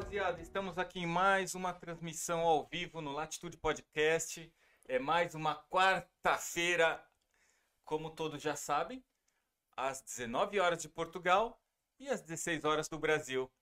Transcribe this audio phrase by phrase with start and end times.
[0.00, 0.40] Rapaziada!
[0.40, 4.50] Estamos aqui em mais uma transmissão ao vivo no Latitude Podcast.
[4.88, 7.04] É mais uma quarta-feira,
[7.84, 9.04] como todos já sabem,
[9.76, 11.62] às 19 horas de Portugal
[11.98, 13.52] e às 16 horas do Brasil.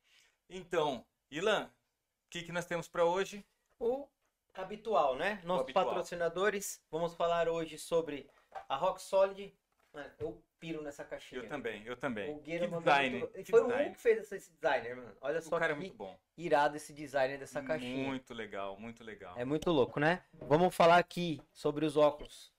[0.48, 3.45] Então, Ilan, o que, que nós temos para hoje?
[3.77, 4.07] O
[4.55, 5.41] habitual, né?
[5.43, 5.87] Nossos habitual.
[5.87, 6.80] patrocinadores.
[6.88, 8.30] Vamos falar hoje sobre
[8.68, 9.52] a Rock Solid.
[9.98, 11.43] Mano, eu piro nessa caixinha.
[11.43, 12.30] Eu também, eu também.
[12.34, 13.84] O que design, muito- que Foi o design.
[13.87, 15.16] Hugo que fez esse- designer, mano.
[15.21, 16.19] Olha O só cara é que muito bom.
[16.37, 18.07] irado esse designer dessa caixinha.
[18.07, 19.37] Muito legal, muito legal.
[19.37, 20.24] É muito louco, né?
[20.34, 22.52] Vamos falar aqui sobre os óculos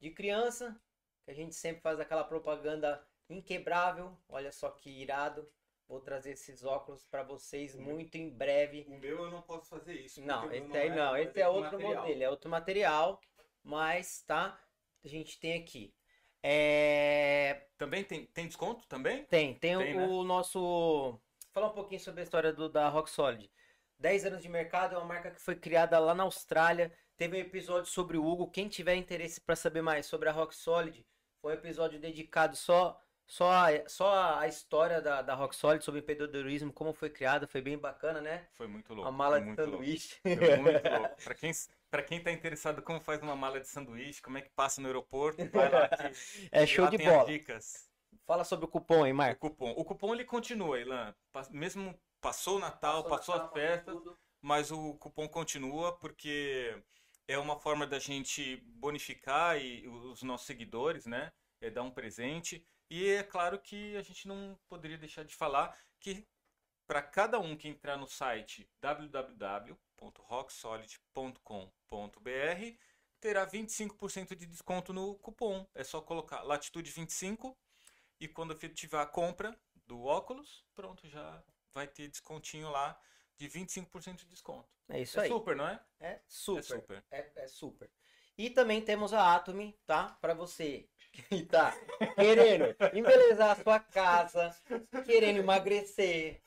[0.00, 0.78] de criança,
[1.24, 4.16] que a gente sempre faz aquela propaganda inquebrável.
[4.28, 5.48] Olha só que irado.
[5.88, 8.86] Vou trazer esses óculos para vocês muito em breve.
[8.88, 10.22] O meu eu não posso fazer isso.
[10.22, 12.02] Não, o esse aí é- não, esse é outro material.
[12.02, 13.20] modelo, é outro material,
[13.62, 14.58] mas tá,
[15.04, 15.92] a gente tem aqui.
[16.42, 19.24] É, Também tem, tem desconto também?
[19.24, 20.28] tem, tem, Tem, o, né?
[20.28, 21.20] nosso,
[21.52, 23.50] falar um pouquinho sobre a história do, da Rock Solid.
[23.98, 26.92] 10 anos de mercado, é uma marca que foi criada lá na Austrália.
[27.16, 28.50] Teve um episódio sobre o Hugo.
[28.50, 31.06] Quem tiver interesse para saber mais sobre a Rock Solid,
[31.40, 36.00] foi um episódio dedicado só só a, só a história da, da Rock Solid sobre
[36.00, 38.46] empreendedorismo, como foi criada, foi bem bacana, né?
[38.52, 39.08] Foi muito louco.
[39.08, 39.78] a mala de muito louco.
[39.78, 40.16] sanduíche.
[40.22, 41.16] Foi muito louco.
[41.24, 41.50] Pra quem,
[41.92, 44.86] pra quem tá interessado como faz uma mala de sanduíche, como é que passa no
[44.86, 46.02] aeroporto, vai lá que
[46.50, 47.26] É show lá de bola.
[47.26, 47.86] dicas.
[48.26, 49.50] Fala sobre o cupom aí, O Marco.
[49.50, 49.70] cupom.
[49.72, 51.14] O cupom ele continua, Ilan.
[51.50, 53.94] Mesmo passou o Natal, passou, as festas,
[54.40, 56.82] mas o cupom continua porque
[57.28, 61.30] é uma forma da gente bonificar e os nossos seguidores, né?
[61.60, 62.64] É dar um presente.
[62.88, 66.26] E é claro que a gente não poderia deixar de falar que
[66.86, 68.68] para cada um que entrar no site
[70.02, 72.76] www.rocksolid.com.br
[73.20, 75.66] terá 25% de desconto no cupom.
[75.74, 77.56] É só colocar Latitude 25
[78.18, 79.56] e quando efetivar a compra
[79.86, 82.98] do óculos, pronto, já vai ter descontinho lá
[83.36, 84.68] de 25% de desconto.
[84.88, 85.28] É isso é aí.
[85.28, 85.80] super, não é?
[86.00, 86.58] É super.
[86.58, 87.04] É super.
[87.10, 87.90] É, é super.
[88.36, 90.16] E também temos a Atomy, tá?
[90.20, 91.72] Pra você que tá
[92.16, 94.56] querendo embelezar a sua casa,
[95.04, 96.40] querendo emagrecer,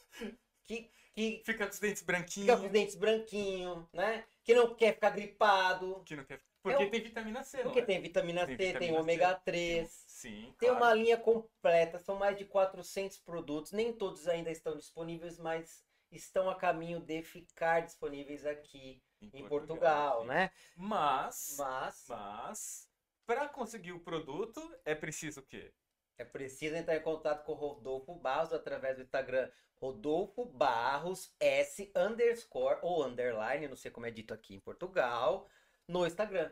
[0.65, 2.47] que, que Fica com os dentes branquinhos.
[2.49, 4.25] fica com os dentes branquinhos, né?
[4.43, 6.03] Que não quer ficar gripado.
[6.05, 6.41] Que não quer...
[6.61, 7.85] Porque É o- tem vitamina C, Porque não é?
[7.85, 9.41] tem vitamina Tem C, tem vitamina ômega C.
[9.45, 10.05] 3.
[10.07, 10.83] Sim, Tem claro.
[10.83, 13.71] uma linha completa, são mais de 400 produtos.
[13.71, 19.01] Nem todos ainda estão disponíveis, mas estão a caminho de ficar disponíveis aqui
[19.33, 20.27] em Portugal, sim.
[20.27, 20.51] né?
[20.75, 22.89] Mas, Mas mas,
[23.27, 25.71] para conseguir o produto, é preciso o quê?
[26.17, 31.91] É preciso entrar em contato com o Rodolfo Barros através do Instagram Rodolfo Barros S
[31.95, 35.49] underscore ou underline, não sei como é dito aqui em Portugal,
[35.87, 36.51] no Instagram.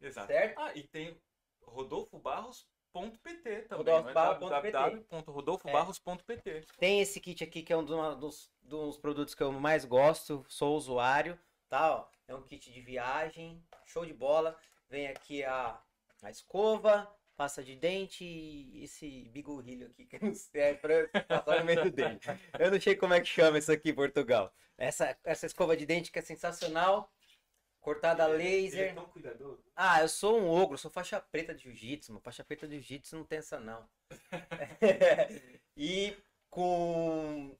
[0.00, 0.26] Exato.
[0.26, 0.58] Certo?
[0.58, 1.22] Ah, e tem também,
[1.60, 2.20] Rodolfo é?
[2.20, 2.66] Barros
[3.22, 3.68] PT.
[3.68, 9.86] www.rodolfobarros.pt Tem esse kit aqui que é um dos, dos, dos produtos que eu mais
[9.86, 11.96] gosto, sou usuário, tá?
[11.96, 14.54] Ó, é um kit de viagem, show de bola.
[14.90, 15.80] Vem aqui a,
[16.22, 17.10] a escova,
[17.42, 21.90] pasta de dente e esse bigorrilho aqui que não serve pra passar no meio do
[21.90, 22.28] dente.
[22.56, 24.54] Eu não sei como é que chama isso aqui em Portugal.
[24.78, 27.12] Essa, essa escova de dente que é sensacional,
[27.80, 28.90] cortada a laser.
[28.90, 29.60] é tão cuidadoso.
[29.74, 32.22] Ah, eu sou um ogro, sou faixa preta de jiu-jitsu, mano.
[32.22, 33.88] Faixa preta de jiu-jitsu não tem essa, não.
[35.76, 36.16] e
[36.48, 37.58] com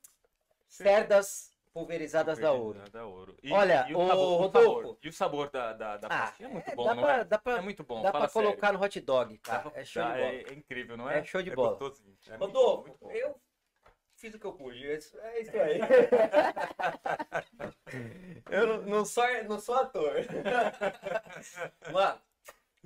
[0.68, 2.80] cerdas pulverizadas da ouro.
[2.90, 3.36] Da ouro.
[3.42, 4.80] E, Olha, e o, ô, sabor, o Rodolfo.
[4.80, 4.98] sabor.
[5.02, 7.16] E o sabor da, da, da Ah, pastinha é muito é, bom, dá não pra-
[7.16, 7.24] é?
[7.24, 8.78] dá pra- é muito bom, Dá fala pra colocar sério.
[8.78, 9.70] no hot dog, cara.
[9.70, 10.32] pra- É show dá- de bola.
[10.32, 11.18] É, é incrível, não é?
[11.18, 11.70] É show de bola.
[11.76, 12.16] gostosinho.
[12.26, 13.10] É muito Rodolfo, muito bom.
[13.10, 13.40] eu
[14.16, 14.86] fiz o que eu pude.
[14.86, 15.80] É isso é isso aí.
[18.50, 20.14] eu não, não sou, não sou ator.
[21.92, 22.20] Mano,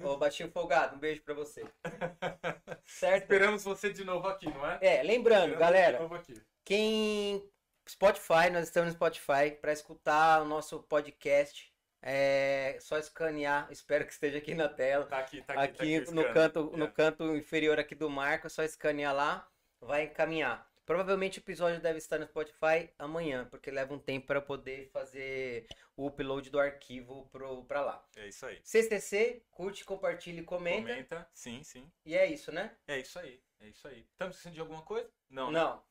[0.02, 1.64] ô Baixinho Folgado, um beijo pra você.
[2.84, 3.22] Certo?
[3.24, 4.78] Esperamos você de novo aqui, não é?
[4.80, 6.42] É, lembrando, Esperamos galera, De novo aqui.
[6.64, 7.48] Quem.
[7.88, 11.72] Spotify, nós estamos no Spotify para escutar o nosso podcast.
[12.02, 15.06] É só escanear, espero que esteja aqui na tela.
[15.06, 15.62] Tá aqui, tá aqui.
[15.62, 16.90] Aqui tá aqui, no canto, no É.
[16.90, 19.48] canto inferior aqui do Marco, é só escanear lá,
[19.80, 20.70] vai encaminhar.
[20.84, 25.66] Provavelmente o episódio deve estar no Spotify amanhã, porque leva um tempo para poder fazer
[25.96, 28.06] o upload do arquivo pro, pra lá.
[28.14, 28.60] É isso aí.
[28.62, 30.88] CCC, curte, compartilha e comenta.
[30.92, 31.28] Comenta.
[31.34, 31.90] Sim, sim.
[32.04, 32.76] E é isso, né?
[32.86, 33.42] É isso aí.
[33.58, 34.06] É isso aí.
[34.12, 35.10] Estamos esquecendo de alguma coisa?
[35.28, 35.50] Não.
[35.50, 35.74] Não.
[35.76, 35.82] né?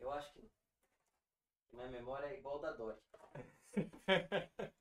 [0.00, 0.46] Eu acho que.
[1.72, 2.98] Minha memória é igual da Dori.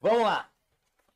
[0.00, 0.50] Vamos lá.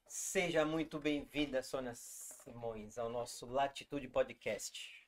[0.06, 5.06] Seja muito bem-vinda, Sônia Simões, ao nosso Latitude Podcast.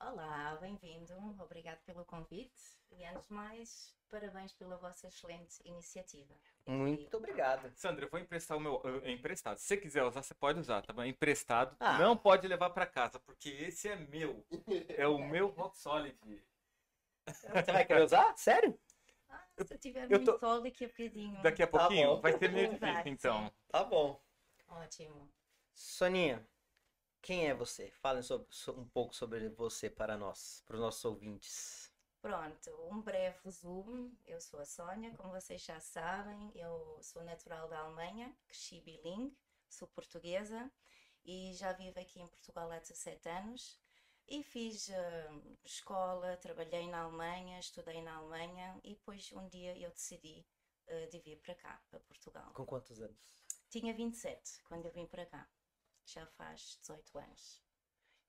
[0.00, 1.12] Olá, bem-vindo.
[1.40, 2.78] Obrigado pelo convite.
[2.90, 6.34] E antes de mais, parabéns pela vossa excelente iniciativa.
[6.66, 7.70] Muito obrigado.
[7.76, 8.80] Sandra, eu vou emprestar o meu.
[9.02, 9.58] eh, emprestado.
[9.58, 11.04] Se você quiser usar, você pode usar, tá bom?
[11.04, 11.76] Emprestado.
[11.80, 11.98] Ah.
[11.98, 14.44] Não pode levar pra casa, porque esse é meu.
[14.88, 16.16] É o meu Rock Solid.
[17.34, 18.36] Você vai querer usar?
[18.36, 18.78] Sério?
[19.66, 21.42] Se eu tiver eu muito tô- sol, daqui a bocadinho.
[21.42, 22.20] Daqui a Tá pouquinho bom.
[22.20, 23.52] vai ser meio difícil, então.
[23.68, 24.22] Tá bom.
[24.68, 25.28] Ótimo.
[25.74, 26.46] Soninha,
[27.20, 27.90] quem é você?
[27.90, 31.92] Fale sobre, so- um pouco sobre você para nós, para os nossos ouvintes.
[32.20, 34.16] Pronto, um breve resumo.
[34.26, 39.36] Eu sou a Sónia, como vocês já sabem, eu sou natural da Alemanha, cresci bilingue,
[39.68, 40.70] sou portuguesa
[41.24, 43.80] e já vivo aqui em Portugal há 17 anos.
[44.28, 45.30] E fiz eh,
[45.64, 50.46] escola, trabalhei na Alemanha, estudei na Alemanha e depois um dia eu decidi
[50.86, 52.52] eh, de vir para cá, para Portugal.
[52.52, 53.18] Com quantos anos?
[53.70, 55.48] Tinha 27 quando eu vim para cá,
[56.04, 57.62] já faz 18 anos.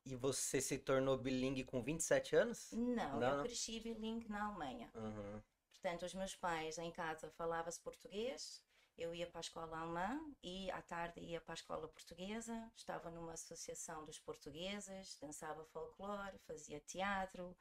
[0.06, 2.72] E você se tornou bilingue com 27 anos?
[2.72, 3.44] Não, Não, eu não.
[3.44, 4.90] cresci bilingue na Alemanha.
[4.96, 5.42] Uhum.
[5.70, 8.64] Portanto, os meus pais em casa falava-se português,
[9.00, 13.10] eu ia para a escola alemã e à tarde ia para a escola portuguesa, estava
[13.10, 17.56] numa associação dos portugueses, dançava folclore, fazia teatro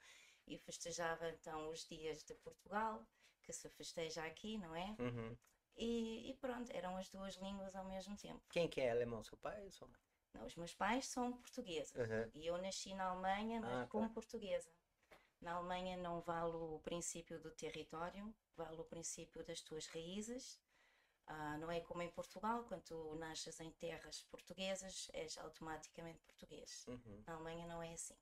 [0.46, 3.06] e festejava então os dias de Portugal,
[3.43, 4.96] que se festeja aqui, não é?
[4.99, 5.37] Uhum.
[5.76, 8.43] E, e pronto, eram as duas línguas ao mesmo tempo.
[8.50, 9.23] Quem que é alemão?
[9.23, 10.00] Seu pai ou sua mãe?
[10.35, 12.31] Não, os meus pais são portugueses Uhum.
[12.35, 13.87] e eu nasci na Alemanha, mas Ah, tá.
[13.88, 14.70] como portuguesa.
[15.40, 20.58] Na Alemanha não vale o princípio do território, vale o princípio das tuas raízes.
[21.30, 26.86] Ah, não é como em Portugal, quando tu nasces em terras portuguesas, és automaticamente português.
[26.88, 27.22] Uhum.
[27.26, 28.14] Na Alemanha não é assim.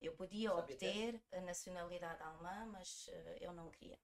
[0.00, 3.98] Eu podia obter a nacionalidade alemã, mas eh, eu não queria.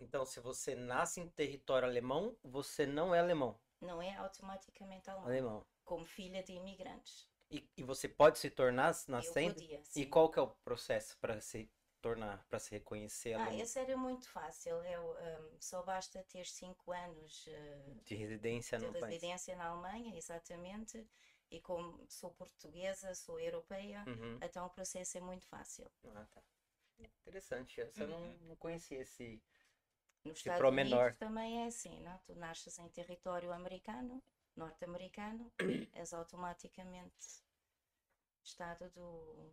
[0.00, 3.58] Então, se você nasce em território alemão, você não é alemão.
[3.80, 5.66] Não é automaticamente alemã, Alemão.
[5.84, 7.28] como filha de imigrantes.
[7.50, 9.54] E, e você pode se tornar Eu nascendo?
[9.54, 11.70] podia, E qual que é o processo para se
[12.08, 14.76] tornar, para se reconhecer Ah, esse era muito fácil.
[14.84, 19.14] Eu, hum, só basta ter cinco anos eh, De residência de no país.
[19.14, 21.06] residência na Alemanha, exatamente.
[21.50, 24.38] E como sou portuguesa, sou europeia, Uhum.
[24.42, 25.90] então o processo é muito fácil.
[26.14, 26.42] Ah, tá.
[27.26, 27.80] Interessante.
[27.80, 28.38] Essa eu não, Uhum.
[28.48, 29.40] não conhecia esse.
[30.24, 31.00] Nos Esse Estados promenor.
[31.02, 32.18] Unidos também é assim, não?
[32.26, 34.20] Tu nasces em território americano,
[34.56, 35.52] norte-americano,
[35.94, 37.44] és automaticamente
[38.42, 39.52] Estado do,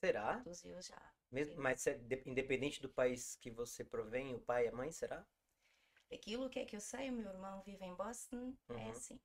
[0.00, 0.36] Será?
[0.44, 1.02] dos USA.
[1.30, 4.90] Mesmo, mas é de- independente do país que você provém, o pai e a mãe,
[4.92, 5.26] será?
[6.12, 8.90] Aquilo que é que eu sei, o meu irmão vive em Boston, é Uhum.
[8.90, 9.18] assim.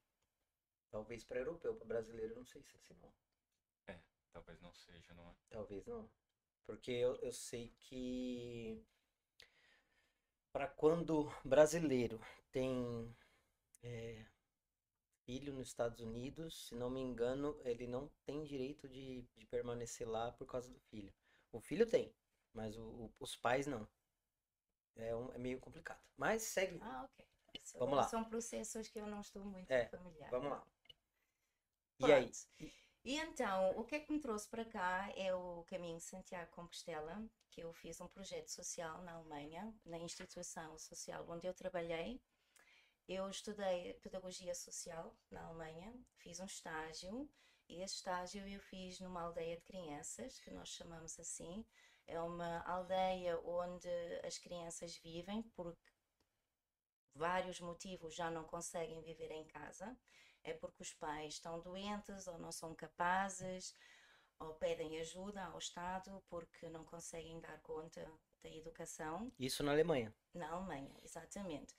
[0.89, 3.11] Talvez para europeu, para brasileiro, não sei se é assim não.
[4.33, 5.33] Talvez não seja, não é?
[5.49, 6.09] Talvez não.
[6.65, 8.83] Porque eu, eu sei que
[10.53, 12.17] para quando brasileiro
[12.51, 13.13] tem
[13.83, 14.25] é,
[15.25, 20.07] filho nos Estados Unidos, se não me engano, ele não tem direito de, de permanecer
[20.07, 21.13] lá por causa do filho.
[21.53, 22.13] O filho tem,
[22.51, 23.87] mas o- o- os pais não.
[24.95, 26.01] É, um- é meio complicado.
[26.17, 26.79] Mas segue.
[26.81, 27.25] Ah, ok.
[27.63, 28.07] Isso Vamos lá.
[28.09, 30.29] São processos que eu não estou muito É, familiar.
[30.31, 30.67] Vamos lá.
[31.99, 32.31] E aí?
[33.05, 36.45] E então, o que é que me trouxe para cá é o Caminho de Santiago
[36.47, 41.53] de Compostela, que eu fiz um projeto social na Alemanha, na instituição social onde eu
[41.53, 42.19] trabalhei.
[43.07, 47.29] Eu estudei pedagogia social na Alemanha, fiz um estágio,
[47.67, 51.65] e esse estágio eu fiz numa aldeia de crianças, que nós chamamos assim.
[52.05, 53.89] É uma aldeia onde
[54.25, 55.77] as crianças vivem por
[57.15, 59.95] vários motivos já não conseguem viver em casa
[60.43, 63.75] é porque os pais estão doentes ou não são capazes
[64.39, 70.13] ou pedem ajuda ao Estado porque não conseguem dar conta da educação Isso na Alemanha.
[70.33, 71.73] na Alemanha, exatamente.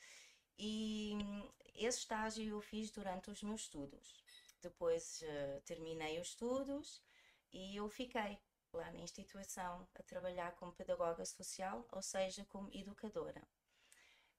[0.56, 4.23] E hum, esse estágio eu fiz durante os meus estudos.
[4.64, 7.02] Depois eh, terminei os estudos
[7.52, 8.38] e eu fiquei
[8.72, 13.46] lá na instituição a trabalhar como pedagoga social, ou seja, como educadora.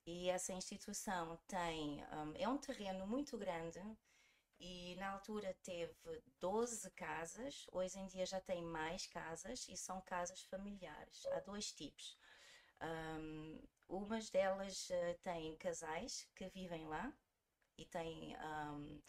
[0.04, 3.80] E essa instituição tem, hum, é um terreno muito grande
[4.60, 10.02] e na altura teve 12 casas, hoje em dia já tem mais casas e são
[10.02, 11.26] casas familiares.
[11.28, 12.18] Há dois tipos.
[12.82, 17.14] Um, umas delas eh, têm casais que vivem lá
[17.78, 19.02] e têm um,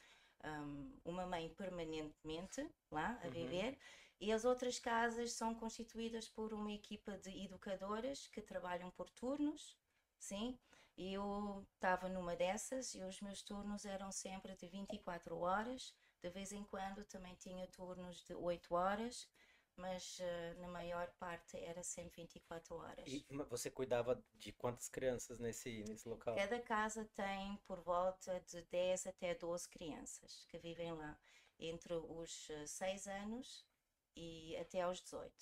[0.46, 3.30] um, uma mãe permanentemente lá a Uhum.
[3.30, 3.78] viver,
[4.20, 9.76] e as outras casas são constituídas por uma equipa de educadoras que trabalham por turnos,
[10.18, 10.58] sim.
[10.96, 15.94] E eu estava numa dessas e os meus turnos eram sempre de 24 horas.
[16.22, 19.28] De vez em quando também tinha turnos de 8 horas,
[19.76, 23.04] mas eh, na maior parte era sempre 24 horas.
[23.06, 26.34] E você cuidava de quantas crianças nesse, nesse local?
[26.34, 31.18] Cada casa tem por volta de 10 até 12 crianças que vivem lá,
[31.58, 33.66] entre os 6 anos
[34.14, 35.32] e até aos 18.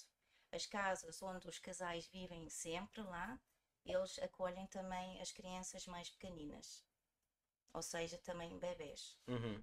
[0.52, 3.40] As casas onde os casais vivem sempre lá,
[3.84, 6.84] eles acolhem também as crianças mais pequeninas,
[7.72, 9.18] ou seja, também bebês.
[9.26, 9.62] Uhum.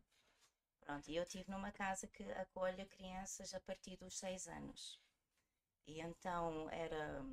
[0.82, 5.00] Pronto, e eu estive numa casa que acolhe crianças a partir dos 6 anos.
[5.88, 7.24] E então era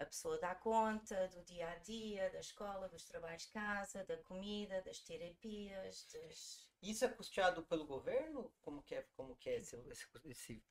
[0.00, 4.16] a pessoa dá conta do dia a dia, da escola, dos trabalhos de casa, da
[4.16, 6.66] comida, das terapias, das...
[6.80, 8.50] Isso é custeado pelo governo?
[8.62, 10.64] Como que é, como que é esse, esse, esse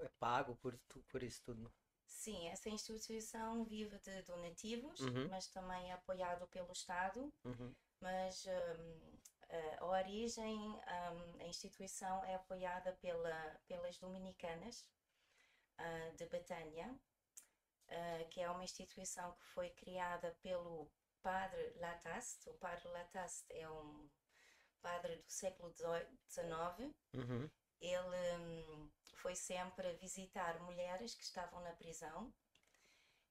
[0.00, 1.70] é pago por, por isso tudo?
[2.06, 5.28] Sim, essa instituição vive de donativos, uhum.
[5.28, 7.30] mas também é apoiado pelo Estado.
[7.44, 7.74] Uhum.
[8.00, 9.18] Mas um,
[9.78, 14.86] a origem, um, a instituição é apoiada pela, pelas Dominicanas
[16.16, 16.98] de Betânia,
[18.30, 20.90] que é uma instituição que foi criada pelo
[21.22, 22.48] padre Lataste.
[22.48, 24.08] O padre Lataste é um
[24.80, 26.94] padre do século XIX.
[27.12, 27.50] Uhum.
[27.80, 32.32] Ele um, foi sempre visitar mulheres que estavam na prisão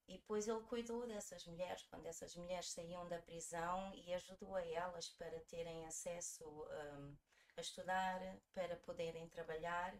[0.08, 4.64] e depois ele cuidou dessas mulheres quando essas mulheres saíam da prisão e ajudou a
[4.66, 7.16] elas para terem acesso um,
[7.56, 8.20] a estudar,
[8.52, 9.94] para poderem trabalhar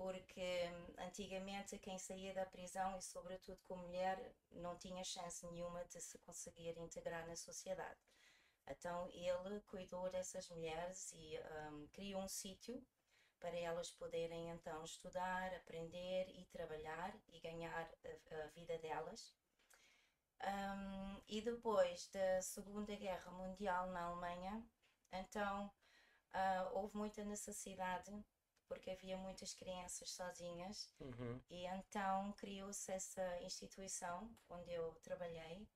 [0.00, 5.84] porque hum, antigamente quem saía da prisão e sobretudo com mulher não tinha chance nenhuma
[5.84, 8.00] de se conseguir integrar na sociedade.
[8.66, 11.38] Então ele cuidou dessas mulheres e
[11.70, 12.82] um, criou um sítio
[13.40, 19.34] para elas poderem então estudar, aprender e trabalhar e ganhar a, a vida delas.
[20.42, 24.64] Um, e depois da Segunda Guerra Mundial na Alemanha,
[25.12, 25.66] então
[26.34, 28.24] uh, houve muita necessidade
[28.66, 31.40] porque havia muitas crianças sozinhas uhum.
[31.50, 35.68] e então criou-se essa instituição onde eu trabalhei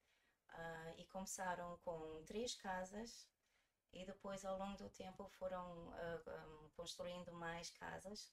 [0.51, 3.29] uh, e começaram com três casas
[3.95, 5.95] e depois ao longo do tempo foram uh,
[6.27, 8.33] ah, um, construindo mais casas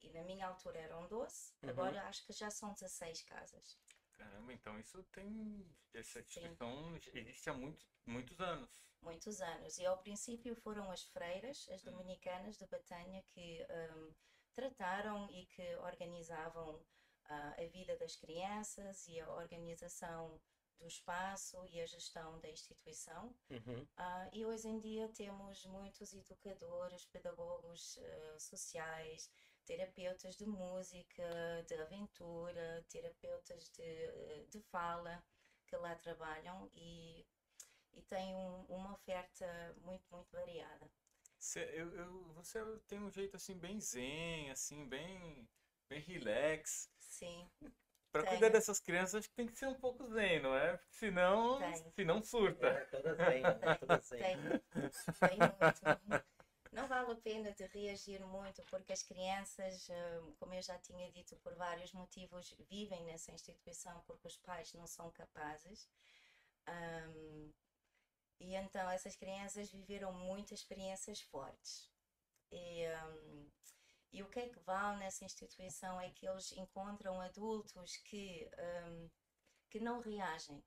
[0.00, 1.70] e na minha altura eram 12, uhum.
[1.70, 3.78] agora acho que já são 16 casas.
[4.12, 5.66] Caramba, então isso tem.
[5.94, 6.22] Essa
[7.14, 8.82] existe há muito, muitos anos.
[9.00, 9.78] Muitos anos.
[9.78, 14.12] E ao princípio foram as freiras, as dominicanas de Batanha, que um,
[14.54, 20.40] trataram e que organizavam uh, a vida das crianças e a organização
[20.78, 23.34] do espaço e a gestão da instituição.
[23.50, 23.82] Uhum.
[23.82, 29.30] Uh, e hoje em dia temos muitos educadores, pedagogos uh, sociais,
[29.64, 35.22] terapeutas de música, de aventura, terapeutas de, de fala
[35.66, 37.26] que lá trabalham e,
[37.92, 39.46] e têm um, uma oferta
[39.82, 40.90] muito, muito variada.
[41.38, 42.58] Você, eu, eu, você
[42.88, 45.48] tem um jeito assim bem zen, assim, bem,
[45.88, 46.90] bem relax.
[46.98, 47.48] Sim.
[48.10, 50.76] Para cuidar dessas crianças, acho que tem que ser um pouco zen, não é?
[50.76, 51.58] Porque senão,
[51.94, 52.66] senão surta.
[52.66, 53.74] É, toda zen, né?
[53.78, 54.18] toda zen.
[54.18, 54.36] Tem,
[55.28, 56.28] tem muito.
[56.72, 61.10] Não vale a pena de reagir muito, porque as crianças, hum, como eu já tinha
[61.10, 65.88] dito, por vários motivos, vivem nessa instituição porque os pais não são capazes.
[66.68, 67.52] Um,
[68.40, 71.90] e então essas crianças viveram muitas experiências fortes.
[72.52, 73.50] E, um,
[74.12, 78.50] e o que é que vale nessa instituição é que eles encontram adultos que,
[78.86, 79.10] um,
[79.70, 80.62] que não reagem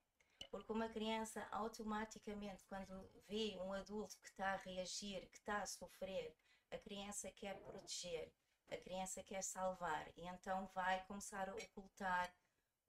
[0.49, 5.65] porque uma criança automaticamente, quando vê um adulto que está a reagir, que está a
[5.65, 6.35] sofrer,
[6.71, 8.31] a criança quer proteger,
[8.69, 12.33] a criança quer salvar e então vai começar a ocultar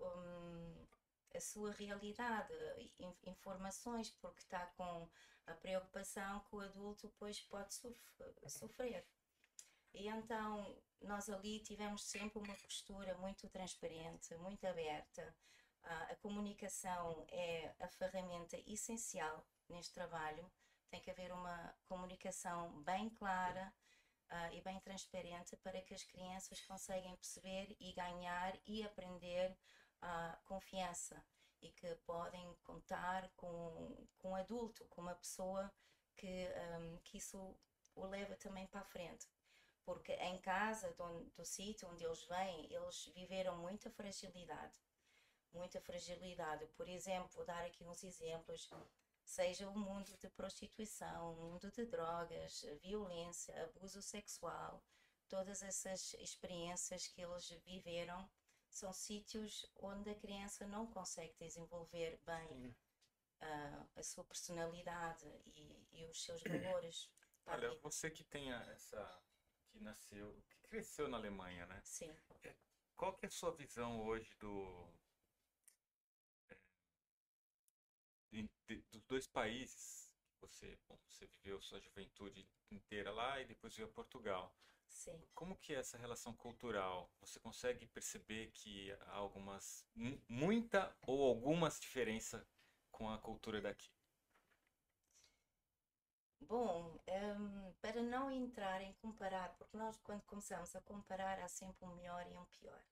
[0.01, 0.87] um,
[1.35, 2.53] a sua realidade,
[3.25, 5.09] informações, porque está com
[5.47, 7.75] a preocupação que o adulto depois pode
[8.49, 9.05] sofrer.
[9.95, 15.35] E então nós ali tivemos sempre uma postura muito transparente, muito aberta,
[15.85, 20.51] a comunicação é a ferramenta essencial neste trabalho.
[20.91, 23.73] Tem que haver uma comunicação bem clara
[24.31, 29.57] uh, e bem transparente para que as crianças consigam perceber e ganhar e aprender
[30.03, 31.25] uh, confiança
[31.61, 35.73] e que podem contar com, com um adulto, com uma pessoa
[36.17, 37.57] que, um, que isso
[37.95, 39.27] o leva também para a frente.
[39.85, 44.81] Porque em casa, do, do sítio onde eles vêm, eles viveram muita fragilidade
[45.53, 46.67] muita fragilidade.
[46.69, 48.69] Por exemplo, dar aqui uns exemplos,
[49.25, 54.83] seja o mundo de prostituição, o mundo de drogas, violência, abuso sexual,
[55.29, 58.29] todas essas experiências que eles viveram
[58.69, 62.75] são sítios onde a criança não consegue desenvolver bem
[63.43, 67.11] uh, a sua personalidade e, e os seus valores.
[67.47, 69.23] Olha, você que tem essa
[69.73, 71.81] que nasceu, que cresceu na Alemanha, né?
[71.85, 72.15] Sim.
[72.97, 74.93] Qual que é a sua visão hoje do
[78.67, 83.89] de, dos dois países, você, bom, você viveu sua juventude inteira lá e depois veio
[83.89, 84.55] a Portugal.
[84.89, 85.23] Sim.
[85.35, 87.11] Como que é essa relação cultural?
[87.21, 89.87] Você consegue perceber que há algumas,
[90.29, 92.45] muita ou algumas diferenças
[92.91, 93.91] com a cultura daqui?
[96.49, 101.85] Bom, um, para não entrar em comparar, porque nós quando começamos a comparar há sempre
[101.85, 102.83] um melhor e um pior.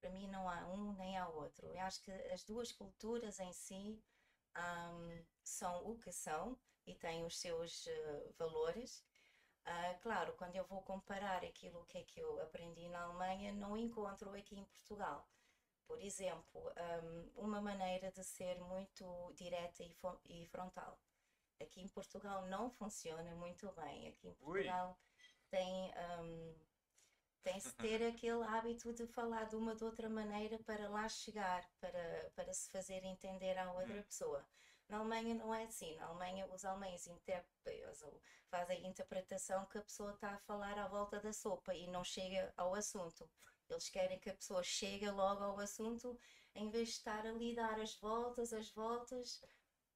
[0.00, 1.66] Para mim não há um nem há outro.
[1.66, 4.02] Eu acho que as duas culturas em si
[4.56, 9.04] um, são o que são e têm os seus uh, valores.
[9.66, 13.76] Uh, claro, quando eu vou comparar aquilo que é que eu aprendi na Alemanha, não
[13.76, 15.28] encontro aqui em Portugal.
[15.86, 16.72] Por exemplo,
[17.36, 19.96] um, uma maneira de ser muito direta e,
[20.28, 20.98] e, frontal.
[21.60, 24.08] Aqui em Portugal não funciona muito bem.
[24.08, 24.96] Aqui em Portugal Ui.
[25.50, 26.54] tem um,
[27.42, 32.32] tem-se ter aquele hábito de falar de uma de outra maneira para lá chegar, para,
[32.34, 34.02] para se fazer entender à outra hum.
[34.02, 34.44] pessoa.
[34.88, 35.94] Na Alemanha não é assim.
[35.96, 37.08] Na Alemanha, os alemães
[38.48, 42.02] fazem a interpretação que a pessoa está a falar à volta da sopa e não
[42.02, 43.30] chega ao assunto.
[43.68, 46.18] Eles querem que a pessoa chegue logo ao assunto
[46.56, 49.40] em vez de estar ali dar as voltas, as voltas,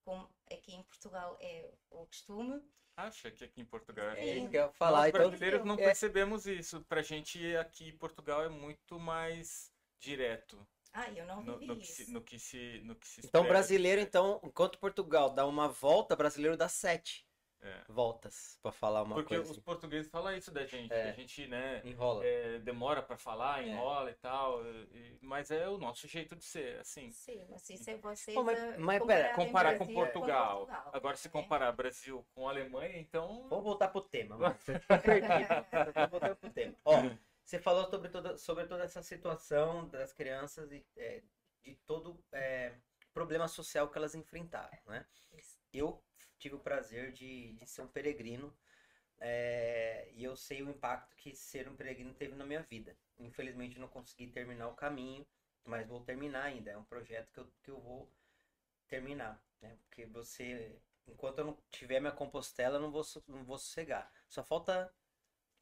[0.04, 2.62] como aqui em Portugal é o costume.
[2.96, 4.99] Acha que aqui em Portugal é isso que eu falar.
[4.99, 5.87] Nós então, brasileiros então, não é...
[5.87, 6.80] percebemos isso.
[6.82, 10.64] Pra gente aqui em Portugal é muito mais direto.
[10.92, 14.00] Ah, eu não no, no, que se, no que se no que se Então brasileiro,
[14.00, 17.26] então, enquanto Portugal dá uma volta, brasileiro dá sete.
[17.64, 17.80] É.
[17.88, 19.42] voltas para falar uma Porque coisa.
[19.42, 19.64] Porque os assim.
[19.64, 20.92] portugueses falam isso da gente.
[20.92, 21.09] É.
[21.09, 22.25] A gente, né, enrola.
[22.25, 23.68] É, demora para falar, é.
[23.68, 24.62] enrola e tal.
[24.66, 27.11] E, mas é o nosso jeito de ser, assim.
[27.11, 28.37] Sim, mas isso é vocês.
[28.37, 30.61] mas, mas pera, comparar com Portugal.
[30.61, 30.90] com Portugal.
[30.92, 33.49] Agora, se comparar Brasil com Alemanha, então.
[33.49, 34.56] Vamos voltar pro tema, mano.
[34.59, 35.66] Você tá.
[35.94, 36.75] Vamos voltar pro tema.
[36.85, 36.97] Ó,
[37.42, 41.23] você falou sobre toda, sobre toda essa situação das crianças e é,
[41.62, 42.75] de todo é,
[43.12, 45.06] problema social que elas enfrentaram, né?
[45.73, 46.02] Eu
[46.45, 48.55] tive o prazer de, de ser um peregrino
[49.19, 52.95] é, e eu sei o impacto que ser um peregrino teve na minha vida.
[53.19, 55.27] Infelizmente não consegui terminar o caminho,
[55.65, 56.71] mas vou terminar ainda.
[56.71, 58.13] É um projeto que eu, que eu vou
[58.87, 59.75] terminar, né?
[59.85, 64.13] Porque você, enquanto eu não tiver minha compostela, eu não vou, não vou sossegar.
[64.28, 64.93] Só falta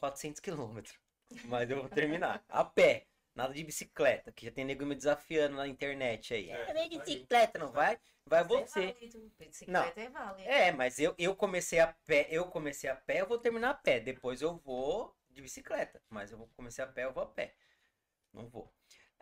[0.01, 0.99] 400 quilômetros,
[1.45, 2.45] mas eu vou terminar.
[2.49, 3.07] A pé.
[3.35, 6.51] Nada de bicicleta, que já tem nego me desafiando na internet aí.
[6.51, 7.99] É, é bicicleta, não vai?
[8.27, 8.95] Vai você.
[9.41, 10.03] É bicicleta não.
[10.03, 10.49] é válido.
[10.49, 13.75] É, mas eu, eu comecei a pé, eu comecei a pé, eu vou terminar a
[13.75, 14.01] pé.
[14.01, 16.03] Depois eu vou de bicicleta.
[16.11, 17.55] Mas eu vou começar a pé, eu vou a pé.
[18.33, 18.73] Não vou.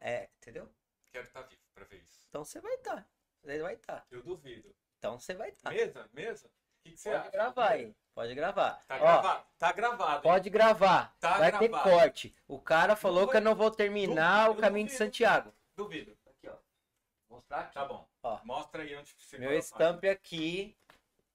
[0.00, 0.68] É, entendeu?
[1.12, 2.26] Quero estar tá vivo pra ver isso.
[2.28, 2.96] Então você vai estar.
[2.96, 3.08] Tá.
[3.42, 4.00] Você vai estar.
[4.00, 4.06] Tá.
[4.10, 4.74] Eu duvido.
[4.98, 5.70] Então você vai estar.
[5.70, 5.76] Tá.
[5.76, 6.10] Mesa?
[6.12, 6.50] Mesa?
[6.82, 7.30] Que, que você Pode acha?
[7.30, 7.94] gravar aí.
[8.14, 8.84] Pode gravar.
[8.86, 9.44] Tá Ó, gravado.
[9.58, 10.22] Tá gravado.
[10.22, 11.16] Pode gravar.
[11.20, 11.60] Tá Vai gravado.
[11.60, 12.34] ter corte.
[12.48, 15.52] O cara falou que eu não vou terminar duvido, o caminho de Santiago.
[15.76, 16.16] Duvido.
[16.26, 16.56] Aqui, ó.
[17.28, 17.74] Mostrar aqui.
[17.74, 18.06] Tá bom.
[18.22, 18.40] Ó.
[18.44, 20.76] Mostra aí onde você Meu estampe aqui.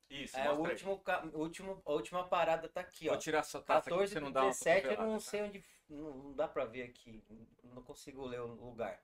[0.10, 1.02] Isso, é, o último,
[1.34, 3.18] último, a última parada tá aqui, Vou ó.
[3.18, 5.66] tirar sua taça 14 aqui, você não dá 17, eu não sei onde.
[5.90, 7.24] Não dá pra ver aqui.
[7.64, 9.00] Não consigo ler o lugar.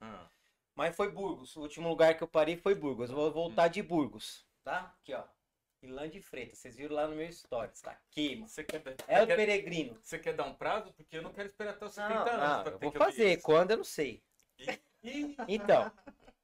[0.00, 0.26] Ah.
[0.74, 1.56] Mas foi Burgos.
[1.56, 3.10] O último lugar que eu parei foi Burgos.
[3.10, 3.70] Eu vou voltar hum.
[3.72, 4.44] de Burgos.
[4.62, 4.94] Tá?
[5.00, 5.24] Aqui, ó.
[5.84, 6.58] Ilan de Freitas.
[6.58, 8.48] Vocês viram lá no meu stories, tá aqui, mano.
[8.48, 9.98] Você quer, é o quer, peregrino.
[10.02, 10.92] Você quer dar um prazo?
[10.94, 12.64] Porque eu não quero esperar até os 70 não, anos.
[12.64, 13.40] Não, eu vou fazer.
[13.42, 14.22] Quando eu não sei.
[14.58, 14.66] E...
[15.46, 15.92] Então,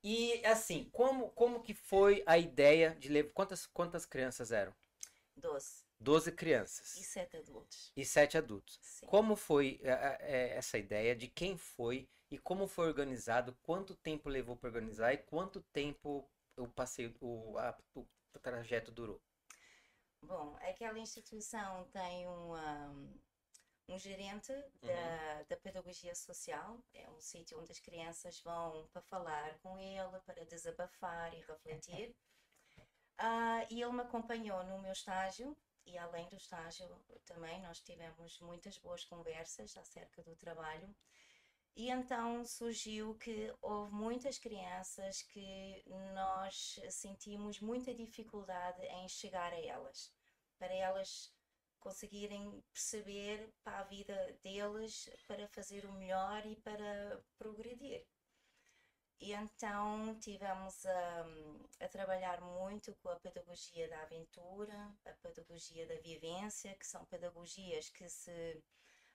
[0.03, 3.31] e assim, como, como que foi a ideia de levar.
[3.33, 4.75] Quantas, quantas crianças eram?
[5.37, 5.85] Doze.
[5.99, 6.97] Doze crianças.
[6.97, 7.93] E sete adultos.
[7.95, 8.79] E sete adultos.
[8.83, 9.07] Sim.
[9.07, 11.15] Como foi é, é, essa ideia?
[11.15, 12.09] De quem foi?
[12.31, 13.57] E como foi organizado?
[13.63, 15.13] Quanto tempo levou para organizar?
[15.13, 16.27] E quanto tempo
[16.57, 18.07] o passeio, o, a, o
[18.41, 19.21] trajeto durou?
[20.23, 22.55] Bom, aquela instituição tem um,
[23.89, 25.45] um gerente da, uhum.
[25.49, 30.45] da pedagogia social, é um sítio onde as crianças vão para falar com ele, para
[30.45, 32.15] desabafar e refletir.
[33.19, 35.57] Uh, e ele me acompanhou no meu estágio
[35.87, 36.89] e além do estágio
[37.25, 40.95] também nós tivemos muitas boas conversas acerca do trabalho
[41.77, 45.83] e então surgiu que houve muitas crianças que
[46.15, 50.13] nós sentimos muita dificuldade em chegar a elas,
[50.59, 51.33] para elas
[51.79, 58.07] conseguirem perceber para a vida deles, para fazer o melhor e para progredir.
[59.21, 61.27] E então tivemos a,
[61.81, 67.91] a, trabalhar muito com a pedagogia da aventura, a pedagogia da vivência, que são pedagogias
[67.91, 68.63] que se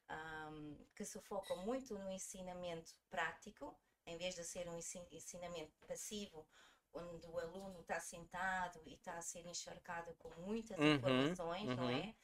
[0.09, 6.45] um, que se focam muito no ensinamento prático, em vez de ser um ensinamento passivo,
[6.93, 11.75] onde o aluno está sentado e está a ser encharcado com muitas uhum, informações, uhum.
[11.75, 12.15] não é?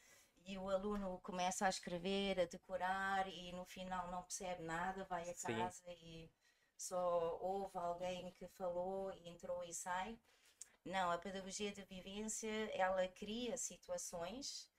[0.45, 5.29] E o aluno começa a escrever, a decorar e no final não percebe nada, vai
[5.29, 5.97] a casa Sim.
[6.01, 6.31] e
[6.77, 10.17] só ouve alguém que falou e entrou e sai.
[10.83, 14.70] Não, a pedagogia de vivência, ela cria situações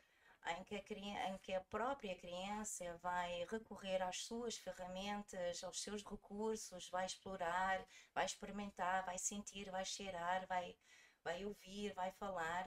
[0.50, 6.02] em que, a em que a própria criança vai recorrer às suas ferramentas, aos seus
[6.04, 10.76] recursos, vai explorar, vai experimentar, vai sentir, vai cheirar, vai,
[11.22, 12.66] vai ouvir, vai falar.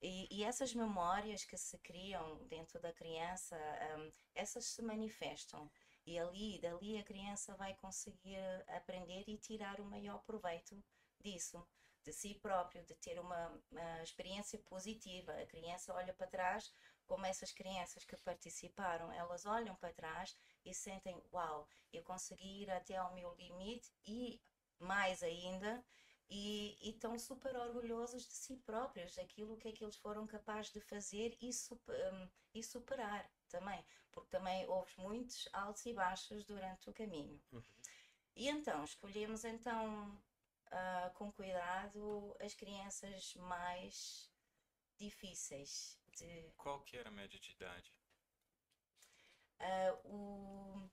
[0.00, 3.56] E, e essas memórias que se criam dentro da criança,
[3.98, 5.70] um, essas se manifestam.
[6.06, 10.82] E ali, dali a criança vai conseguir aprender e tirar o maior proveito
[11.20, 11.66] disso,
[12.04, 15.32] de si próprio, de ter uma, uma experiência positiva.
[15.32, 16.72] A criança olha para trás,
[17.08, 22.70] como essas crianças que participaram, elas olham para trás e sentem: Uau, eu consegui ir
[22.70, 24.40] até ao meu limite e
[24.78, 25.82] mais ainda.
[26.30, 30.70] E, e estão super orgulhosos de si próprios, daquilo que é que eles foram capazes
[30.70, 36.44] de fazer e, super, um, e superar também, porque também houve muitos altos e baixos
[36.44, 37.40] durante o caminho.
[37.50, 37.62] Uhum.
[38.36, 40.20] E então escolhemos então
[40.66, 44.30] uh, com cuidado as crianças mais
[44.98, 46.52] difíceis de...
[46.56, 47.92] Qual que era a média de idade?
[49.60, 50.90] Uh, o...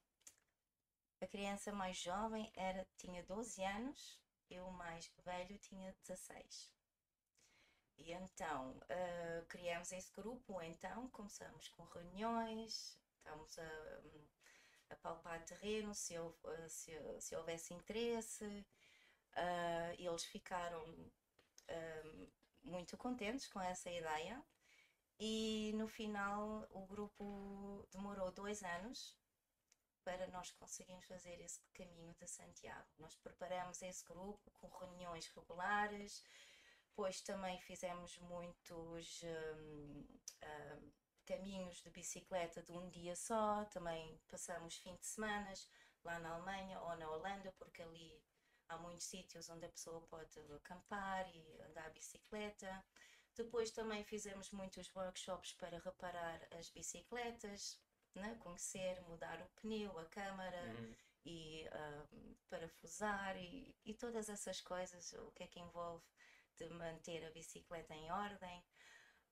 [1.21, 6.71] A criança mais jovem era, tinha 12 anos e o mais velho tinha 16.
[7.97, 14.01] E então uh, criamos esse grupo, então começamos com reuniões, estamos a,
[14.89, 16.15] a palpar terreno se,
[16.67, 18.65] se, se houvesse interesse.
[19.35, 22.31] Uh, eles ficaram uh,
[22.63, 24.43] muito contentes com essa ideia
[25.19, 29.17] e no final o grupo demorou dois anos
[30.03, 32.87] para nós conseguirmos fazer esse caminho de Santiago.
[32.99, 36.23] Nós preparamos esse grupo com reuniões regulares,
[36.89, 40.05] depois também fizemos muitos um,
[40.43, 40.91] um,
[41.25, 45.51] caminhos de bicicleta de um dia só, também passamos fim de semana
[46.03, 48.23] lá na Alemanha ou na Holanda, porque ali
[48.69, 52.85] há muitos sítios onde a pessoa pode acampar e andar de bicicleta.
[53.35, 57.79] Depois também fizemos muitos workshops para reparar as bicicletas,
[58.13, 58.35] né?
[58.39, 60.95] conhecer, mudar o pneu, a câmara uhum.
[61.25, 66.05] e uh, parafusar e, e todas essas coisas, o que é que envolve
[66.55, 68.63] de manter a bicicleta em ordem.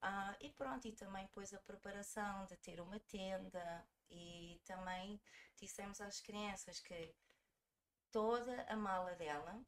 [0.04, 5.22] Uh, e pronto, e também depois a preparação de ter uma tenda e também
[5.56, 7.16] dissemos às crianças que
[8.12, 9.64] toda a mala dela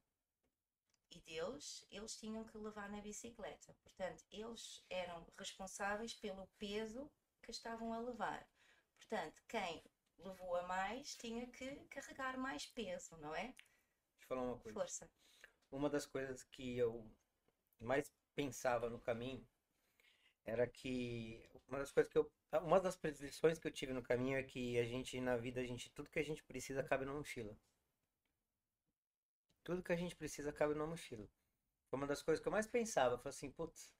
[1.15, 3.73] e deles, eles tinham que levar na bicicleta.
[3.82, 7.10] Portanto, eles eram responsáveis pelo peso
[7.41, 8.47] que estavam a levar.
[8.97, 9.84] Portanto, quem
[10.17, 13.47] levou a mais tinha que carregar mais peso, não é?
[13.47, 14.80] Deixa eu falar uma coisa.
[14.80, 15.10] Força.
[15.71, 17.10] Uma das coisas que eu
[17.80, 19.45] mais pensava no caminho
[20.43, 22.32] era que uma das coisas que eu
[22.63, 25.65] uma das lições que eu tive no caminho é que a gente na vida a
[25.65, 27.58] gente tudo que a gente precisa cabe na mochila.
[29.65, 31.28] Tudo que a gente precisa cabe na mochila.
[31.89, 33.17] Foi uma das coisas que eu mais pensava.
[33.17, 33.91] Falei assim, putz,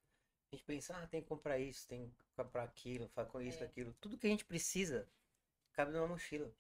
[0.51, 3.65] a gente pensa, ah, tem que comprar isso, tem que comprar aquilo, com isso, é.
[3.65, 3.91] aquilo.
[3.99, 5.10] Tudo que a gente precisa
[5.73, 6.54] cabe numa mochila.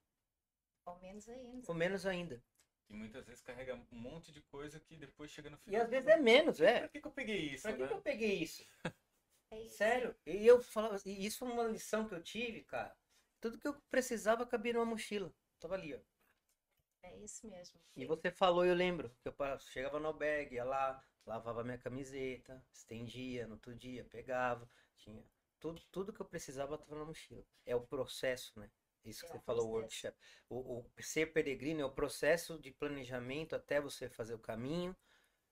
[0.85, 1.65] Ou menos ainda.
[1.67, 2.43] Ou menos ainda.
[2.89, 5.79] E muitas vezes carrega um monte de coisa que depois chega no final.
[5.79, 6.79] E às vezes é menos, é.
[6.79, 7.61] Pra que, que eu peguei isso?
[7.61, 7.77] Pra né?
[7.77, 8.65] que, que eu peguei isso?
[9.51, 9.77] É isso?
[9.77, 10.15] Sério.
[10.25, 12.97] E eu falava, e isso foi uma lição que eu tive, cara.
[13.39, 15.31] Tudo que eu precisava cabia numa mochila.
[15.59, 15.99] Tava ali, ó.
[17.05, 17.79] É isso mesmo.
[17.95, 22.63] E você falou, eu lembro, que eu chegava no bag, ia lá, lavava minha camiseta,
[22.73, 25.23] estendia no outro dia, pegava, tinha
[25.59, 27.45] tudo, tudo que eu precisava estava na mochila.
[27.65, 28.69] É o processo, né?
[29.03, 30.17] Isso que é você falou, o workshop.
[30.49, 34.95] O, o ser peregrino é o processo de planejamento até você fazer o caminho.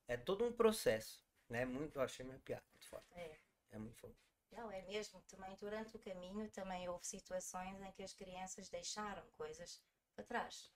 [0.07, 1.65] É todo um processo, né?
[1.65, 3.07] Muito, eu achei minha piada, muito forte.
[3.13, 3.37] É.
[3.71, 4.17] É muito forte.
[4.51, 5.21] Não, é mesmo.
[5.27, 9.81] Também durante o caminho também houve situações em que as crianças deixaram coisas
[10.15, 10.71] para trás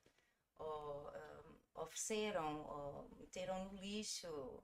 [0.58, 4.63] ou um, ofereceram, ou meteram no lixo,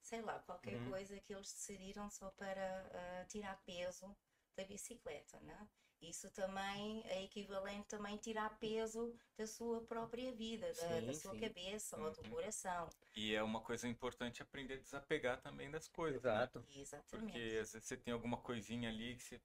[0.00, 0.90] sei lá, qualquer uhum.
[0.90, 4.16] coisa que eles decidiram só para uh, tirar peso
[4.56, 5.68] da bicicleta, né?
[6.02, 11.30] Isso também é equivalente também tirar peso da sua própria vida, da, sim, da sua
[11.30, 11.40] sim.
[11.40, 12.04] cabeça uhum.
[12.04, 12.30] ou do uhum.
[12.30, 12.88] coração.
[13.14, 16.20] E é uma coisa importante aprender a desapegar também das coisas.
[16.20, 16.30] Né?
[16.30, 16.58] Exato.
[16.58, 16.66] Né?
[16.74, 17.32] Exatamente.
[17.32, 19.40] Porque às vezes você tem alguma coisinha ali que você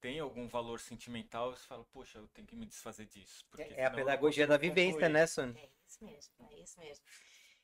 [0.00, 3.44] tem algum valor sentimental, você fala, poxa, eu tenho que me desfazer disso.
[3.58, 5.60] é a pedagogia da vivência, né, Sônia?
[5.60, 7.04] É isso mesmo, é isso mesmo.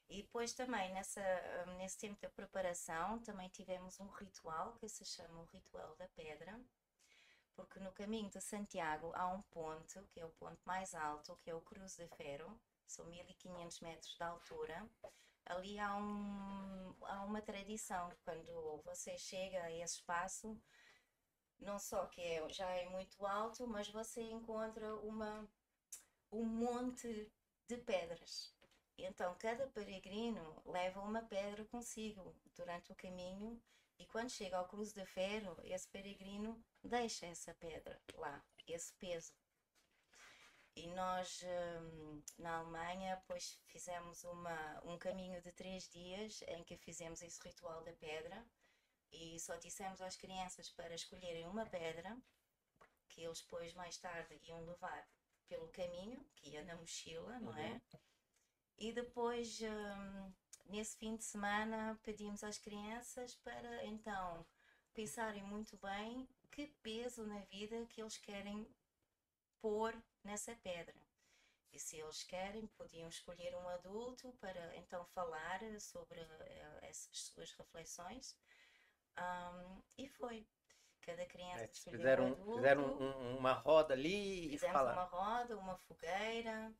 [0.08, 1.22] E depois também, nessa,
[1.78, 6.60] nesse tempo da preparação, também tivemos um ritual que se chama o Ritual da Pedra,
[7.54, 11.50] porque no caminho de Santiago há um ponto, que é o ponto mais alto, que
[11.50, 14.86] é o Cruz de Ferro, são 1500 metros de altura.
[15.46, 20.58] Ali há, um, há uma tradição, quando você chega a esse espaço,
[21.64, 25.48] não só que é, já é muito alto, mas você encontra uma,
[26.30, 27.32] um monte
[27.66, 28.54] de pedras.
[28.96, 33.60] Então, cada peregrino leva uma pedra consigo durante o caminho
[33.98, 39.32] e quando chega ao Cruz de Ferro, esse peregrino deixa essa pedra lá, esse peso.
[40.76, 46.76] E nós, hum, na Alemanha, pois fizemos uma, um caminho de três dias em que
[46.76, 48.44] fizemos esse ritual da pedra
[49.14, 52.16] e só dissemos às crianças para escolherem uma pedra
[53.08, 55.08] que eles depois mais tarde iam levar
[55.46, 57.80] pelo caminho, que ia na mochila, não é?
[58.76, 60.32] E depois, hum,
[60.66, 64.44] nesse fim de semana, pedimos às crianças para então
[64.92, 68.66] pensarem muito bem que peso na vida que eles querem
[69.60, 70.94] pôr nessa pedra.
[71.72, 77.52] E se eles querem, podiam escolher um adulto para então falar sobre uh, essas suas
[77.52, 78.36] reflexões.
[79.18, 80.46] Um, e foi.
[81.02, 84.98] Cada criança É, fizeram um adulto, fizeram um- uma roda ali e fizemos falaram.
[85.02, 86.74] uma roda, uma fogueira.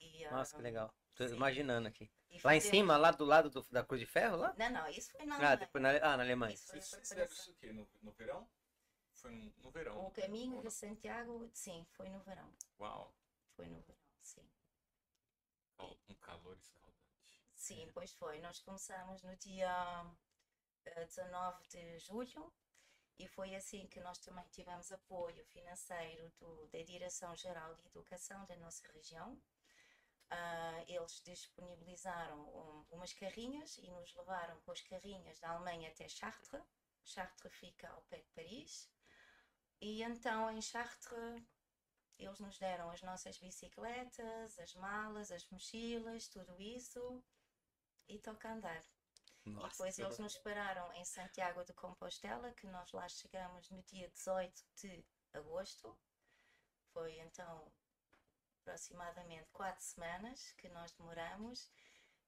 [0.00, 0.94] E, Nossa, que legal.
[1.14, 1.34] Tô sim.
[1.34, 2.10] imaginando aqui.
[2.30, 4.54] e Lá em cima, lá do lado do- da Cruz de Ferro, lá?
[4.56, 5.56] Não, não, isso foi na Ah, Alemanha.
[5.58, 6.54] depois na, ah, na Alemanha.
[6.54, 7.36] Isso foi fizeram preparação.
[7.42, 8.48] isso aqui no, no verão?
[9.12, 10.06] Foi no, no verão.
[10.06, 10.70] O caminho Ou de?
[10.70, 12.50] Santiago, sim, foi no verão.
[12.80, 13.12] Uau,
[13.56, 14.48] Foi no verão, sim.
[16.08, 16.96] um calor escaldante.
[17.54, 18.40] Sim, pois foi.
[18.40, 20.06] Nós começamos no dia
[20.86, 22.52] eh, 19 de julho
[23.18, 28.56] e foi assim que nós também tivemos apoio financeiro do, da Direção-Geral de Educação da
[28.56, 29.40] nossa região.
[30.30, 36.08] Ah, eles disponibilizaram um- umas carrinhas e nos levaram com as carrinhas da Alemanha até
[36.08, 36.62] Chartres.
[37.04, 38.88] Chartres fica ao pé de Paris.
[39.80, 41.42] E então em Chartres
[42.18, 47.22] eles nos deram as nossas bicicletas, as malas, as mochilas, tudo isso
[48.08, 48.56] e toca a
[49.46, 49.66] andar.
[49.66, 54.08] E depois eles nos pararam em Santiago de Compostela, que nós lá chegamos no dia
[54.08, 55.96] 18 de agosto.
[56.92, 57.72] Foi então
[58.62, 61.70] aproximadamente quatro semanas que nós demoramos.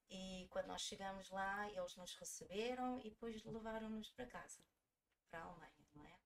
[0.09, 4.61] E quando nós chegamos lá, eles nos receberam e depois levaram-nos para casa,
[5.29, 6.19] para a Alemanha, não é?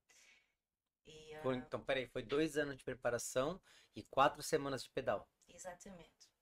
[1.06, 3.62] E, ah, então, peraí, foi dois anos de preparação
[3.96, 5.30] e quatro semanas de pedal.
[5.48, 6.35] Exatamente.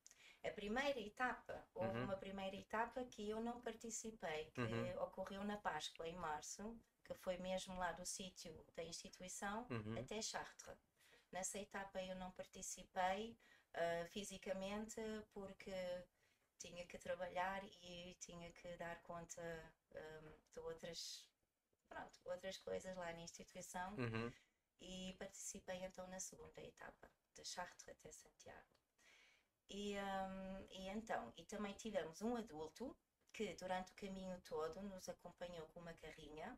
[0.46, 2.04] A primeira etapa, houve Uhum.
[2.06, 5.04] uma primeira etapa que eu não participei, que Uhum.
[5.04, 9.98] ocorreu na Páscoa, em março, que foi mesmo lá do sítio da instituição Uhum.
[9.98, 10.78] até Chartres.
[11.32, 13.38] Nessa etapa eu não participei
[13.74, 15.02] ah, fisicamente
[15.34, 15.74] porque
[16.60, 19.42] tinha que trabalhar e tinha que dar conta
[19.96, 21.28] ah, de outras,
[21.90, 24.32] pronto, outras coisas lá na instituição Uhum.
[24.82, 28.83] e participei então na segunda etapa, de Chartres até Santiago.
[29.70, 32.96] E, hum, e então, e também tivemos um adulto
[33.34, 36.58] que durante o caminho todo nos acompanhou com uma carrinha.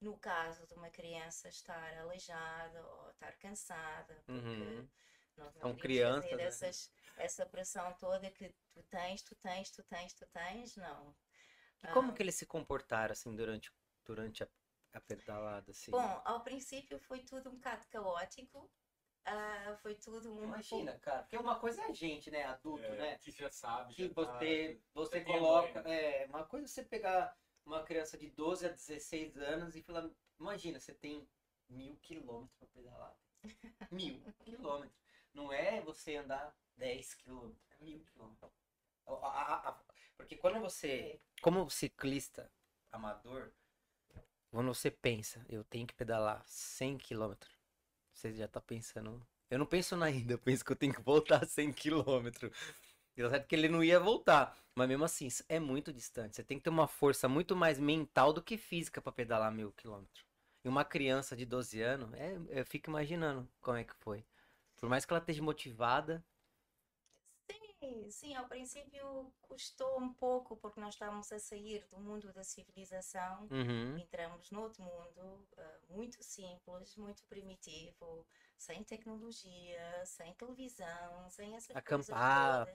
[0.00, 4.88] No caso de uma criança estar aleijada ou estar cansada, porque Uhum.
[5.36, 6.48] nós não São crianças, fazer né?
[6.48, 11.14] essas, essa pressão toda que tu tens, tu tens, tu tens, tu tens, não.
[11.82, 12.14] E como Ah.
[12.14, 13.72] que eles se comportaram, assim, durante,
[14.04, 14.48] durante a,
[14.92, 15.90] a pedalada, assim?
[15.90, 18.70] Bom, ao princípio foi tudo um bocado caótico,
[19.26, 22.96] ah, foi tudo um Imagina, cara, porque uma coisa é a gente, né, adulto, É,
[22.96, 23.18] né?
[23.18, 23.94] Que já sabe.
[23.94, 25.82] Que já tá- você, você tem a coloca.
[25.82, 25.92] mãe.
[25.94, 30.08] É, uma coisa é você pegar uma criança de 12 a 16 anos e falar.
[30.38, 31.28] Imagina, você tem
[31.68, 33.16] mil quilômetros pra pedalar.
[33.92, 34.96] Mil quilômetros.
[35.34, 38.50] Não é você andar 10 quilômetros, é mil quilômetros.
[39.06, 39.80] A- a- a-
[40.16, 41.20] Porque quando você.
[41.42, 42.50] Como ciclista
[42.90, 43.52] amador,
[44.50, 47.55] quando você pensa, eu tenho que pedalar 100 quilômetros,
[48.16, 49.24] você já tá pensando.
[49.50, 52.50] Eu não penso na ida, eu penso que eu tenho que voltar 100 quilômetros.
[53.14, 54.56] Deu certo que ele não ia voltar.
[54.74, 56.36] Mas mesmo assim, é muito distante.
[56.36, 59.72] Você tem que ter uma força muito mais mental do que física pra pedalar mil
[59.72, 60.24] quilômetros.
[60.64, 64.24] E uma criança de 12 anos, é, eu fico imaginando como é que foi.
[64.76, 66.24] Por mais que ela esteja motivada.
[67.82, 72.42] Sim, sim, ao princípio custou um pouco porque nós estávamos a sair do mundo da
[72.42, 73.98] civilização, Uhum.
[73.98, 82.66] entramos noutro mundo ah, muito simples, muito primitivo, sem tecnologia, sem televisão, sem essas Acampar,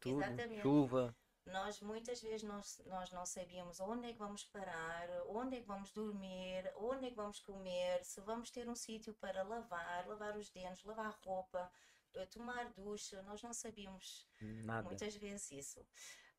[0.00, 0.62] tudo, Exatamente.
[0.62, 1.14] chuva.
[1.46, 5.66] Nós muitas vezes nós, nós não sabíamos onde é que vamos parar, onde é que
[5.66, 10.36] vamos dormir, onde é que vamos comer, se vamos ter um sítio para lavar, lavar
[10.38, 11.70] os dentes, lavar roupa,
[12.14, 14.82] eh, tomar ducha, nós não sabíamos Nada.
[14.88, 15.86] muitas vezes isso.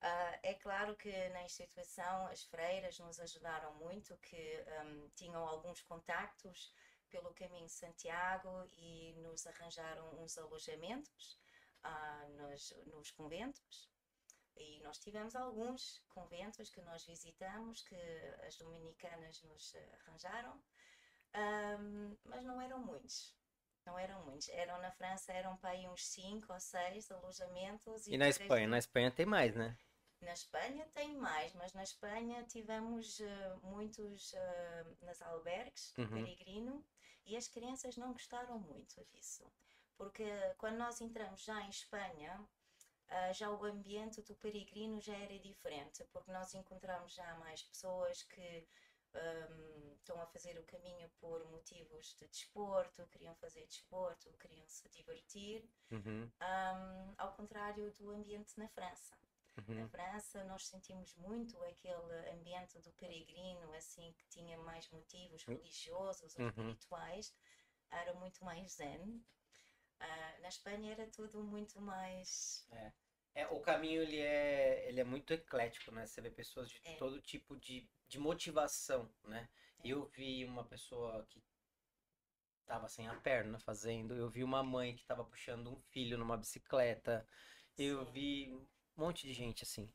[0.01, 5.81] Ah, é claro que na instituição as freiras nos ajudaram muito, que hum, tinham alguns
[5.81, 6.73] contactos
[7.09, 11.39] pelo caminho de Santiago e nos arranjaram uns alojamentos
[11.83, 13.89] ah, nos, nos conventos.
[14.57, 17.95] E nós tivemos alguns conventos que nós visitamos, que
[18.47, 20.63] as dominicanas nos arranjaram,
[21.35, 23.35] Ahm, mas não eram muitos.
[23.86, 24.50] Não eram muitos.
[24.50, 28.08] Eram na França, eram para aí uns 5 ou 6 alojamentos.
[28.08, 28.67] E na três Espanha?
[28.67, 29.78] Na Espanha tem mais, né?
[30.21, 36.08] na Espanha tem mais, mas na Espanha tivemos eh, muitos eh, nas albergues, Uhum.
[36.10, 36.84] peregrino,
[37.26, 39.43] e as crianças não gostaram muito disso.
[39.98, 40.26] Porque
[40.58, 42.43] quando nós entramos já em Espanha,
[43.10, 48.24] ah, já o ambiente do peregrino já era diferente, porque nós encontramos já mais pessoas
[48.24, 48.67] que
[49.15, 54.88] um, estão a fazer o caminho por motivos de desporto, queriam fazer desporto, queriam se
[54.89, 56.30] divertir, Uhum.
[56.41, 59.15] um, ao contrário do ambiente na França.
[59.67, 59.88] Na Uhum.
[59.89, 66.41] França nós sentimos muito aquele ambiente do peregrino, assim, que tinha mais motivos religiosos ou
[66.41, 66.49] Uhum.
[66.49, 67.34] espirituais,
[67.89, 69.23] era muito mais zen.
[69.99, 72.67] Ah, na Espanha era tudo muito mais...
[73.34, 76.06] É, o caminho ele é, ele é muito eclético, né?
[76.06, 76.95] Você vê pessoas de É.
[76.95, 79.49] todo tipo de, de motivação, né?
[79.83, 81.41] Eu vi uma pessoa que
[82.65, 86.37] tava sem a perna fazendo, eu vi uma mãe que tava puxando um filho numa
[86.37, 87.27] bicicleta,
[87.77, 88.11] eu Sim.
[88.11, 89.91] vi um monte de gente assim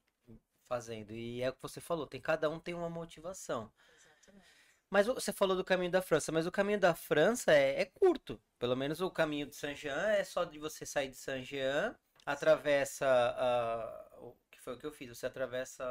[0.62, 1.12] fazendo.
[1.12, 3.72] E é o que você falou, tem cada um tem uma motivação.
[3.96, 4.46] Exatamente.
[4.88, 8.40] Mas você falou do caminho da França, mas o caminho da França é, é curto.
[8.58, 14.18] Pelo menos o caminho de Saint-Jean é só de você sair de Saint-Jean, atravessa a,
[14.18, 15.84] o que foi o que eu fiz, você atravessa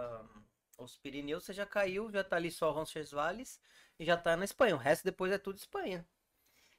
[0.79, 3.59] os Pirineus, você já caiu, já tá ali só Roncesvalles
[3.99, 4.75] e já tá na Espanha.
[4.75, 6.07] O resto depois é tudo Espanha.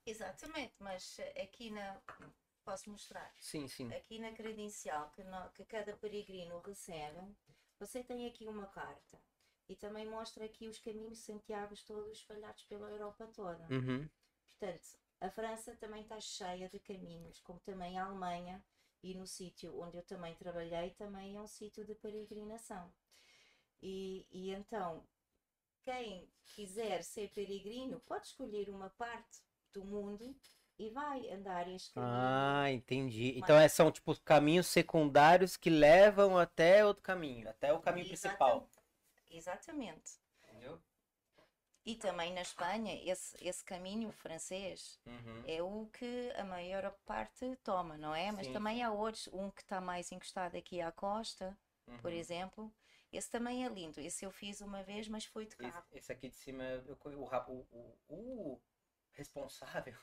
[0.07, 2.01] Exatamente, mas aqui na...
[2.65, 3.33] Posso mostrar?
[3.41, 3.91] Sim, sim.
[3.93, 7.21] Aqui na credencial que, no- que cada peregrino recebe,
[7.79, 9.19] você tem aqui uma carta.
[9.69, 13.67] E também mostra aqui os caminhos de Santiago todos espalhados pela Europa toda.
[13.71, 14.09] Uhum.
[14.47, 18.63] Portanto, a França também está cheia de caminhos, como também a Alemanha,
[19.03, 22.93] e no sítio onde eu também trabalhei, também é um sítio de peregrinação.
[23.83, 25.03] E, e então,
[25.83, 29.41] quem quiser ser peregrino, pode escolher uma parte
[29.73, 30.37] do mundo
[30.79, 32.17] e vai andar este caminho.
[32.17, 33.35] Ah, entendi.
[33.37, 38.69] Então é, são tipo caminhos secundários que levam até outro caminho, até o caminho principal.
[39.31, 40.19] Exatamente.
[40.49, 40.79] Entendeu?
[41.85, 45.43] E também na Espanha, esse, esse caminho francês Uhum.
[45.47, 48.31] é o que a maior parte toma, não é?
[48.31, 51.57] Mas Sim, também há outros, um que está mais encostado aqui à costa,
[52.03, 52.19] por Uhum.
[52.19, 52.73] exemplo.
[53.13, 54.01] Esse também é lindo.
[54.01, 55.87] Esse eu fiz uma vez, mas foi de Esse, carro.
[55.93, 58.61] esse aqui de cima, eu, o, o, o, o
[59.13, 59.95] responsável,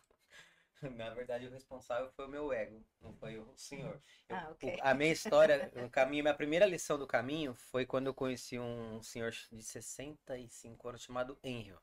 [0.96, 4.02] na verdade o responsável foi o meu ego, não foi o senhor.
[4.30, 4.63] Eu- Ah, ok.
[4.70, 8.60] o- a minha história, o caminho, minha primeira lição do caminho foi quando eu conheci
[8.60, 11.80] um senhor de 65 anos chamado Enrio.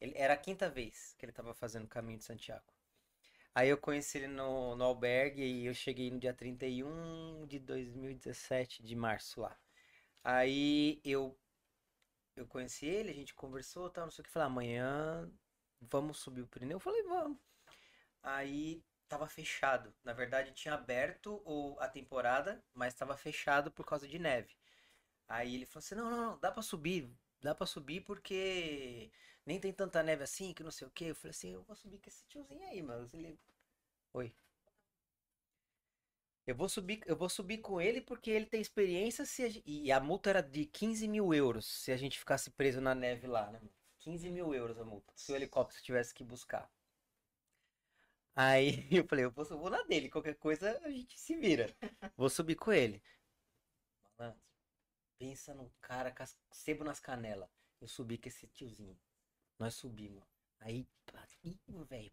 [0.00, 2.64] Ele, era a quinta vez que ele estava fazendo o caminho de Santiago.
[3.54, 8.82] Aí eu conheci ele no, no albergue e eu cheguei no dia 31 de 2017,
[8.82, 9.56] de março lá.
[10.24, 11.36] Aí eu
[12.36, 15.30] eu conheci ele, a gente conversou, tal, não sei o que, falei, amanhã
[15.80, 16.76] vamos subir o Pirineu?
[16.76, 17.38] Eu falei, vamos.
[18.22, 19.94] Aí tava fechado.
[20.04, 24.54] Na verdade, tinha aberto o, a temporada, mas tava fechado por causa de neve.
[25.28, 27.10] Aí ele falou assim: não, não, não, dá pra subir,
[27.42, 29.10] dá pra subir porque
[29.46, 31.06] nem tem tanta neve assim, que não sei o que.
[31.06, 33.08] Eu falei assim: eu vou subir com esse tiozinho aí, mano.
[33.14, 33.38] Ele...
[34.14, 34.34] Oi.
[36.46, 39.92] Eu vou subir, eu vou subir com ele porque ele tem experiência se a e
[39.92, 43.50] a multa era de 15 mil euros se a gente ficasse preso na neve lá,
[43.50, 43.60] né?
[44.00, 46.68] 15 mil euros a multa, se o helicóptero tivesse que buscar.
[48.34, 51.74] Aí eu falei, eu vou, vou na dele, qualquer coisa a gente se vira.
[52.16, 53.00] Vou subir com ele.
[54.18, 54.42] Malandro,
[55.18, 57.48] pensa num cara com sebo nas canelas.
[57.80, 58.98] Eu subi com esse tiozinho.
[59.58, 60.24] Nós subimos.
[60.60, 60.86] Aí,
[61.88, 62.12] velho.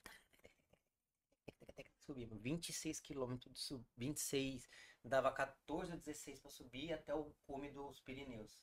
[2.10, 4.68] Subimos 26 quilômetros de sub, 26,
[5.04, 8.60] dava 14 ou 16 para subir até o cume dos Pirineus.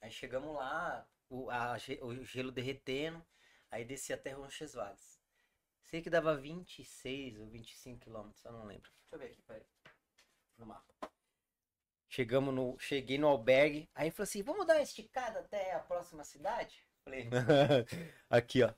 [0.00, 3.22] Aí chegamos lá, o, a o gelo derretendo,
[3.70, 5.20] aí desci até Roncesvalles.
[5.82, 8.90] Sei que dava 26 ou 25 quilômetros, eu não lembro.
[9.02, 9.66] Deixa eu ver aqui, peraí.
[10.56, 11.12] No mapa.
[12.08, 16.24] Chegamos no, cheguei no albergue, aí falou assim, vamos dar uma esticada até a próxima
[16.24, 16.82] cidade?
[17.04, 17.28] Falei,
[18.30, 18.72] aqui ó.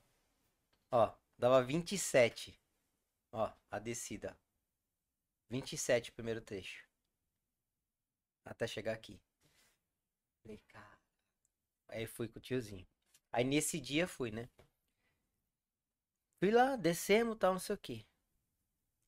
[0.90, 2.57] Ó, dava 27.
[3.32, 4.36] Ó, a descida.
[5.50, 6.86] 27 o primeiro trecho.
[8.44, 9.20] Até chegar aqui.
[10.42, 10.98] Falei, cara.
[11.88, 12.86] Aí fui com o tiozinho.
[13.32, 14.48] Aí nesse dia fui, né?
[16.38, 18.06] Fui lá, descemos, tal, não sei o quê.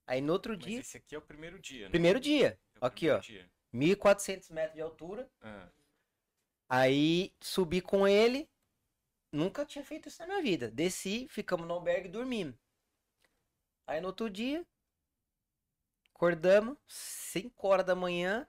[0.06, 1.90] Aí no outro Mas dia, esse aqui é o primeiro dia, né?
[1.90, 3.51] primeiro dia, É aqui primeiro ó, dia.
[3.72, 5.30] 1400 metros de altura.
[5.40, 5.68] Ah,
[6.68, 8.49] Aí subi com ele.
[9.32, 10.70] Nunca tinha feito isso na minha vida.
[10.70, 12.59] Desci, ficamos no albergue dormindo.
[13.87, 14.64] Aí no outro dia,
[16.14, 18.47] acordamos, 5 horas da manhã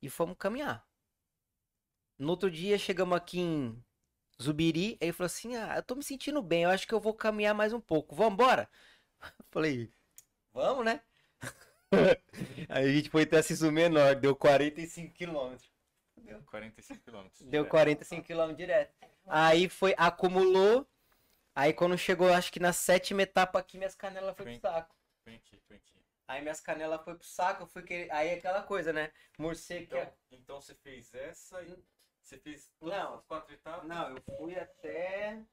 [0.00, 0.86] e fomos caminhar.
[2.18, 3.84] No outro dia, chegamos aqui em
[4.40, 4.98] Zubiri.
[5.00, 7.14] Aí ele falou assim: Ah, eu tô me sentindo bem, eu acho que eu vou
[7.14, 8.14] caminhar mais um pouco.
[8.14, 8.68] Vamos embora?
[9.50, 9.90] Falei:
[10.52, 11.02] Vamos, né?
[12.68, 15.74] Aí a gente foi até Sisu Menor, deu 45 quilômetros.
[16.46, 17.40] 45 quilômetros.
[17.42, 17.70] Deu direto.
[17.70, 18.94] 45 km direto.
[19.26, 20.86] Aí foi, acumulou.
[21.54, 24.96] Aí quando chegou, acho que na sétima etapa aqui, minhas canelas foi pro saco.
[25.24, 25.94] Vem aqui, vem aqui.
[26.26, 28.10] Aí minhas canelas foi pro saco, eu fui querer.
[28.10, 29.12] Aí é aquela coisa, né?
[29.38, 30.14] Morcego Então, é.
[30.30, 31.76] então você fez essa e
[32.22, 33.14] Você fez Não.
[33.16, 33.86] as quatro etapas?
[33.86, 35.44] Não, eu fui até.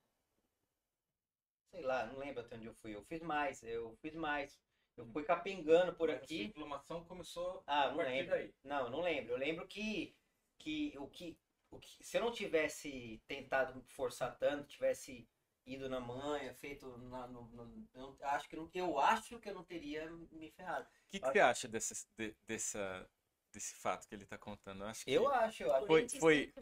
[1.71, 2.95] Sei lá, não lembro até onde eu fui.
[2.95, 4.59] Eu fiz mais, eu fiz mais.
[4.97, 6.43] Eu fui capengando por Mas a aqui.
[6.43, 8.31] inflamação começou Ah, não lembro.
[8.31, 8.53] daí.
[8.63, 9.33] Não, não lembro.
[9.33, 10.15] Eu lembro que,
[10.57, 11.37] que, o que,
[11.71, 15.27] o que se eu não tivesse tentado forçar tanto, tivesse
[15.65, 19.49] ido na manha, feito na, no, no- eu não- acho que não, eu acho que
[19.49, 20.85] eu não teria me ferrado.
[20.87, 23.09] O que, que Acho- você acha desse, de- dessa,
[23.51, 24.83] desse fato que ele está contando?
[24.83, 25.85] Eu acho que Eu acho, eu acho.
[25.87, 26.53] Foi- 45 foi-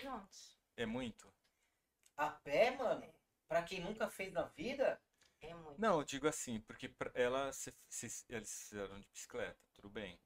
[0.77, 1.33] é muito.
[2.17, 3.13] A pé, mano,
[3.47, 5.01] pra quem nunca fez na vida,
[5.41, 5.79] É muito.
[5.79, 10.19] Não, eu digo assim, porque pra ela, se, se- eles fizeram de bicicleta, tudo bem.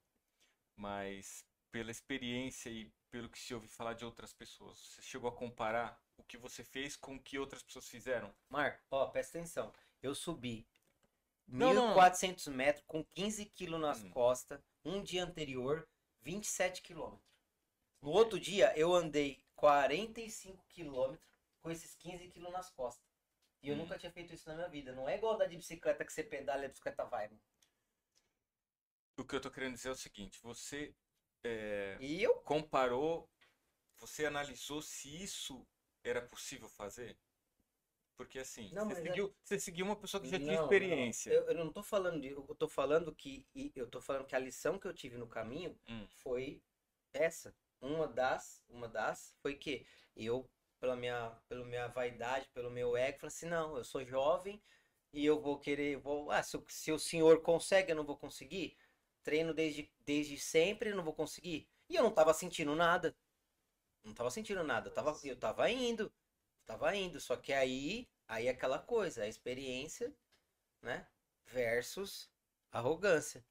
[0.76, 5.34] Mas pela experiência e pelo que se ouve falar de outras pessoas, você chegou a
[5.34, 8.32] comparar o que você fez com o que outras pessoas fizeram?
[8.48, 9.72] Marco, ó, presta atenção.
[10.00, 10.64] Eu subi
[11.48, 11.94] Não, não.
[11.96, 14.10] 1.400 metros com 15 quilos nas Hum.
[14.12, 14.60] costas.
[14.84, 15.88] Um dia anterior,
[16.22, 17.28] 27 quilômetros.
[18.00, 21.28] No outro dia, eu andei 45 quilômetros
[21.60, 23.04] com esses 15 quilos nas costas.
[23.64, 23.80] E eu Hum.
[23.80, 24.92] nunca tinha feito isso na minha vida.
[24.92, 27.28] Não é igual andar de bicicleta que você pedala e a bicicleta vai.
[29.16, 30.94] O que eu tô querendo dizer é o seguinte, você
[31.44, 32.44] é, E eu?
[32.44, 33.28] comparou,
[33.98, 35.66] você analisou se isso
[36.04, 37.16] era possível fazer?
[38.16, 41.08] Porque assim, Não, você é- seguiu, você seguiu uma pessoa que já tinha Não, não.
[41.08, 41.30] experiência.
[41.30, 44.38] Eu, eu não tô falando de, eu tô falando que eu tô falando que a
[44.38, 46.06] lição que eu tive no caminho Hum.
[46.22, 46.62] foi
[47.12, 47.54] essa.
[47.80, 49.86] Uma das, uma das foi que
[50.16, 50.48] eu
[50.80, 54.62] pela minha, pela minha vaidade, pelo meu ego, falei assim, não, eu sou jovem
[55.12, 58.76] e eu vou querer, vou, ah, se, se o senhor consegue, eu não vou conseguir.
[59.24, 61.66] Treino desde, desde sempre, não vou conseguir.
[61.88, 63.16] E eu não tava sentindo nada.
[64.04, 66.12] Não tava sentindo nada, eu tava, eu tava indo.
[66.66, 70.14] Tava indo, só que aí, aí é aquela coisa, a experiência,
[70.82, 71.06] né?
[71.46, 72.30] Versus
[72.70, 73.44] arrogância,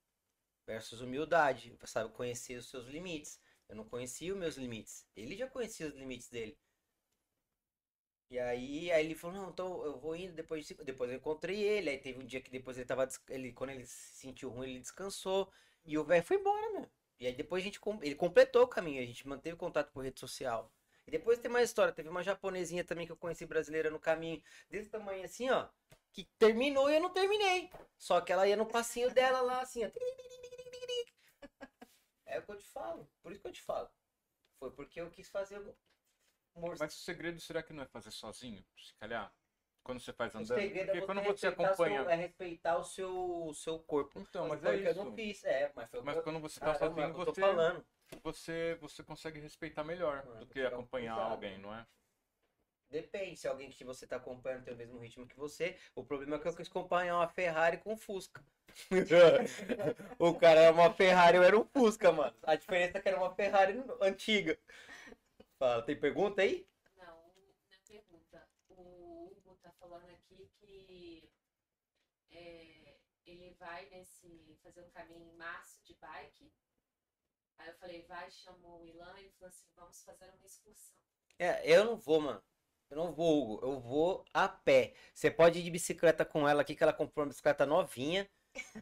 [0.66, 2.14] versus humildade, sabe?
[2.14, 3.40] Conhecer os seus limites.
[3.68, 5.08] Eu não conhecia os meus limites.
[5.16, 6.58] Ele já conhecia os limites dele.
[8.34, 11.62] E aí, aí ele falou, não, então eu vou indo, depois, de- depois eu encontrei
[11.62, 14.72] ele, aí teve um dia que depois ele tava, ele, quando ele se sentiu ruim,
[14.72, 15.52] ele descansou,
[15.86, 16.90] e o velho foi embora, meu.
[17.20, 20.20] E aí depois a gente, ele completou o caminho, a gente manteve contato por rede
[20.20, 20.72] social.
[21.06, 24.42] E depois tem mais história, teve uma japonesinha também que eu conheci brasileira no caminho,
[24.68, 25.68] desse tamanho assim, ó,
[26.12, 27.70] que terminou e eu não terminei.
[28.00, 29.92] Só que ela ia no passinho dela lá, assim, ó.
[32.26, 33.90] É o que eu te falo, por isso que eu te falo.
[34.58, 35.60] Foi porque eu quis fazer
[36.56, 39.32] Mas o segredo será que não é fazer sozinho, se calhar?
[39.84, 40.56] Quando você faz O andando?
[40.56, 42.02] segredo é Porque você quando você respeitar acompanha.
[42.02, 44.20] seu- é respeitar o seu, o seu corpo.
[44.20, 45.06] Então, mas foi é o que eu isso.
[45.06, 46.24] não fiz, é, mas foi o Mas eu...
[46.24, 47.86] quando você tá Caramba, é sozinho, o você, falando.
[48.24, 51.34] você, você consegue respeitar melhor é do que é acompanhar pesado.
[51.34, 51.86] alguém, não é?
[52.90, 55.76] Depende, se alguém que você tá acompanhando tem o mesmo ritmo que você.
[55.96, 58.40] O problema é que eu quis acompanhar uma Ferrari com um Fusca.
[60.20, 62.36] o cara era uma Ferrari, eu era um Fusca, mano.
[62.44, 64.58] A diferença é que era uma Ferrari antiga.
[65.58, 66.68] Fala, tem pergunta aí?
[66.96, 67.34] Não,
[67.70, 68.48] na pergunta.
[68.70, 71.32] O Hugo tá falando aqui que
[72.32, 76.52] é, ele vai nesse fazer um caminho em março de bike.
[77.58, 80.98] Aí eu falei, vai, chamou o Ilan e falou assim, vamos fazer uma excursão.
[81.40, 82.44] É, eu não vou, mano.
[82.90, 83.66] Eu não vou, Hugo.
[83.66, 84.94] Eu vou a pé.
[85.14, 88.30] Você pode ir de bicicleta com ela aqui, que ela comprou uma bicicleta novinha.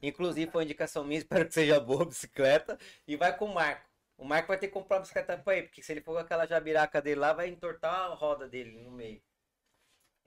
[0.01, 2.77] Inclusive, foi uma indicação minha, espero que seja boa a bicicleta.
[3.07, 3.90] E vai com o Marco.
[4.21, 6.19] O Marco vai ter que comprar uma bicicleta pra ele, porque se ele for com
[6.19, 9.19] aquela jabiraca dele lá, vai entortar a roda dele no meio.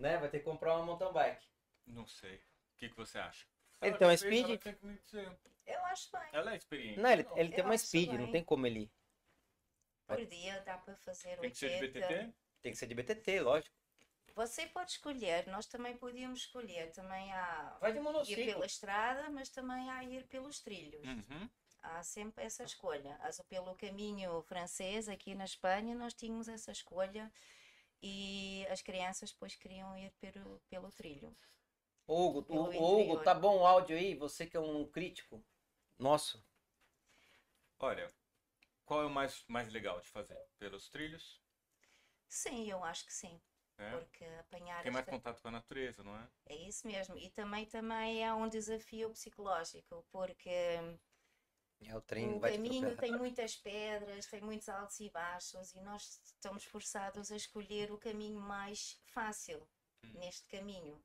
[0.01, 0.19] Né?
[0.19, 1.47] Vai ter que comprar uma mountain bike.
[1.87, 2.39] Não sei.
[2.39, 3.47] O que, que você acha?
[3.81, 5.47] Ele Ela tem uma fez, Speed?
[5.65, 6.29] Eu acho bem.
[6.33, 6.99] Ela é experiente.
[6.99, 8.33] Não, ele, ele tem uma acho speed, não bem.
[8.33, 8.91] tem como ele.
[10.09, 12.07] Por dia dá para fazer Tem que ser de 80.
[12.09, 12.35] BTT?
[12.63, 13.77] Tem que ser de BTT, lógico.
[14.35, 16.91] Você pode escolher, nós também podíamos escolher.
[16.91, 18.45] Também há Vai de ir monociclo.
[18.45, 21.07] pela estrada, mas também há ir pelos trilhos.
[21.07, 21.49] Uhum.
[21.85, 23.17] Há sempre essa escolha.
[23.21, 27.31] As- Pelo caminho francês, aqui na Espanha, nós tínhamos essa escolha
[28.03, 31.37] e as crianças depois queriam ir pelo, pelo trilho.
[32.07, 34.15] Hugo, Pelo o- Hugo, tá bom o áudio aí?
[34.15, 35.45] Você que é um crítico.
[35.99, 36.43] Nosso.
[37.79, 38.11] Olha,
[38.87, 40.39] qual é o mais, mais legal de fazer?
[40.59, 41.41] Pelos trilhos?
[42.29, 43.41] Sim, eu acho que sim.
[43.77, 43.91] É?
[43.91, 46.29] Porque apanhar Tem mais esta- contato com a natureza, não é?
[46.47, 47.17] É isso mesmo.
[47.19, 50.79] E também, também é um desafio psicológico, porque
[51.87, 56.21] É o treino, o caminho tem muitas pedras, tem muitos altos e baixos, e nós
[56.25, 59.67] estamos forçados a escolher o caminho mais fácil
[60.03, 60.13] Hum.
[60.15, 61.03] neste caminho.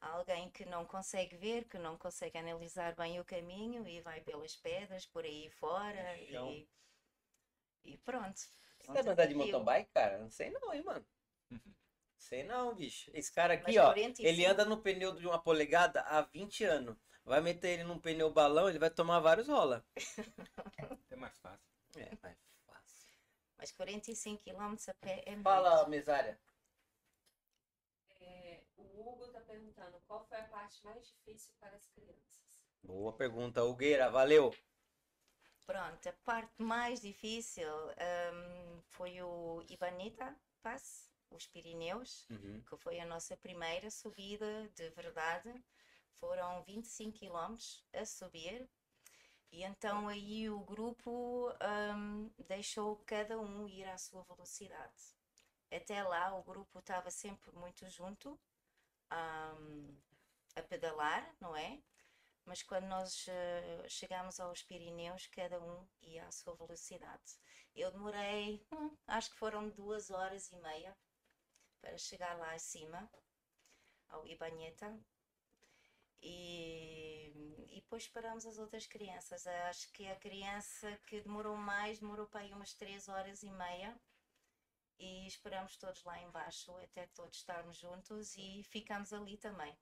[0.00, 4.20] Há alguém que não consegue ver, que não consegue analisar bem o caminho e vai
[4.20, 6.68] pelas pedras por aí fora e,
[7.84, 8.40] e pronto.
[8.78, 9.36] Você sabe andar de desafio.
[9.36, 10.18] mountain bike, cara?
[10.18, 11.06] Não sei não, hein, mano.
[12.18, 13.10] Sei não, bicho.
[13.14, 14.28] Esse cara aqui, Mas ó, 45.
[14.28, 16.96] ele anda no pneu de uma polegada há 20 anos.
[17.24, 19.84] Vai meter ele num pneu balão, ele vai tomar vários rola.
[21.10, 21.60] É mais fácil.
[21.96, 23.08] É, mais fácil.
[23.58, 25.42] Mas 45 km a pé é muito.
[25.42, 26.38] Fala, mesária.
[28.20, 32.40] É, o Hugo está perguntando qual foi a parte mais difícil para as crianças.
[32.82, 34.54] Boa pergunta, Hugueira, valeu.
[35.66, 42.60] Pronto, a parte mais difícil hum, foi o Ibanita Pass, os Pirineus, Uhum.
[42.68, 45.52] que foi a nossa primeira subida de verdade.
[46.20, 47.56] Foram 25 km
[47.92, 48.68] a subir.
[49.50, 51.50] E então aí o grupo
[51.96, 55.16] hum, deixou cada um ir à sua velocidade.
[55.72, 58.38] Até lá o grupo estava sempre muito junto,
[59.12, 59.96] hum,
[60.56, 61.82] a pedalar, não é?
[62.44, 67.38] Mas quando nós eh, chegamos aos Pirineus, cada um ia à sua velocidade.
[67.74, 70.96] Eu demorei, hum, acho que foram duas horas e meia
[71.80, 73.08] para chegar lá acima,
[74.08, 74.98] ao Ibanheta.
[76.22, 77.32] E,
[77.68, 79.46] e depois paramos as outras crianças.
[79.46, 83.98] Acho que a criança que demorou mais, demorou para aí umas três horas e meia.
[84.98, 89.74] E esperamos todos lá embaixo até todos estarmos juntos e ficamos ali também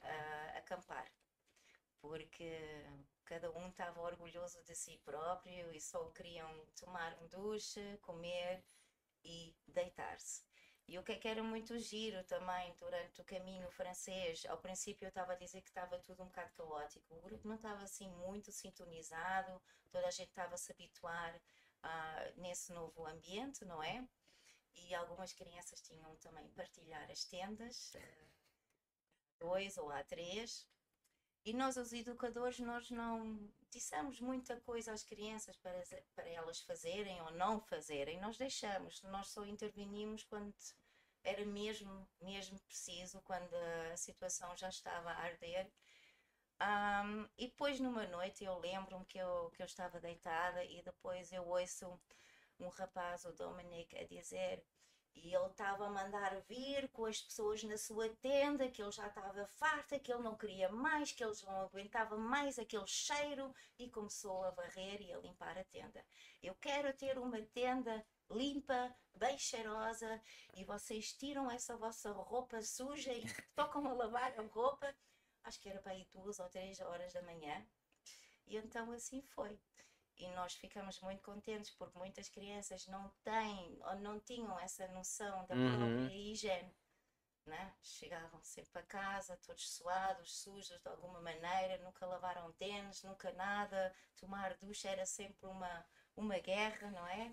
[0.00, 1.10] a acampar.
[2.00, 2.86] Porque
[3.24, 8.64] cada um estava orgulhoso de si próprio e só queriam tomar um duche, comer
[9.24, 10.44] e deitar-se.
[10.88, 15.04] E o que é que era muito giro também durante o caminho francês, ao princípio
[15.04, 18.08] eu estava a dizer que estava tudo um bocado caótico, o grupo não estava assim
[18.08, 19.60] muito sintonizado,
[19.90, 21.40] toda a gente estava a se habituar
[21.82, 24.06] ah, nesse novo ambiente, não é?
[24.74, 28.26] E algumas crianças tinham também partilhar as tendas, ah,
[29.40, 30.68] dois ou a três.
[31.46, 33.38] E nós, os educadores, nós não
[33.70, 35.80] dissemos muita coisa às crianças para,
[36.12, 38.20] para elas fazerem ou não fazerem.
[38.20, 40.52] Nós deixamos, nós só intervenimos quando
[41.22, 43.54] era mesmo, mesmo preciso, quando
[43.92, 45.70] a situação já estava a arder.
[46.60, 51.30] Um, e depois, numa noite, eu lembro-me que eu, que eu estava deitada e depois
[51.32, 52.00] eu ouço
[52.58, 54.64] um rapaz, o Dominic, a dizer
[55.16, 59.06] e ele estava a mandar vir com as pessoas na sua tenda, que ele já
[59.06, 63.88] estava farta, que ele não queria mais, que eles não aguentavam mais aquele cheiro e
[63.90, 66.04] começou a varrer e a limpar a tenda.
[66.42, 70.22] Eu quero ter uma tenda limpa, bem cheirosa
[70.54, 73.24] e vocês tiram essa vossa roupa suja e
[73.56, 74.94] tocam a lavar a roupa.
[75.44, 77.66] Acho que era para ir duas ou três horas da manhã.
[78.46, 79.58] E então assim foi
[80.24, 85.46] e nós ficamos muito contentes porque muitas crianças não têm ou não tinham essa noção
[85.46, 85.78] da Uhum.
[85.78, 86.74] própria higiene.
[87.46, 87.72] Né?
[87.80, 93.94] Chegavam sempre para casa, todos suados, sujos de alguma maneira, nunca lavaram tênis, nunca nada.
[94.16, 95.86] Tomar ducha era sempre uma,
[96.16, 97.32] uma guerra, não é?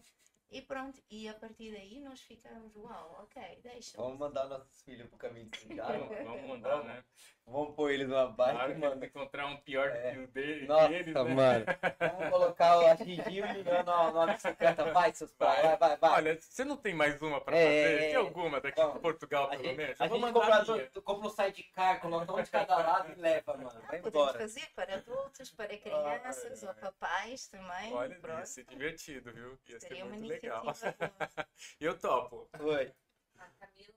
[0.53, 3.97] E pronto, e a partir daí nós ficamos, uau, ok, deixa.
[3.97, 6.05] Vamos mandar nossos filhos pro caminho de Santiago.
[6.05, 7.03] Vamos, vamos mandar, né?
[7.45, 9.03] Vamos pôr eles numa bike, Claro mano.
[9.05, 10.11] encontrar um pior do É.
[10.13, 11.23] que o dele, Nossa, deles, né?
[11.23, 11.65] mano.
[11.99, 14.93] Vamos colocar o Gigi e o Juliano na, bicicleta.
[14.93, 15.61] Vai, seus pais.
[15.61, 16.09] Vai, vai, vai.
[16.11, 17.95] Olha, você não tem mais uma pra É, fazer?
[17.95, 18.15] é, Tem é.
[18.15, 18.93] alguma daqui Vamos.
[18.93, 19.99] de Portugal, pelo gente, menos?
[19.99, 23.81] a gente compra, do- compra um sidecar, coloca um de cada lado e leva, mano.
[23.89, 24.37] Vai embora.
[24.37, 26.79] fazer para adultos, para crianças ai, ou ai.
[26.81, 27.93] papais também.
[27.93, 28.39] Olha, pronto.
[28.39, 29.59] ia ser divertido, viu?
[29.67, 30.42] Ia ser Seria uma muito legal.
[30.49, 30.73] Boa.
[31.79, 32.49] Eu topo.
[32.59, 32.93] Oi.
[33.37, 33.93] A Camila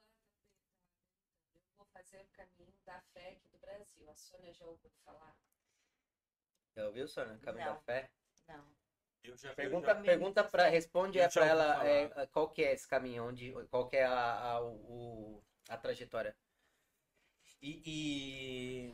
[1.54, 4.08] eu vou fazer o caminho da fé aqui do Brasil.
[4.10, 5.36] A Sônia já ouviu falar?
[6.76, 7.38] Já ouviu, Sônia?
[7.38, 7.74] Caminho Não.
[7.74, 8.10] da fé?
[8.48, 8.64] Não.
[9.22, 12.72] Eu já Pergunta, eu já- pergunta pra, responde é ouvi ela é, qual que é
[12.72, 16.36] esse caminho, onde, qual que é a, a, o, a trajetória.
[17.62, 17.82] E,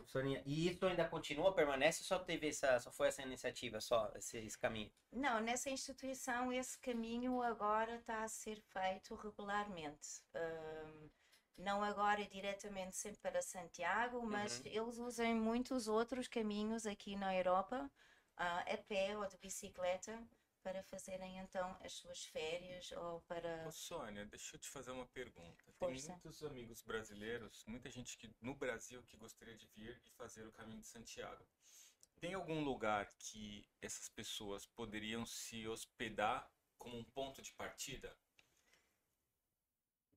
[0.01, 3.81] e, Soninha, e isso ainda continua, permanece ou só teve essa, só foi essa iniciativa,
[3.81, 4.91] só esse, esse caminho?
[5.13, 10.23] Não, nessa instituição esse caminho agora está a ser feito regularmente.
[10.35, 11.11] Ahm,
[11.57, 14.65] não agora diretamente sempre para Santiago, mas Uhum.
[14.65, 17.91] eles usam muitos outros caminhos aqui na Europa,
[18.37, 20.19] ah, a pé ou de bicicleta,
[20.63, 23.67] para fazerem então as suas férias ou para.
[23.67, 25.65] Ô, Sônia, deixa eu te fazer uma pergunta.
[25.65, 26.13] Tem Força.
[26.13, 30.53] muitos amigos brasileiros, muita gente que, no Brasil que gostaria de vir e fazer o
[30.53, 31.45] caminho de Santiago.
[32.21, 36.49] Tem algum lugar que essas pessoas poderiam se hospedar
[36.79, 38.17] como um ponto de partida?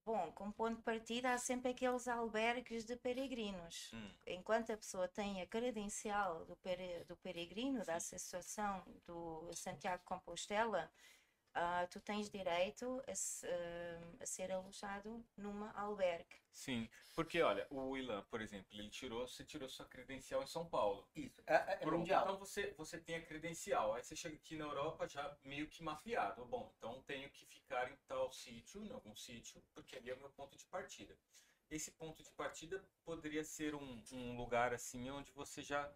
[0.05, 3.91] Bom, como ponto de partida há sempre aqueles albergues de peregrinos.
[3.91, 9.97] Hum, enquanto a pessoa tem a credencial do, pere, do peregrino, da Associação do Santiago
[9.97, 10.91] de Compostela,
[11.55, 16.35] ah, tu tens direito a, se- ah, a ser alojado numa albergue.
[16.51, 20.65] sim, porque olha, o Ilan, por exemplo, ele tirou, você tirou sua credencial em São
[20.67, 21.07] Paulo.
[21.15, 22.23] Isso, é, é Pronto, mundial.
[22.23, 23.93] Então você, você tem a credencial.
[23.93, 26.45] Aí você chega aqui na Europa já meio que mafiado.
[26.45, 30.19] Bom, então tenho que ficar em tal sítio, em algum sítio, porque ali é o
[30.19, 31.17] meu ponto de partida.
[31.69, 35.93] Esse ponto de partida poderia ser um, um lugar assim onde você já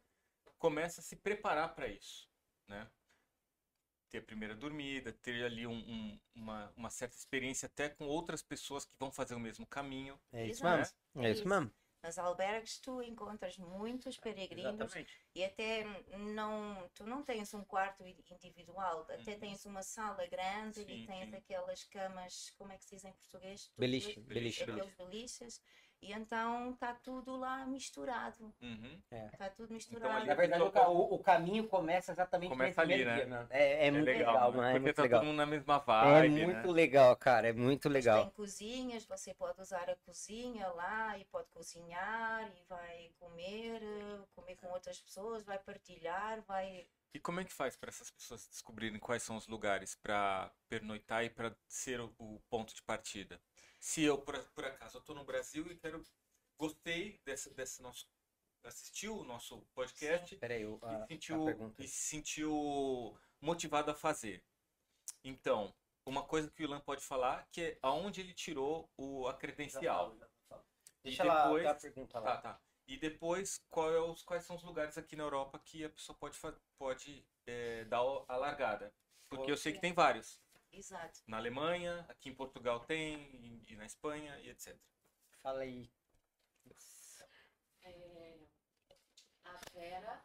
[0.57, 2.29] começa a se preparar para isso,
[2.67, 2.89] né?
[4.09, 8.41] Ter a primeira dormida, ter ali um- um- uma, uma certa experiência até com outras
[8.41, 10.19] pessoas que vão fazer o mesmo caminho.
[10.31, 10.77] É isso Exato.
[11.13, 11.25] mesmo.
[11.27, 11.71] É isso mesmo.
[12.01, 15.19] Nos albergues tu encontras muitos peregrinos Exatamente.
[15.35, 15.83] e até
[16.17, 19.39] não, tu não tens um quarto individual, até Uhum.
[19.39, 21.35] tens uma sala grande Sim, e tens sim.
[21.35, 23.69] aquelas camas, como é que se diz em português?
[23.77, 24.63] Beliche, beliche, Beliche.
[24.63, 25.61] Aqueles beliches.
[26.01, 28.53] E então está tudo lá misturado.
[28.61, 29.01] Uhum.
[29.33, 30.25] Está tudo ali- misturado.
[30.25, 33.15] Na verdade, o, o- o caminho começa exatamente Começa nesse ali, né?
[33.15, 33.47] dia, mano.
[33.49, 34.63] É, é muito legal, mano.
[34.63, 35.19] É Porque muito tá legal.
[35.19, 36.73] todo mundo na mesma É vibe, muito né?
[36.73, 37.49] legal, cara.
[37.49, 38.21] É muito legal.
[38.23, 43.81] Tem cozinhas, você pode usar a cozinha lá e pode cozinhar e vai comer,
[44.35, 46.87] comer com outras pessoas, vai partilhar, vai.
[47.13, 51.25] E como é que faz para essas pessoas descobrirem quais são os lugares para pernoitar
[51.25, 53.41] e para ser o, o ponto de partida?
[53.79, 56.03] Se eu, por, por acaso, eu tô no Brasil e quero
[56.57, 58.07] gostei desse, desse nosso
[58.65, 61.81] assistiu o nosso podcast Peraí, o- e a, sentiu a pergunta.
[61.81, 64.43] e se sentiu motivado a fazer.
[65.23, 65.73] Então,
[66.05, 70.17] uma coisa que o Ilan pode falar que é aonde ele tirou o a credencial.
[71.01, 72.35] Deixa E lá depois- a pergunta lá.
[72.37, 72.61] Tá, tá.
[72.85, 76.17] E depois, qual é os, quais são os lugares aqui na Europa que a pessoa
[76.17, 76.37] pode,
[76.77, 78.93] pode é, dar a largada?
[79.29, 80.41] Porque eu sei que tem vários.
[80.71, 81.19] Exato.
[81.27, 84.77] Na Alemanha, aqui em Portugal tem, e, na Espanha e etc.
[85.41, 85.89] Fala aí.
[87.83, 88.39] É,
[89.45, 90.23] a Vera,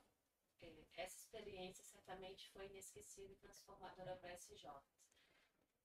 [0.62, 4.82] é, essa experiência certamente foi inesquecível e transformadora para SJ.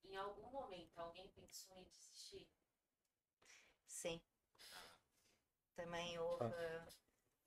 [0.03, 2.47] Em algum momento, alguém pensou em desistir?
[3.87, 4.21] Sim.
[5.75, 6.87] Também houve eh,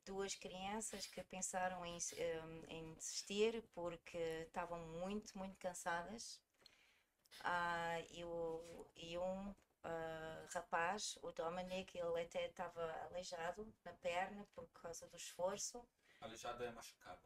[0.05, 1.99] duas crianças que pensaram em-
[2.69, 6.41] em desistir porque estavam muito, muito cansadas.
[7.41, 9.55] Ah, e, o, e um
[9.85, 15.85] ah, rapaz, o Dominic, ele até estava aleijado na perna por causa do esforço.
[16.21, 17.21] Aleijado é machucado.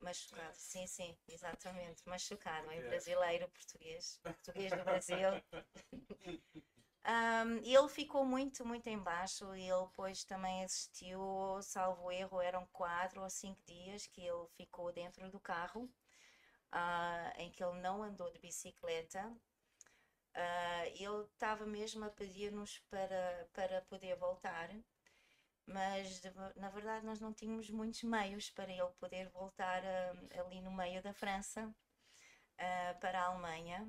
[0.00, 2.88] Machucado, sim, sim, exatamente, machucado, em É.
[2.88, 5.30] brasileiro, português, português do Brasil.
[7.62, 11.20] E ele ficou muito, muito em baixo e ele depois também assistiu,
[11.62, 15.90] salvo erro, eram quatro ou cinco dias que ele ficou dentro do carro,
[16.74, 19.32] ah, em que ele não andou de bicicleta.
[20.34, 24.70] Ah, ele estava mesmo a pedir-nos para, para poder voltar,
[25.66, 26.20] mas
[26.56, 31.02] na verdade nós não tínhamos muitos meios para ele poder voltar ah, ali no meio
[31.02, 31.72] da França,
[33.00, 33.88] para a Alemanha.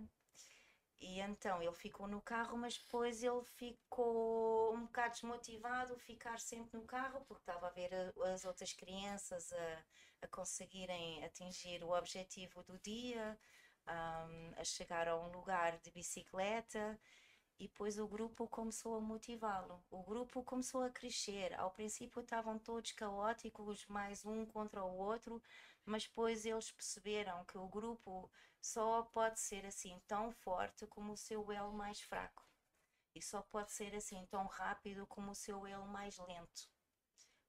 [0.99, 6.77] E então ele ficou no carro, mas depois ele ficou um bocado desmotivado, ficar sempre
[6.79, 9.83] no carro, porque estava a ver a- as outras crianças a,
[10.23, 13.37] a conseguirem atingir o objetivo do dia,
[13.85, 16.99] ahm, a chegar a um lugar de bicicleta.
[17.59, 19.83] E depois o grupo começou a motivá-lo.
[19.89, 21.53] O grupo começou a crescer.
[21.59, 25.41] Ao princípio estavam todos caóticos, mais um contra o outro,
[25.85, 28.29] mas depois eles perceberam que o grupo
[28.61, 32.43] só pode ser assim tão forte como o seu elo mais fraco.
[33.13, 36.69] E só pode ser assim tão rápido como o seu elo mais lento.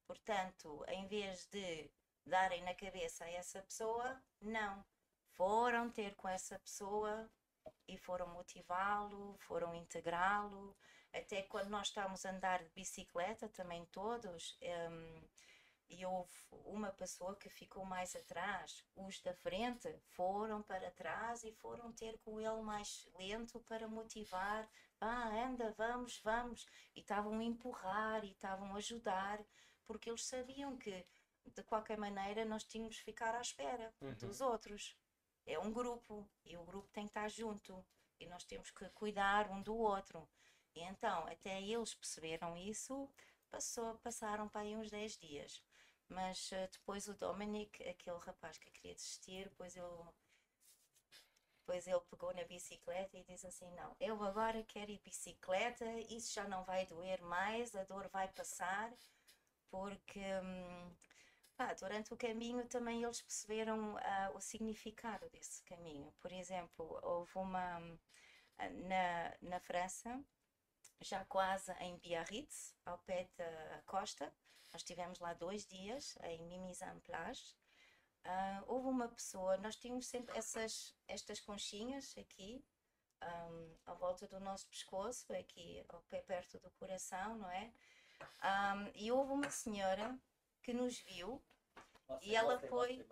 [0.06, 1.90] Portanto, em vez de
[2.24, 4.84] darem na cabeça a essa pessoa, não.
[5.32, 7.30] Foram ter com essa pessoa
[7.88, 10.76] e foram motivá-lo, foram integrá-lo.
[11.12, 15.28] Até quando nós estávamos a andar de bicicleta, também todos, hum,
[15.88, 18.84] e houve uma pessoa que ficou mais atrás.
[18.94, 24.68] Os da frente foram para trás e foram ter com ele mais lento para motivar.
[25.00, 26.66] Ah, anda, vamos, vamos.
[26.94, 29.44] E estavam a empurrar e estavam a ajudar,
[29.86, 31.06] porque eles sabiam que,
[31.44, 34.14] de qualquer maneira, nós tínhamos de ficar à espera Uhum.
[34.14, 34.96] dos outros.
[35.46, 37.84] É um grupo e o grupo tem que estar junto
[38.18, 40.28] e nós temos que cuidar um do outro.
[40.74, 43.08] E então, até eles perceberam isso,
[43.50, 45.62] passou, passaram para aí uns 10 dias.
[46.08, 50.04] Mas eh, depois o Dominic, aquele rapaz que queria desistir, depois ele,
[51.60, 56.32] depois ele pegou na bicicleta e disse assim: Não, eu agora quero ir bicicleta, isso
[56.32, 58.92] já não vai doer mais, a dor vai passar,
[59.70, 60.94] porque hum,
[61.56, 66.12] pá, durante o caminho também eles perceberam ah, o significado desse caminho.
[66.20, 67.78] Por exemplo, houve uma
[68.58, 70.22] ah, na, na França,
[71.00, 74.32] já quase em Biarritz, ao pé da costa.
[74.76, 77.56] Nós estivemos lá dois dias, em Mimizan-Plage.
[78.24, 82.62] Ah, houve uma pessoa, nós tínhamos sempre essas, estas conchinhas aqui,
[83.22, 87.72] ahm, à volta do nosso pescoço, aqui ao pé perto do coração, não é?
[88.42, 90.14] Ahm, e houve uma senhora
[90.62, 91.42] que nos viu
[92.20, 93.08] E ela foi-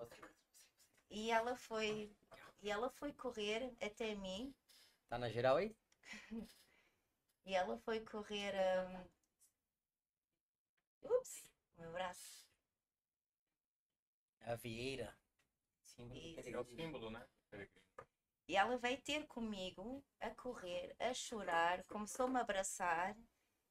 [1.09, 2.15] e ela foi
[2.61, 4.55] e ela foi correr até mim
[5.09, 5.75] Tá na geral aí?
[7.47, 9.09] e ela foi correr ahm,
[11.03, 12.45] ups, o meu braço
[14.43, 15.17] A Vieira.
[16.13, 16.51] Isso.
[16.51, 17.27] É o símbolo, né?
[18.47, 23.17] E ela veio ter comigo a correr, a chorar, começou-me a abraçar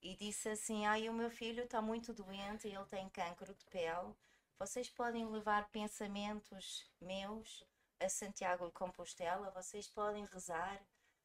[0.02, 4.16] e disse assim: Ai, o meu filho está muito doente, ele tem cancro de pele.
[4.58, 7.64] Vocês podem levar pensamentos meus
[8.00, 10.82] a Santiago de Compostela, vocês podem rezar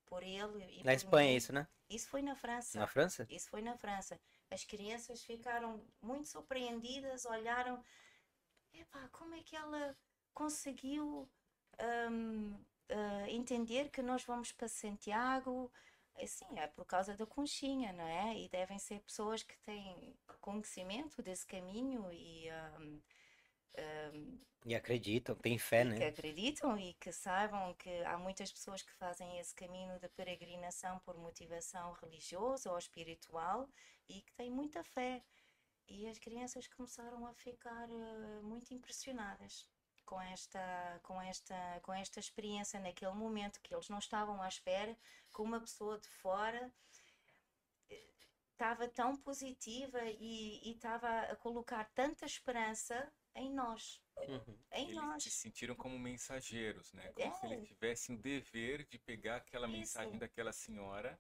[0.06, 0.80] por ele.
[0.80, 1.66] E Na Espanha, mim." isso, né?
[1.88, 2.78] Isso foi na França.
[2.78, 3.26] Na França?
[3.30, 4.20] Isso foi na França.
[4.50, 7.82] As crianças ficaram muito surpreendidas, olharam,
[8.72, 9.96] epá, como é que ela
[10.34, 11.28] conseguiu
[12.10, 12.58] hum,
[12.90, 15.70] ah, entender que nós vamos para Santiago?
[16.16, 18.38] Assim, é por causa da conchinha, não é?
[18.38, 22.48] E devem ser pessoas que têm conhecimento desse caminho e
[22.80, 23.00] hum,
[23.76, 26.06] hum, E acreditam, tem fé, que né?
[26.08, 31.16] acreditam e que saibam que há muitas pessoas que fazem esse caminho de peregrinação por
[31.16, 33.68] motivação religiosa ou espiritual
[34.08, 35.22] e que têm muita fé.
[35.88, 39.66] E as crianças começaram a ficar eh, muito impressionadas
[40.04, 44.96] com esta, com esta, com esta experiência naquele momento que eles não estavam à espera
[45.34, 46.70] que uma pessoa de fora
[47.90, 48.06] eh,
[48.52, 54.58] estava tão positiva e estava a colocar tanta esperança em nós, Uhum.
[54.72, 55.22] em Eles nós.
[55.22, 57.10] se sentiram como mensageiros, né?
[57.12, 57.52] Como se É.
[57.52, 60.20] eles tivessem o dever de pegar aquela mensagem Isso.
[60.20, 61.18] daquela senhora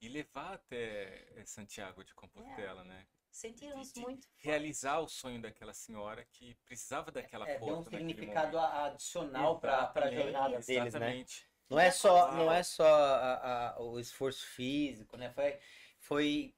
[0.00, 3.06] e levar até eh, Santiago de Compostela, né?
[3.30, 8.08] Sentiram-se muito Realizar o sonho daquela senhora que precisava daquela É, tem um força naquele
[8.08, 10.86] significado adicional para a jornada deles, né?
[10.86, 11.48] Exatamente.
[11.68, 15.30] Não é só, não é só a- a- o esforço físico, né?
[15.30, 15.58] Foi,
[15.98, 16.54] foi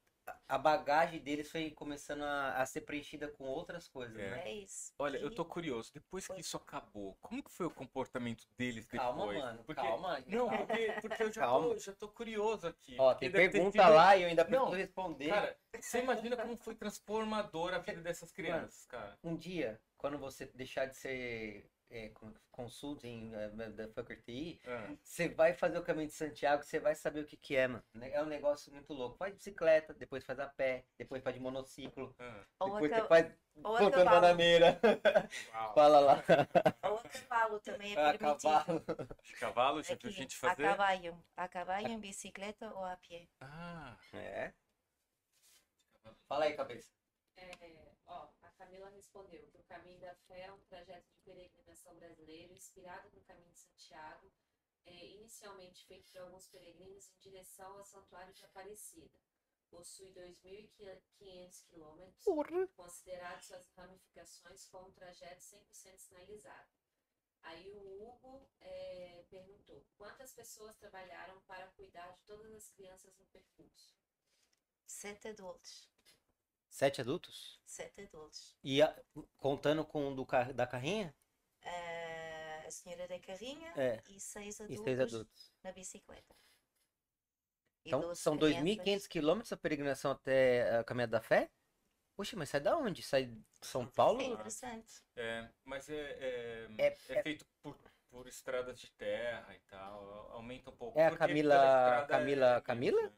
[0.47, 4.29] a bagagem deles foi começando a, a ser preenchida com outras coisas, É.
[4.31, 4.41] né?
[4.45, 4.93] É isso.
[4.99, 8.85] Olha, eu E tô curioso, depois que isso acabou, como que foi o comportamento deles
[8.85, 9.01] depois?
[9.01, 10.23] Calma, mano, Porque- calma.
[10.27, 11.67] Não, porque, porque eu já Calma.
[11.69, 12.95] tô, já tô curioso aqui.
[12.99, 15.29] Ó, tem pergunta lá e eu ainda Não, preciso responder.
[15.29, 19.17] Cara, você imagina como foi transformadora a vida dessas crianças, cara.
[19.23, 22.11] um dia, quando você deixar de ser é,
[22.51, 27.21] consulting é, da faculty, Ah, você vai fazer o caminho de Santiago, você vai saber
[27.21, 27.83] o que que é, mano.
[28.01, 29.17] É um negócio muito louco.
[29.17, 33.01] Faz de bicicleta, depois faz a pé, depois faz de monociclo, ah, Ou, depois a,
[33.01, 34.09] você faz a botando cavalo.
[34.21, 34.79] bananeira.
[35.53, 35.73] uau.
[35.75, 36.23] Fala lá.
[36.89, 38.41] Ou a cavalo também é A permitido.
[38.49, 38.83] cavalo.
[39.23, 40.63] De cavalo, já Aqui, gente a fazer?
[40.63, 41.23] caballo.
[41.35, 43.27] A caballo, em bicicleta ou a pé.
[43.41, 44.53] Ah, É.
[46.27, 46.89] Fala aí, cabeça.
[47.37, 47.51] É,
[48.07, 52.53] ó, a Camila respondeu que o Caminho da Fé é um trajeto de peregrinação brasileiro
[52.53, 54.31] inspirado no Caminho de Santiago,
[54.85, 59.19] é, inicialmente feito por alguns peregrinos em direção ao Santuário de Aparecida.
[59.67, 62.23] Possui 2.500 quilômetros,
[62.75, 66.69] considerado suas ramificações como um trajeto 100% sinalizado.
[67.41, 73.25] Aí o Hugo é, perguntou, quantas pessoas trabalharam para cuidar de todas as crianças no
[73.25, 73.97] percurso?
[74.85, 75.90] Sete adultos.
[76.81, 77.61] Sete adultos?
[77.63, 78.57] Sete adultos.
[78.63, 78.95] E a-
[79.37, 80.25] contando com o do,
[80.55, 81.15] da carrinha?
[81.63, 84.01] Ah, a senhora da carrinha É.
[84.09, 85.53] e seis E adultos, seis adultos.
[85.63, 86.35] na bicicleta.
[87.85, 88.63] E Então, são crianças.
[88.63, 91.51] 2.500 quilômetros a peregrinação até a Caminhada da Fé?
[92.15, 93.03] Poxa, mas sai da onde?
[93.03, 94.19] Sai de São Paulo?
[94.19, 95.03] É interessante.
[95.15, 97.77] é, mas é, é, É- é feito por,
[98.09, 100.97] por estradas de terra e tal, aumenta um pouco.
[100.99, 103.13] É a Camila- Camila- é- Camila?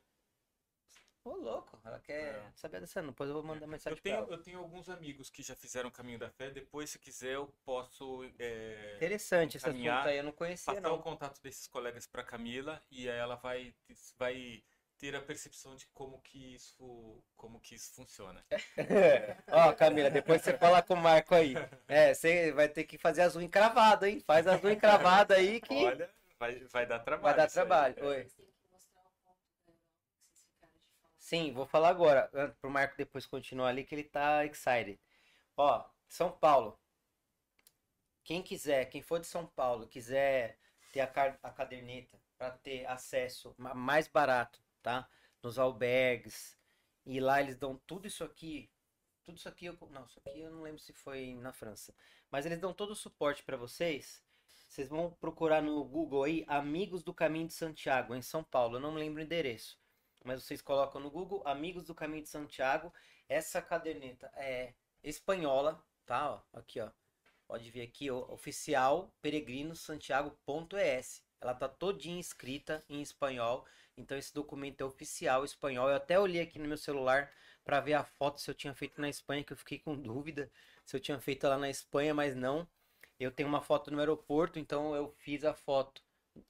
[1.26, 2.51] Ô, louco, ela quer É.
[2.55, 3.01] saber dessa.
[3.01, 4.28] Depois eu vou mandar mensagem Eu pra tenho, ela.
[4.30, 6.49] eu tenho alguns amigos que já fizeram o Caminho da Fé.
[6.51, 10.89] Depois, se quiser, eu posso é, Interessante, essas Caminhar, perguntas aí eu não conhecia, passar
[10.91, 11.01] o não.
[11.01, 13.74] contato desses colegas para Camila e aí ela vai,
[14.17, 14.61] vai
[14.97, 18.45] ter a percepção de como que isso, como que isso funciona.
[19.47, 21.53] Ó, Camila, depois você fala com o Marco aí.
[21.88, 24.19] É, você vai ter que fazer as unhas encravadas, hein?
[24.26, 26.09] Faz as unhas encravadas aí que Olha,
[26.39, 27.24] vai, vai dar trabalho.
[27.24, 27.49] vai dar aí.
[27.49, 27.95] trabalho.
[27.97, 28.03] É.
[28.05, 28.24] Oi.
[28.24, 31.12] Vocês têm que mostrar o ponto da Europa que vocês ficaram de falar.
[31.28, 32.30] Sim, vou falar agora,
[32.61, 34.99] pro Marco depois continuar ali, que ele tá excited.
[35.57, 36.80] Ó, São Paulo.
[38.24, 40.57] Quem quiser, quem for de São Paulo, quiser
[40.91, 41.05] ter a,
[41.43, 45.09] a caderneta para ter acesso ma- mais barato, tá?
[45.41, 46.57] Nos albergues.
[47.05, 48.69] E lá eles dão tudo isso aqui.
[49.26, 51.93] Tudo isso aqui, eu, não, isso aqui eu não lembro se foi na França.
[52.32, 54.21] Mas eles dão todo o suporte para vocês.
[54.67, 58.78] Vocês vão procurar no Google aí, Amigos do Caminho de Santiago, em São Paulo.
[58.78, 59.78] Eu não lembro o endereço
[60.24, 62.93] mas vocês colocam no Google Amigos do Caminho de Santiago.
[63.28, 66.32] Essa caderneta é espanhola, tá?
[66.32, 66.89] Ó, aqui, ó.
[67.47, 71.21] Pode ver aqui, ó, oficial peregrino Santiago.es.
[71.41, 73.65] Ela tá todinha escrita em espanhol,
[73.97, 75.89] então esse documento é oficial espanhol.
[75.89, 77.30] Eu até olhei aqui no meu celular
[77.63, 80.49] para ver a foto se eu tinha feito na Espanha, que eu fiquei com dúvida
[80.86, 82.67] se eu tinha feito lá na Espanha, mas não.
[83.19, 86.01] Eu tenho uma foto no aeroporto, então eu fiz a foto.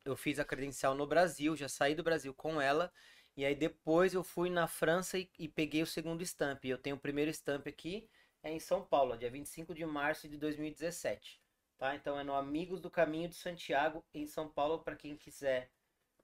[0.05, 2.91] Eu fiz a credencial no Brasil, já saí do Brasil com ela.
[3.35, 6.65] E aí depois eu fui na França e, e peguei o segundo stamp.
[6.65, 8.09] Eu tenho o primeiro stamp aqui,
[8.43, 11.41] é em São Paulo, dia 25 de março de 2017.
[11.77, 11.95] tá?
[11.95, 15.71] Então é no Amigos do Caminho de Santiago, em São Paulo, para quem quiser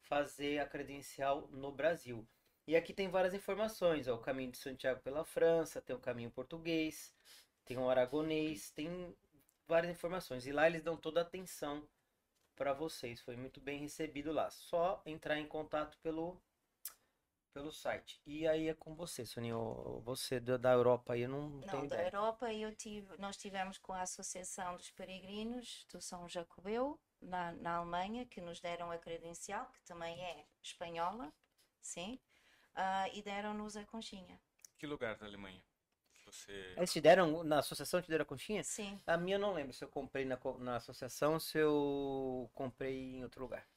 [0.02, 2.28] fazer a credencial no Brasil.
[2.68, 6.30] E aqui tem várias informações, ó, o Caminho de Santiago pela França, tem o Caminho
[6.32, 7.14] Português,
[7.66, 9.16] tem o Aragonês, tem
[9.68, 10.46] várias informações.
[10.46, 11.88] E lá eles dão toda a atenção
[12.56, 13.22] para vocês.
[13.22, 14.50] Foi muito bem recebido lá.
[14.52, 16.40] Só entrar em contato pelo
[17.54, 18.22] pelo site.
[18.26, 20.02] E aí é com você, Soninho.
[20.06, 22.08] Você da Europa aí, eu não, Não, tenho da ideia.
[22.08, 27.76] Europa eu tive, nós tivemos com a Associação dos Peregrinos do São Jacobeu, na, na
[27.78, 31.34] Alemanha, que nos deram a credencial, que também é espanhola,
[31.82, 32.20] sim,
[32.76, 34.40] ah, e deram-nos a conchinha.
[34.78, 35.62] Que lugar da Alemanha?
[36.26, 36.74] Você.
[36.78, 38.64] Eles te deram, na associação te deram a conchinha?
[38.64, 42.50] Sim, A minha eu não lembro se eu comprei na, na associação ou se eu
[42.54, 43.68] comprei em outro lugar.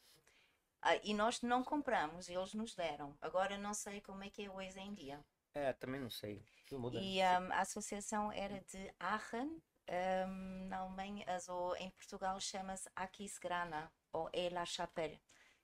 [0.83, 3.17] Ah, e nós não compramos, eles nos deram.
[3.21, 5.25] Agora não sei como é que é hoje em dia.
[5.55, 6.45] É, também não sei.
[6.73, 6.99] Muda.
[6.99, 13.93] E ahm, a associação era de Aachen, ahm, na Alemanha, ou em Portugal chama-se Aquisgrana,
[14.13, 15.21] ou é La Chapelle.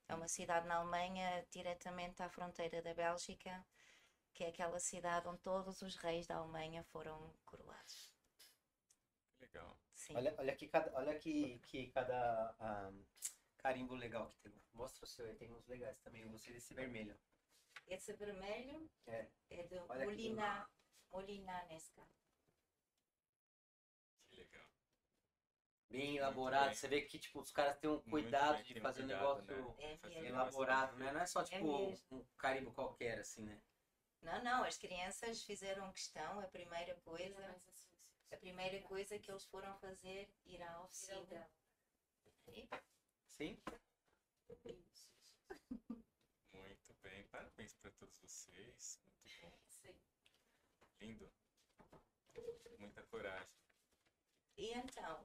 [0.06, 3.66] É uma cidade na Alemanha, diretamente à fronteira da Bélgica,
[4.32, 8.12] que é aquela cidade onde todos os reis da Alemanha foram coroados.
[9.40, 9.76] Legal.
[9.94, 10.14] Sim.
[10.14, 12.92] Olha, olha aqui cada, olha aqui, que cada ah,
[13.68, 14.52] carimbo legal que tem.
[14.72, 16.22] Mostra o seu, tem uns legais também.
[16.22, 17.14] Eu gostei desse vermelho.
[17.86, 19.28] Esse vermelho É.
[19.50, 20.04] é de Olha aqui.
[20.06, 20.70] Molina,
[21.10, 22.02] Molina Nesca.
[24.26, 24.64] Que legal.
[25.90, 26.66] Bem elaborado.
[26.66, 26.74] bem.
[26.74, 29.76] Você vê que tipo, os caras têm um cuidado bem, de fazer um cuidado, negócio
[29.76, 29.92] né?
[29.92, 30.28] É Fazer mesmo.
[30.28, 31.12] elaborado, né?
[31.12, 32.18] Não é só tipo mesmo.
[32.18, 33.60] um carimbo qualquer, assim, né?
[34.22, 37.60] Não, não, as crianças fizeram questão, a primeira coisa,
[38.32, 41.24] a primeira coisa que eles foram fazer, ir à oficina.
[41.26, 41.50] dela.
[43.38, 43.56] Sim?
[46.52, 47.22] Muito bem.
[47.30, 49.00] Parabéns para todos vocês.
[49.04, 49.52] Muito bom.
[49.68, 49.94] Sim.
[51.00, 51.30] Lindo.
[52.80, 53.48] Muita coragem.
[54.56, 55.24] E então?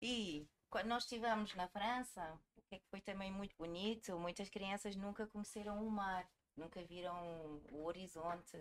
[0.00, 4.48] E quando nós estivemos na França, o que é que foi também muito bonito, muitas
[4.48, 8.56] crianças nunca conheceram o mar, nunca viram o horizonte,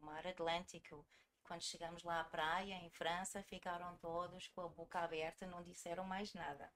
[0.00, 1.06] o mar Atlântico.
[1.46, 6.04] Quando chegamos lá à praia, em França, ficaram todos com a boca aberta, não disseram
[6.04, 6.70] mais nada.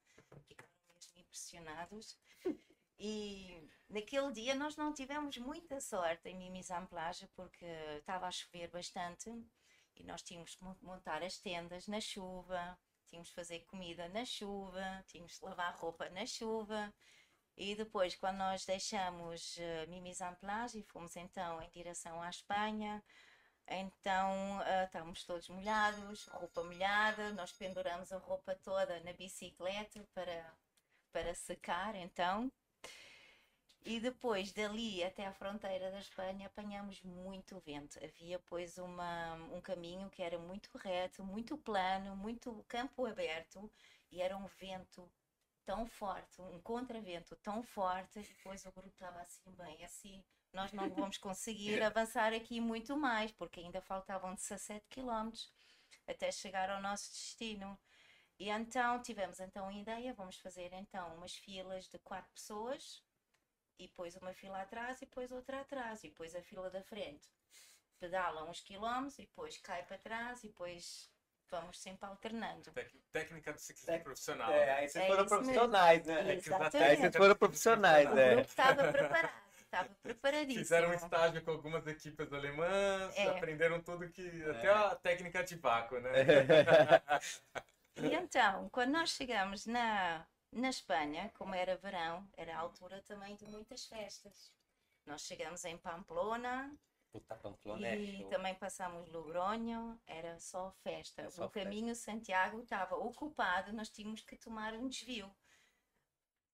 [0.46, 2.16] Ficaram mesmo impressionados.
[3.02, 7.64] E naquele dia nós não tivemos muita sorte em Mimizan-Plage porque
[7.96, 9.30] estava a chover bastante
[9.96, 14.26] e nós tínhamos que mon- montar as tendas na chuva, tínhamos que fazer comida na
[14.26, 16.92] chuva, tínhamos que lavar roupa na chuva.
[17.56, 23.02] E depois, quando nós deixamos uh, Mimizan-Plage e fomos então em direção à Espanha,
[23.70, 30.54] então ah, estávamos todos molhados, roupa molhada, nós penduramos a roupa toda na bicicleta para,
[31.12, 32.50] para secar então.
[33.82, 37.98] E depois dali até à fronteira da Espanha apanhamos muito vento.
[38.04, 43.70] Havia pois uma, um caminho que era muito reto, muito plano, muito campo aberto
[44.12, 45.10] e era um vento
[45.64, 50.72] tão forte, um contravento tão forte, e depois o grupo estava assim, bem, assim, nós
[50.72, 55.50] não vamos conseguir avançar aqui muito mais, porque ainda faltavam 17 quilómetros
[56.08, 57.78] até chegar ao nosso destino.
[58.38, 63.02] E então tivemos então a ideia, vamos fazer então umas filas de quatro pessoas,
[63.78, 67.28] e depois uma fila atrás e depois outra atrás, e depois a fila da frente.
[67.98, 71.10] Pedala uns quilómetros e depois cai para trás e depois
[71.50, 72.72] vamos sempre alternando.
[73.12, 74.50] Técnica do ciclismo Tec- profissional.
[74.50, 75.44] É, aí vocês É foram isso mesmo.
[75.52, 76.20] profissionais, né?
[76.20, 77.00] Aí Exatamente.
[77.00, 78.34] vocês foram profissionais, O né?
[78.34, 80.64] grupo estava preparado, estava preparadíssimo.
[80.64, 83.28] Fizeram um estágio com algumas equipes alemãs, É.
[83.28, 84.42] aprenderam tudo que.
[84.42, 84.50] É.
[84.50, 86.12] Até a técnica de vácuo, né?
[87.96, 93.36] E então, quando nós chegamos na, na Espanha, como era verão, era a altura também
[93.36, 94.52] de muitas festas.
[95.06, 96.72] Nós chegamos em Pamplona
[97.12, 101.22] Puta Pamplona é e também passamos Logronho, era só festa.
[101.22, 105.30] É só o caminho Santiago estava ocupado, nós tínhamos que tomar um desvio.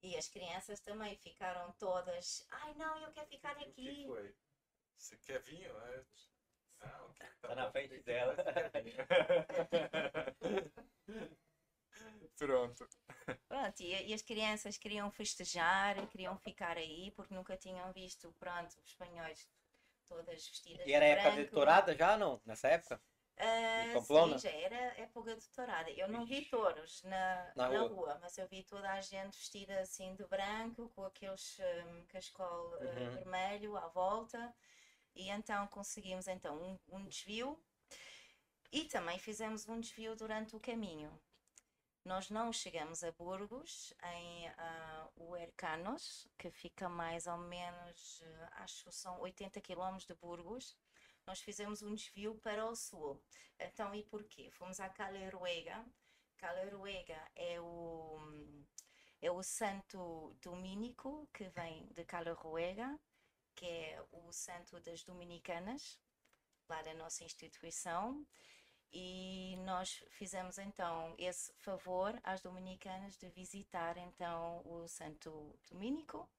[0.07, 4.05] E as crianças também ficaram todas, ai não, eu quero ficar O que aqui.
[4.07, 4.35] foi?
[4.97, 5.77] Você quer vinho?
[5.79, 6.05] É.
[6.81, 7.73] Ah, ok, Tá na bom.
[7.73, 8.37] frente dela.
[12.39, 12.89] Pronto.
[13.49, 18.77] Pronto, e, e as crianças queriam festejar, queriam ficar aí, porque nunca tinham visto, pronto,
[18.79, 19.49] os espanhóis
[20.09, 22.41] todas vestidas E era de época de tourada já, não?
[22.45, 23.01] Nessa época?
[23.39, 24.37] Ah, Pamplona?
[24.37, 25.91] sim, já era época de tourada.
[25.91, 27.89] Eu não vi touros na, Na na rua.
[27.89, 28.19] rua.
[28.21, 33.11] mas eu vi toda a gente vestida assim de branco, com aqueles um, cascol Uhum.
[33.13, 34.55] vermelho à volta.
[35.15, 37.59] E então conseguimos então um, um desvio
[38.73, 41.19] e também fizemos um desvio durante o caminho.
[42.05, 48.23] Nós não chegamos a Burgos, em ah, Huercanos, que fica mais ou menos,
[48.53, 50.77] ah, acho que são 80 quilómetros de Burgos.
[51.27, 53.21] Nós fizemos um desvio para o sul.
[53.59, 54.51] Então, e porquê?
[54.51, 55.85] Fomos à Caleruega,
[56.37, 58.19] Calaruega é o,
[59.21, 62.99] é o santo domínico que vem de Calaruega,
[63.55, 65.99] que é o santo das dominicanas,
[66.69, 68.27] lá da nossa instituição.
[68.93, 76.31] E nós fizemos então esse favor às dominicanas de visitar então o Santo Domínico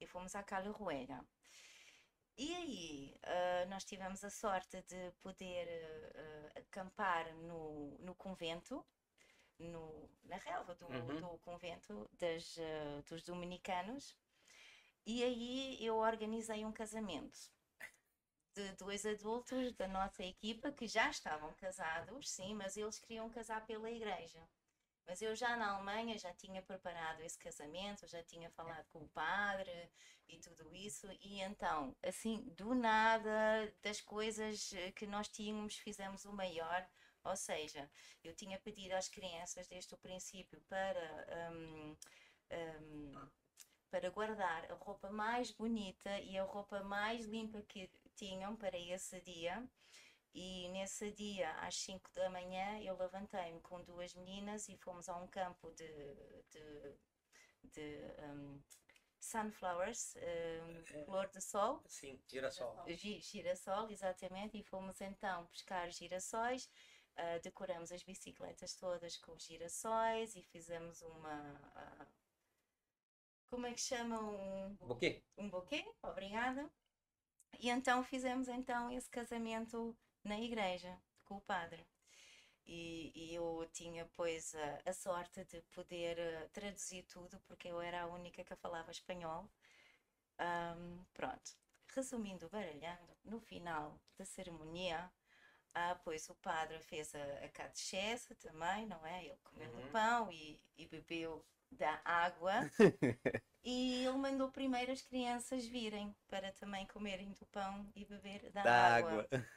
[0.00, 1.22] e fomos à Calaruega.
[2.42, 8.82] E aí, uh, nós tivemos a sorte de poder uh, acampar no, no convento,
[9.58, 11.20] no, na relva do, uhum.
[11.20, 14.16] do convento das, uh, dos dominicanos,
[15.04, 17.38] e aí eu organizei um casamento
[18.54, 23.66] de dois adultos da nossa equipa que já estavam casados, sim, mas eles queriam casar
[23.66, 24.40] pela igreja.
[25.06, 29.08] Mas eu já na Alemanha já tinha preparado esse casamento, já tinha falado com o
[29.08, 29.90] padre
[30.28, 33.30] e tudo isso, e então, assim, do nada,
[33.82, 36.88] das coisas que nós tínhamos, fizemos o maior.
[37.24, 37.90] Ou seja,
[38.24, 41.96] eu tinha pedido às crianças desde o princípio para, um,
[42.52, 43.28] um,
[43.90, 49.20] para guardar a roupa mais bonita e a roupa mais limpa que tinham para esse
[49.20, 49.68] dia
[50.32, 55.16] e nesse dia, às 5 da manhã, eu levantei-me com duas meninas e fomos a
[55.16, 55.88] um campo de,
[56.50, 56.94] de,
[57.64, 58.62] de um,
[59.18, 61.82] sunflowers, um, flor de sol.
[61.86, 62.84] Sim, girassol.
[62.88, 64.56] Girassol, exatamente.
[64.56, 66.70] E fomos então pescar girassóis.
[67.16, 71.60] Uh, decoramos as bicicletas todas com girassóis e fizemos uma.
[71.76, 72.06] Uh,
[73.48, 74.20] como é que chama?
[74.20, 75.24] Um buquê.
[75.36, 76.70] Um buquê, obrigada.
[77.58, 81.86] E então fizemos então esse casamento na igreja com o padre.
[82.66, 87.80] E, e eu tinha, pois, a, a, sorte de poder uh, traduzir tudo, porque eu
[87.80, 89.48] era a única que falava espanhol.
[90.38, 91.56] Um, pronto.
[91.94, 95.10] Resumindo, baralhando, no final da cerimônia,
[95.74, 99.24] ah, pois o padre fez a, a catequese também, não é?
[99.24, 99.80] Ele comeu uhum.
[99.80, 102.52] do pão e, e bebeu da água.
[103.64, 108.62] e ele mandou primeiro as crianças virem para também comerem do pão e beber da,
[108.62, 109.10] da água.
[109.10, 109.48] água.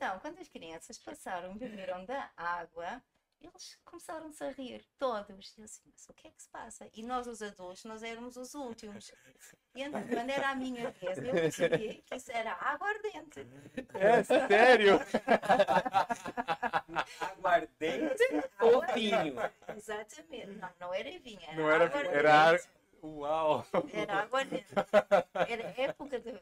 [0.00, 3.02] Então, quando as crianças passaram e beberam da água,
[3.38, 5.54] eles começaram-se a rir, todos.
[5.58, 6.88] E eu assim, mas o que é que se passa?
[6.94, 9.12] E nós, os adultos, nós éramos os últimos.
[9.74, 13.46] E então, quando era a minha vez, eu percebi que isso era aguardente.
[13.92, 14.98] É sério?
[17.20, 18.24] aguardente
[18.58, 19.34] ou vinho?
[19.76, 20.46] Exatamente.
[20.46, 22.16] Não, não era vinho, era Não era, aguardente.
[22.16, 22.58] era
[23.02, 23.66] Uau!
[23.92, 24.66] Era aguardente.
[25.48, 26.40] Era época de, de,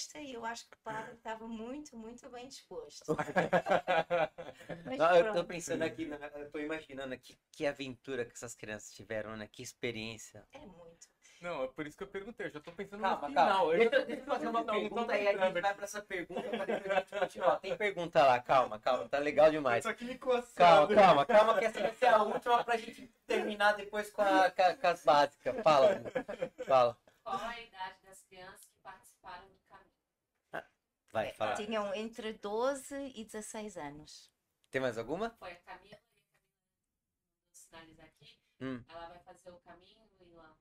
[0.00, 3.04] festa e eu acho que o padre estava muito, muito bem disposto.
[4.98, 9.36] Não, eu estou pensando aqui, eu estou imaginando aqui que aventura que essas crianças tiveram,
[9.36, 9.48] né?
[9.50, 10.46] Que experiência.
[10.52, 11.08] É muito.
[11.40, 13.48] Não, é por isso que eu perguntei, eu já tô pensando calma, no final.
[13.48, 13.72] Calma.
[13.72, 16.48] Deixa, eu, deixa eu fazer uma pergunta e aí a gente vai pra essa pergunta
[16.50, 17.56] pra depois a gente continuar.
[17.60, 19.78] Tem pergunta lá, calma, calma, tá legal demais.
[19.78, 20.54] Isso aqui me coçando.
[20.54, 24.50] Calma, calma, calma, que essa vai ser a última pra gente terminar depois com, a,
[24.50, 25.62] com, com as básicas.
[25.62, 26.02] Fala,
[26.66, 26.98] fala.
[27.22, 29.59] Qual a idade das crianças que participaram do
[31.12, 31.54] vai, é, fala.
[31.54, 34.30] Tinham entre 12 e 16 anos.
[34.70, 35.30] Tem mais alguma?
[35.30, 36.34] Foi a Camila e a Camila,
[37.46, 38.38] vou sinalizar aqui.
[38.60, 38.84] Hum.
[38.88, 40.00] Ela vai fazer o caminho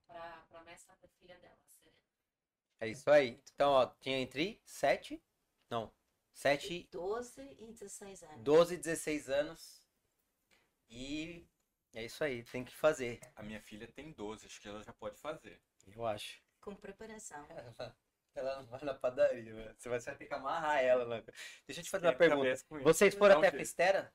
[0.10, 2.02] para a promessa da filha dela, Serena.
[2.80, 3.42] É isso aí.
[3.54, 5.22] Então, ó, tinha entre 7,
[5.70, 5.94] não,
[6.34, 6.90] 7...
[6.92, 8.44] 12 e 16 anos.
[8.44, 9.84] 12 e 16 anos.
[10.90, 11.48] E
[11.94, 13.20] é isso aí, tem que fazer.
[13.36, 15.62] A minha filha tem 12, acho que ela já pode fazer.
[15.88, 16.42] Eu acho.
[16.60, 17.46] Com preparação.
[18.36, 19.76] Ela não vai na padaria, né?
[19.78, 21.06] Você vai ter que amarrar ela.
[21.06, 21.24] Né?
[21.68, 22.56] Deixa eu te fazer uma pergunta.
[22.84, 24.14] Vocês foram até a Fistera?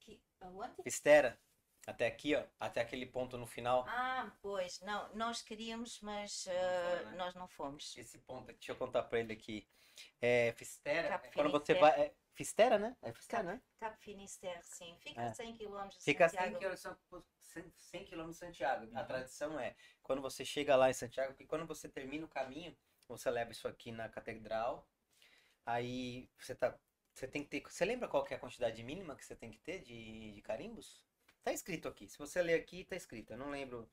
[0.00, 0.82] Que, aonde?
[0.82, 1.38] Fistera?
[1.86, 3.84] Até aqui, ó, até aquele ponto no final.
[3.88, 7.14] Ah, pois, não, nós queríamos, mas uh, né?
[7.16, 7.96] nós não fomos.
[7.96, 9.68] Esse ponto aqui, deixa eu contar pra ele aqui.
[10.20, 12.00] É, Fistera, Cap quando você vai.
[12.00, 12.96] É, Fistera, né?
[13.02, 13.62] É Fistera, Cap, né?
[13.80, 14.96] Cap Finisterre, sim.
[15.00, 15.34] Fica é.
[15.34, 16.76] 100 km de Fica Santiago.
[17.76, 18.86] 100 km de Santiago.
[18.86, 18.98] Uhum.
[18.98, 22.76] A tradição é, quando você chega lá em Santiago, que quando você termina o caminho,
[23.16, 24.88] você leva isso aqui na catedral,
[25.64, 26.78] aí você tá.
[27.14, 27.62] Você tem que ter.
[27.70, 30.42] Você lembra qual que é a quantidade mínima que você tem que ter de, de
[30.42, 31.02] carimbos?
[31.42, 32.08] Tá escrito aqui.
[32.08, 33.32] Se você ler aqui, tá escrito.
[33.32, 33.90] Eu não lembro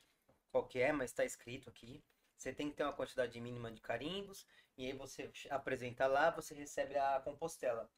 [0.51, 2.03] qual que é, mas tá escrito aqui.
[2.38, 4.47] Você tem que ter uma quantidade mínima de carimbos.
[4.78, 7.91] E aí você apresenta lá, você recebe a compostela.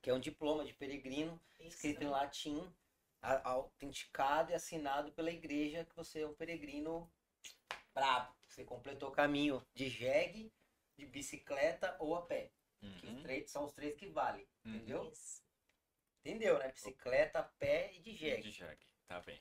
[0.00, 1.68] Que é um diploma de peregrino, Isso.
[1.68, 2.72] escrito em latim,
[3.20, 7.10] autenticado e assinado pela igreja que você é um peregrino
[7.96, 8.36] brabo.
[8.46, 10.52] Você completou o caminho de jegue,
[10.96, 12.52] de bicicleta ou a pé.
[12.82, 13.24] Uhum.
[13.24, 14.76] Que são os três que valem, uhum.
[14.76, 15.10] entendeu?
[15.10, 15.42] Isso.
[16.20, 16.70] Entendeu, né?
[16.70, 18.42] Bicicleta, pé e de jegue.
[18.42, 19.40] De jegue, tá bem.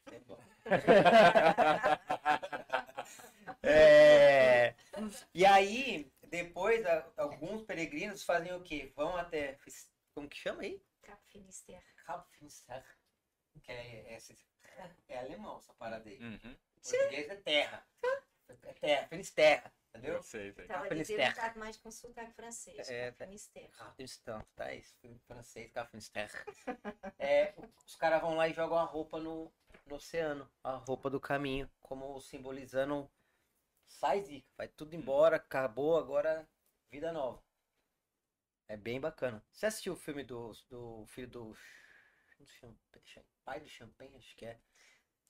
[3.62, 4.74] é...
[5.34, 6.86] E aí, depois,
[7.18, 8.94] alguns peregrinos fazem o quê?
[8.96, 9.60] Vão até.
[10.14, 10.82] Como que chama aí?
[11.02, 11.84] Cap Finisterre.
[12.06, 12.86] Cap Finisterre.
[13.62, 14.20] Que é, é,
[15.10, 16.20] é alemão essa parada aí.
[16.20, 16.56] Uhum.
[16.82, 17.86] Português é terra.
[18.48, 20.14] É terra, feliz terra, entendeu?
[20.16, 20.64] Eu sei, sei.
[20.64, 21.36] Estava a Feliz dizer um terra.
[21.36, 22.90] bocado mais com sotaque francês.
[22.90, 23.72] É, Finisterre.
[23.80, 24.96] Afeganistão, tá isso,
[25.28, 26.32] francês, tá Finisterre.
[27.18, 29.52] É, os caras vão lá e jogam a roupa no,
[29.86, 33.10] no oceano, a roupa do caminho, como simbolizando
[33.86, 36.48] sai zica, vai tudo embora, acabou, agora
[36.92, 37.44] vida nova.
[38.68, 39.44] É bem bacana.
[39.52, 41.58] Você assistiu o filme do, do filho do,
[43.44, 44.60] pai do Champagne, acho que é.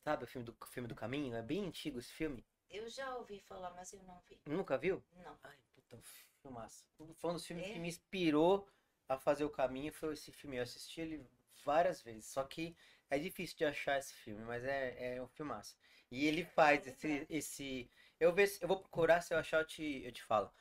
[0.04, 1.36] Sabe o filme do filme do caminho?
[1.36, 2.46] É bem antigo esse filme.
[2.70, 4.40] Eu já ouvi falar, mas eu não vi.
[4.46, 5.02] Nunca viu?
[5.14, 5.38] Não.
[5.44, 6.00] Ai, puta,
[6.42, 6.86] filmaço.
[7.18, 7.74] Foi um dos filmes É?
[7.74, 8.68] que me inspirou
[9.08, 10.58] a fazer o caminho, foi esse filme.
[10.58, 11.26] Eu assisti ele
[11.64, 12.76] várias vezes, só que
[13.10, 15.78] é difícil de achar esse filme, mas é, é um filmaço.
[16.12, 17.90] E ele faz esse, esse...
[18.20, 20.52] Eu, ver, se- eu vou procurar, se eu achar eu te, eu te falo.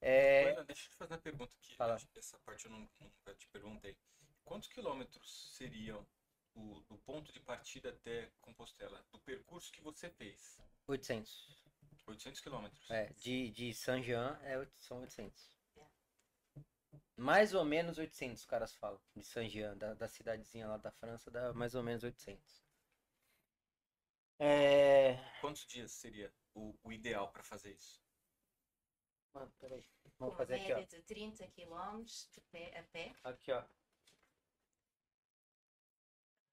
[0.00, 1.74] É, Olha, deixa eu te fazer uma pergunta aqui.
[1.76, 1.96] Fala.
[2.16, 3.96] Essa parte eu não, nunca te perguntei.
[4.44, 6.06] Quantos quilômetros seriam
[6.54, 9.02] o, do ponto de partida até Compostela?
[9.10, 10.58] Do percurso que você fez?
[10.86, 11.64] 800.
[12.06, 12.90] 800 quilômetros.
[12.90, 15.54] É, de, de Saint-Jean é, oito- são 800.
[15.76, 15.86] É.
[17.16, 19.00] Mais ou menos 800, os caras falam.
[19.16, 22.62] De Saint-Jean, da, da cidadezinha lá da França, dá mais ou menos 800.
[24.38, 25.16] É...
[25.40, 28.02] Quantos dias seria o, o ideal para fazer isso?
[29.32, 29.82] Mano, peraí.
[30.02, 30.80] Com Vamos uma fazer aqui, ó.
[30.80, 33.12] de 30 km de pé, a pé.
[33.24, 33.64] Aqui, ó.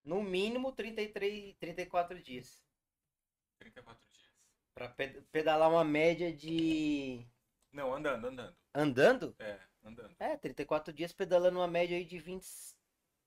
[0.03, 2.63] No mínimo 33, 34 dias.
[3.59, 4.10] 34 dias.
[4.73, 7.25] Pra pe- pedalar uma média de.
[7.71, 8.55] Não, andando, andando.
[8.73, 9.35] Andando?
[9.39, 10.15] É, andando.
[10.19, 12.47] É, 34 dias pedalando uma média aí de 20.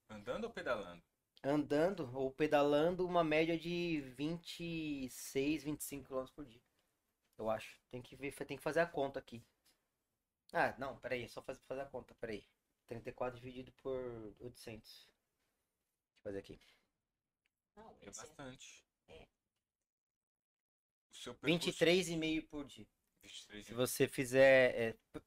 [0.08, 1.02] Andando ou pedalando?
[1.42, 6.60] Andando ou pedalando uma média de 26, 25 km por dia.
[7.38, 7.78] Eu acho.
[7.90, 9.42] Tem que ver, tem que fazer a conta aqui.
[10.52, 12.46] Ah, não, peraí, é só fazer, fazer a conta, peraí.
[12.86, 14.88] 34 dividido por 800.
[14.90, 15.08] Deixa
[16.18, 16.58] eu fazer aqui.
[17.76, 18.84] Não, É é- bastante.
[19.08, 19.26] É.
[21.24, 21.70] Seu percurso...
[21.70, 22.86] 23,5 por dia.
[23.22, 24.74] 23 Se você fizer.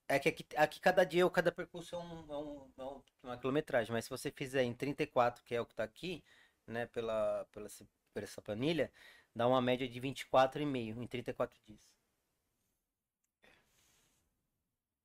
[0.07, 3.03] É, é que aqui, aqui cada dia, cada percurso é, um, é, um- é um-
[3.23, 6.23] uma quilometragem, mas se você fizer em 34, que é o que tá aqui,
[6.67, 7.67] né, pela, pela,
[8.13, 8.91] por essa planilha,
[9.35, 11.89] dá uma média de 24,5 em 34 dias.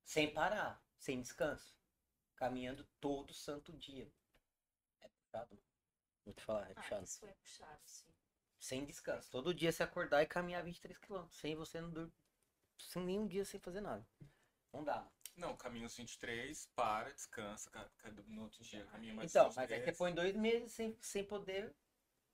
[0.05, 1.75] Sem parar, sem descanso.
[2.37, 4.13] Caminhando todo santo dia.
[5.01, 5.59] É puxado.
[6.27, 7.05] Vou te falar, é Ah, puxado.
[7.05, 8.13] isso é puxado, sim.
[8.63, 9.29] Sem descanso.
[9.29, 11.27] Todo dia se acordar e caminhar 23 km.
[11.31, 12.13] Sem você não dormir.
[12.79, 14.07] Sem nenhum dia sem fazer nada.
[14.73, 15.05] Não dá.
[15.37, 19.59] Não, caminho os 23, para, descansa, ca- ca- no outro dia caminha mais Então, mas
[19.73, 19.99] aí você 10.
[19.99, 21.75] põe dois meses sem, sem poder.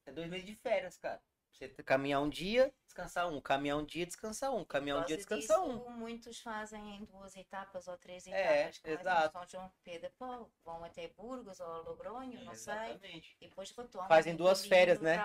[0.04, 1.22] É dois meses de férias, cara.
[1.60, 3.40] Você caminhar um dia, descansar um.
[3.40, 4.64] Caminhar um dia, descansar um.
[4.64, 5.90] Caminhar um dia, descansar um.
[5.90, 8.78] Muitos fazem em duas etapas ou três É, etapas.
[8.78, 9.32] como exato.
[9.38, 10.52] São João Pedro Paulo.
[10.64, 12.72] Vão até Burgos ou Logronho, não sei.
[12.74, 13.36] Exatamente.
[13.40, 14.06] Depois retomam.
[14.06, 15.18] Fazem duas férias, né?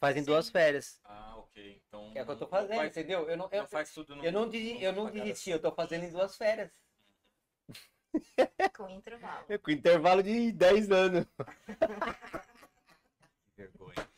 [0.00, 0.26] Fazem Sim.
[0.26, 0.98] duas férias.
[1.04, 1.82] Ah, ok.
[1.86, 2.10] Então.
[2.10, 3.28] Que é o que eu tô fazendo, faz- entendeu?
[3.28, 5.70] Eu não, eu, Não faz tudo no- eu não, desi- eu não desisti, eu tô
[5.72, 6.72] fazendo em duas férias.
[8.74, 9.44] Com intervalo.
[9.62, 11.26] Com intervalo de 10 anos.
[13.54, 14.08] Que vergonha.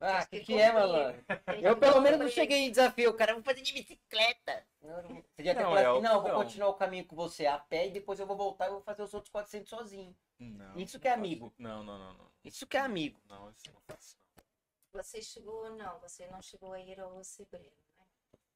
[0.00, 1.22] Ah, Tens que que que é, malandro?
[1.44, 3.34] Tem Eu pelo menos não cheguei em desafio, cara.
[3.34, 4.66] Vou fazer de bicicleta.
[4.80, 6.42] Você já ter Não, falado é assim, o- não, eu vou não.
[6.42, 9.02] continuar o caminho com você a pé e depois eu vou voltar e vou fazer
[9.02, 10.16] os outros 400 sozinho.
[10.38, 11.52] Não, Isso não que é amigo.
[11.58, 12.30] Não, não, não, não.
[12.42, 13.20] Isso que é amigo.
[13.28, 14.16] Não, isso eu não faço.
[14.36, 15.02] não.
[15.02, 18.04] Você chegou, não, você não chegou a ir ao Sebreiro, né?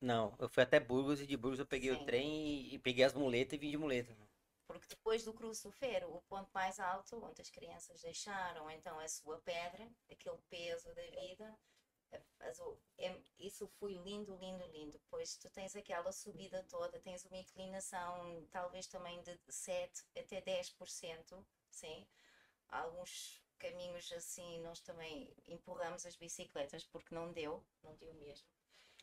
[0.00, 2.04] Não, eu fui até Burgos e de Burgos eu peguei o Sim.
[2.06, 4.16] trem e, e peguei as muletas e vim de muleta.
[4.66, 8.98] Porque depois do Cruz do Ferro, o ponto mais alto, onde as crianças deixaram então
[8.98, 11.58] a sua pedra, aquele peso da vida,
[12.60, 15.00] o- é- isso foi lindo, lindo, lindo.
[15.10, 21.44] Pois tu tens aquela subida toda, tens uma inclinação talvez também de 7 até 10%,
[21.70, 22.06] sim.
[22.68, 28.46] Alguns caminhos assim, nós também empurramos as bicicletas porque não deu, não deu mesmo.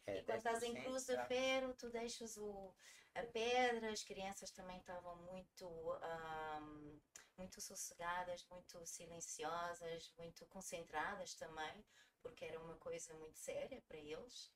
[0.06, 1.28] É, E quando estás em 10%, Cruz de?
[1.28, 2.74] Ferro, tu deixas o,
[3.14, 5.68] a pedra, as crianças também estavam muito,
[6.02, 7.00] ahm,
[7.38, 11.86] muito sossegadas, muito silenciosas, muito concentradas também,
[12.22, 14.52] porque era uma coisa muito séria para eles.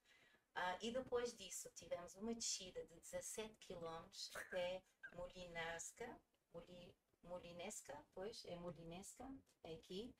[0.56, 4.82] Ah, e depois disso, tivemos uma descida de 17 km até
[5.14, 6.22] Molinasca,
[6.53, 9.30] Moli, Molinesca, pois, é Molinesca,
[9.64, 10.15] é aqui.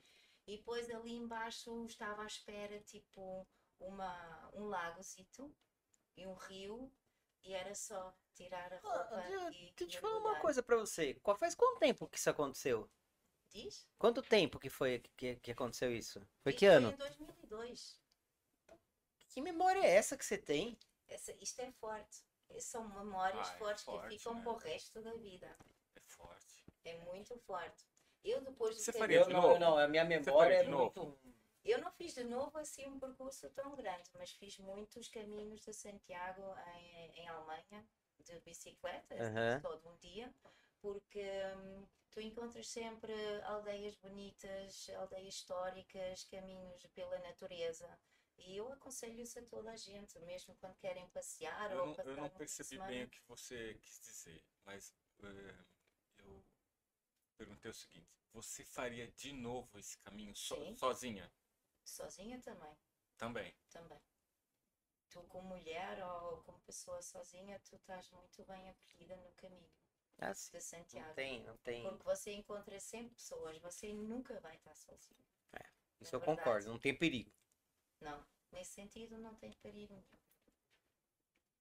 [0.46, 3.48] E depois ali embaixo estava à espera, tipo,
[3.80, 5.56] uma, um lagozito
[6.18, 6.92] e um rio
[7.46, 10.76] e era só tirar a roupa Ah, e Deixa eu te falar uma coisa pra
[10.78, 11.14] você.
[11.16, 12.90] Qual faz quanto tempo que isso aconteceu?
[13.50, 13.88] Diz?
[13.98, 16.20] Quanto tempo que foi que, que aconteceu isso?
[16.42, 16.92] Foi Isto que ano?
[16.92, 18.00] em 2002.
[19.30, 20.78] Que memória é essa que você tem?
[21.08, 22.24] Essa, isto é forte.
[22.60, 24.42] São memórias Ah, é fortes forte, que ficam né?
[24.44, 25.58] para o resto da vida.
[25.96, 26.64] É forte.
[26.84, 27.86] É muito forte.
[28.24, 29.54] Eu depois de Você ter- faria Eu de não, novo?
[29.56, 31.20] eu não, a minha memória é muito.
[31.66, 35.74] Eu não fiz de novo assim um percurso tão grande, mas fiz muitos caminhos de
[35.74, 36.44] Santiago
[36.76, 37.84] em, em Alemanha,
[38.20, 39.60] de bicicleta, Aham.
[39.62, 40.32] todo um dia,
[40.80, 41.26] porque
[41.58, 43.12] hum, tu encontras sempre
[43.44, 47.90] aldeias bonitas, aldeias históricas, caminhos pela natureza.
[48.38, 52.04] E eu aconselho isso a toda a gente, mesmo quando querem passear Eu ou não,
[52.04, 54.94] eu não percebi bem o que você quis dizer, mas
[55.24, 55.56] eh,
[56.20, 56.46] eu
[57.38, 61.32] perguntei o seguinte: você faria de novo esse caminho so- sozinha?
[61.86, 62.76] Sozinha também.
[63.18, 63.56] Também.
[63.70, 64.02] também.
[65.10, 69.70] Tu como mulher ou como pessoa sozinha, tu estás muito bem acolhida no caminho
[70.18, 70.52] Ah, sim.
[70.52, 71.08] de Santiago.
[71.08, 71.84] Não tem, não tem.
[71.84, 75.24] Porque você encontra sempre pessoas, você nunca vai estar sozinho.
[76.02, 76.38] Isso é eu verdade.
[76.40, 77.32] concordo, não tem perigo.
[78.02, 80.20] Não, nesse sentido não tem perigo nenhum.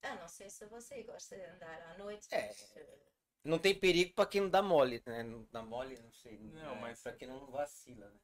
[0.02, 2.26] Ah, não sei se você gosta de andar à noite.
[2.34, 2.48] É.
[2.48, 2.98] mas, eh,
[3.44, 5.22] Não tem perigo pra quem não dá mole, né?
[5.22, 6.36] Não dá mole, não sei.
[6.38, 6.80] Não, né?
[6.80, 8.20] mas- Pra quem não vacila, né?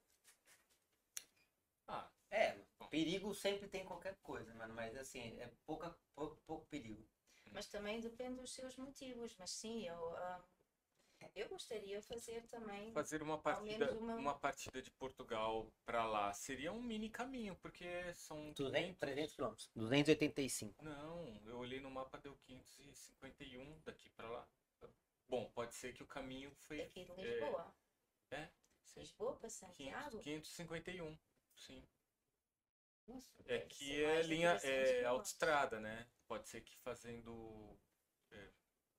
[1.93, 2.57] Ah, É,
[2.89, 4.73] perigo sempre tem qualquer coisa, mano.
[4.75, 7.05] Mas assim, é pouca, pouco, pouco perigo.
[7.53, 9.35] mas também depende dos seus motivos.
[9.37, 10.45] Mas sim, eu, ah,
[11.35, 12.93] eu gostaria de fazer também.
[12.93, 18.15] fazer uma partida, uma- uma partida de Portugal pra lá seria um mini caminho, porque
[18.15, 19.71] são 200, 500 300 quilômetros.
[19.75, 20.85] 285.
[20.85, 24.49] Não, eu olhei no mapa, deu 551 daqui pra lá.
[25.29, 26.79] Bom, pode ser que o caminho foi.
[26.79, 27.73] Daqui de Lisboa.
[28.33, 28.49] É,
[28.85, 29.01] sim.
[29.01, 30.19] Lisboa para 500, Santiago.
[30.21, 31.19] 551,
[31.61, 31.87] sim.
[33.07, 36.09] Nossa, É que é linha, 300 é autoestrada, né?
[36.27, 37.77] Pode ser que fazendo
[38.31, 38.51] é,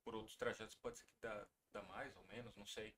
[0.04, 2.96] por outros trajetos pode ser que dá, dá mais ou menos, não sei.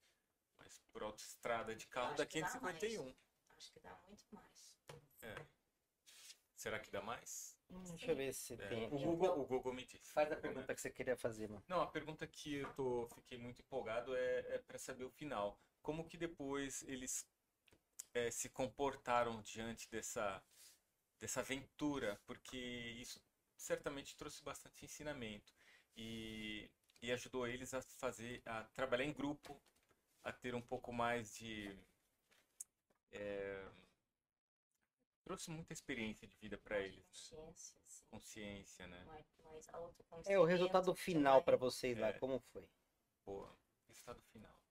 [0.57, 3.15] Mas por autoestrada de carro dá que dá 551.
[3.55, 4.73] Acho que dá muito mais.
[6.55, 7.57] Será que dá mais?
[7.69, 8.85] Deixa eu ver se É, tem.
[8.87, 10.13] o, Google, o Google me disse.
[10.13, 10.73] Faz a pergunta né?
[10.73, 11.63] que você queria fazer, mano.
[11.67, 15.59] Não, a pergunta que eu tô, fiquei muito empolgado é, é para saber o final.
[15.81, 17.27] Como que depois eles
[18.13, 20.43] é, se comportaram diante dessa,
[21.19, 22.19] dessa aventura?
[22.25, 23.21] Porque isso
[23.57, 25.53] certamente trouxe bastante ensinamento
[25.95, 26.69] e,
[27.01, 29.61] e ajudou eles a fazer, a trabalhar em grupo,
[30.23, 31.77] a ter um pouco mais de
[33.11, 33.65] é,
[35.23, 36.95] trouxe muita experiência de vida para eles,
[37.31, 37.37] né?
[37.37, 38.05] Consciência, sim.
[38.09, 39.03] Consciência, né?
[39.05, 42.13] Mais, mais É, o resultado final pra vocês lá, É.
[42.13, 42.67] como foi?
[43.25, 43.55] Boa.
[43.87, 44.61] Resultado final.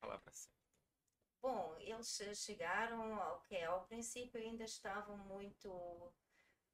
[0.00, 0.59] Palavra certa.
[1.42, 6.12] Bom, eles eh, chegaram, ok, ao princípio ainda estavam muito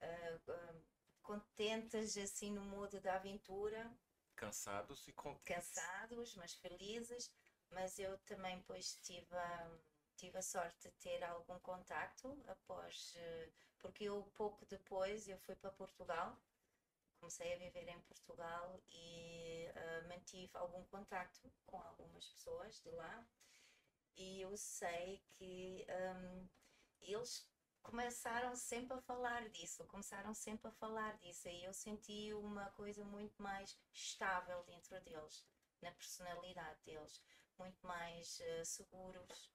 [0.00, 0.74] ah,
[1.22, 3.90] contentes, assim, no modo da aventura,
[4.36, 5.44] Cansados e contentes.
[5.44, 7.32] cansados, mas felizes,
[7.70, 9.78] mas eu também depois tive a,
[10.16, 15.54] tive a sorte de ter algum contacto após, eh, porque eu pouco depois eu fui
[15.56, 16.36] para Portugal,
[17.18, 23.26] comecei a viver em Portugal e ah, mantive algum contacto com algumas pessoas de lá
[24.16, 26.48] e eu sei que hum,
[27.00, 27.46] eles
[27.82, 33.04] começaram sempre a falar disso, começaram sempre a falar disso e eu senti uma coisa
[33.04, 35.44] muito mais estável dentro deles,
[35.80, 37.22] na personalidade deles,
[37.56, 39.52] muito mais eh, seguros,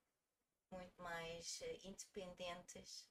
[0.70, 3.06] muito mais eh, independentes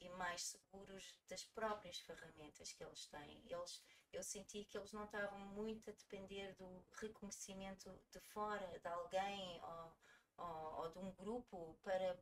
[0.00, 3.42] e mais seguros das próprias ferramentas que eles têm.
[3.46, 3.82] Eles,
[4.12, 9.60] eu senti que eles não estavam muito a depender do reconhecimento de fora, de alguém
[9.62, 9.96] ou,
[10.36, 12.18] ou, ou de um grupo para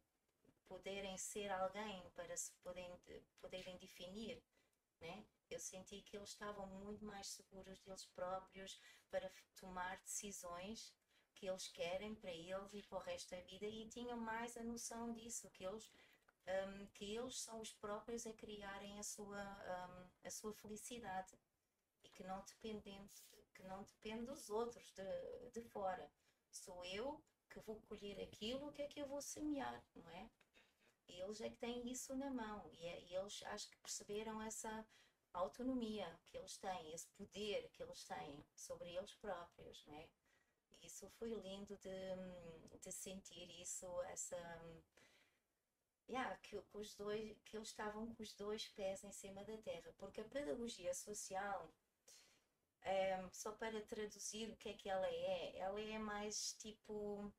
[0.66, 2.98] poderem ser alguém, para se poderem,
[3.40, 4.42] poderem definir.
[5.00, 5.24] Né?
[5.50, 8.80] Eu senti que eles estavam muito mais seguros deles próprios
[9.10, 10.94] para tomar decisões
[11.34, 14.62] que eles querem para eles e para o resto da vida e tinham mais a
[14.62, 15.90] noção disso, que eles,
[16.46, 21.38] hum, que eles são os próprios a criarem a sua, hum, a sua felicidade
[22.02, 23.10] e que não dependem,
[23.54, 26.10] que não depende dos outros de, de fora.
[26.50, 27.22] Sou eu
[27.54, 30.28] que vou colher aquilo que é que eu vou semear, não é?
[31.08, 34.84] Eles é que têm isso na mão e, é- e eles acho que perceberam essa
[35.32, 40.08] autonomia que eles têm, esse poder que eles têm sobre eles próprios, não é?
[40.82, 44.36] Isso foi lindo de, de sentir isso, essa
[46.08, 49.56] yeah, que, que os dois, que eles estavam com os dois pés em cima da
[49.58, 51.72] terra, porque a pedagogia social
[52.84, 57.32] Ehm, só para traduzir o que é que ela é, ela é mais tipo,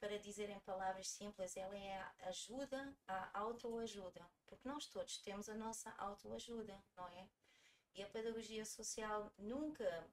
[0.00, 5.48] para dizer em palavras simples, ela é a ajuda à autoajuda, porque nós todos temos
[5.48, 7.28] a nossa autoajuda, não é?
[7.94, 10.06] E a pedagogia social nunca,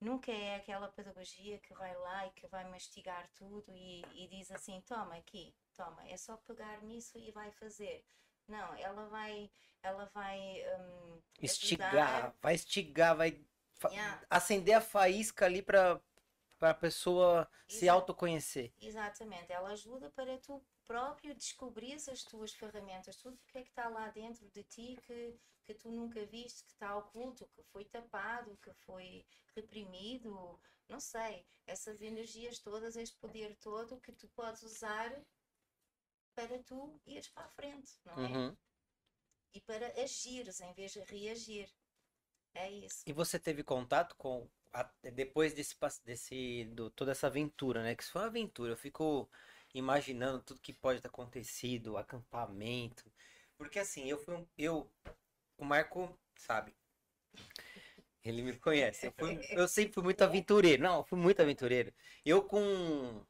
[0.00, 4.50] nunca é aquela pedagogia que vai lá e que vai mastigar tudo e, e diz
[4.50, 8.04] assim, toma aqui, toma, é só pegar nisso e vai fazer.
[8.48, 9.50] Não, ela vai,
[9.82, 10.38] ela vai
[10.80, 12.36] hum, Estigar, ajudar.
[12.40, 13.44] vai estigar, vai
[13.90, 14.26] Yeah.
[14.30, 16.00] acender a faísca ali pra
[16.60, 18.72] a pessoa se autoconhecer.
[18.80, 23.70] Exatamente, ela ajuda para tu próprio descobrires as tuas ferramentas, tudo o que é que
[23.70, 27.84] está lá dentro de ti que, que tu nunca viste, que está oculto, que foi
[27.84, 29.24] tapado, que foi
[29.56, 35.10] reprimido, não sei, essas energias todas, este poder todo que tu podes usar
[36.34, 38.28] para tu ires para a frente, não é?
[38.28, 38.56] Uhum.
[39.54, 41.70] E para agires em vez de reagir.
[42.54, 43.02] É isso.
[43.06, 47.94] E você teve contato com a- depois desse desse do, toda essa aventura, né?
[47.94, 48.72] Que isso foi uma aventura.
[48.72, 49.28] Eu fico
[49.74, 53.10] imaginando tudo que pode ter acontecido, acampamento.
[53.56, 54.90] Porque assim, eu fui um, eu
[55.58, 56.74] o Marco sabe.
[58.24, 59.06] Ele me conhece.
[59.06, 60.82] Eu, fui- eu sempre fui muito aventureiro.
[60.82, 61.92] Não, fui muito aventureiro.
[62.24, 63.24] Eu com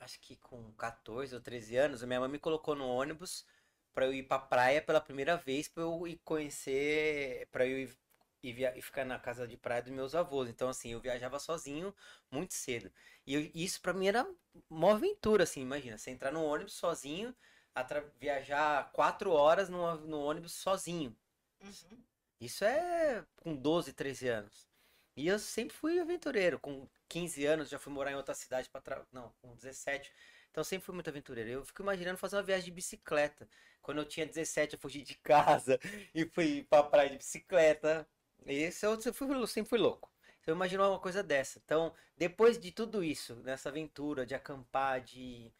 [0.00, 3.46] acho que com 14 ou 13 anos, a minha mãe me colocou no ônibus
[3.92, 7.98] para eu ir pra praia pela primeira vez, para eu ir conhecer, para eu ir
[8.42, 10.48] e, via- e ficar na casa de praia dos meus avós.
[10.48, 11.94] Então, assim, eu viajava sozinho
[12.30, 12.90] muito cedo.
[13.26, 14.26] E eu- isso pra mim era
[14.68, 17.34] uma aventura, assim, imagina, você entrar no ônibus sozinho,
[17.74, 21.16] atra- viajar quatro horas no, no ônibus sozinho.
[21.62, 22.04] Uhum.
[22.40, 24.68] Isso é com 12, 13 anos.
[25.16, 26.58] E eu sempre fui aventureiro.
[26.58, 29.06] Com 15 anos já fui morar em outra cidade para tra...
[29.12, 30.12] Não, com 17.
[30.50, 31.50] Então sempre fui muito aventureiro.
[31.50, 33.48] Eu fico imaginando fazer uma viagem de bicicleta.
[33.82, 35.78] Quando eu tinha 17, eu fugi de casa
[36.14, 38.08] e fui pra praia de bicicleta.
[38.46, 40.12] Esse eu sempre fui, sempre fui louco.
[40.40, 41.60] Então eu imagino uma coisa dessa.
[41.64, 45.52] Então, depois de tudo isso, nessa aventura de acampar, de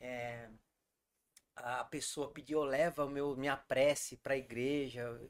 [0.00, 0.48] é,
[1.56, 5.20] a pessoa pediu, leva o meu, minha prece para a igreja,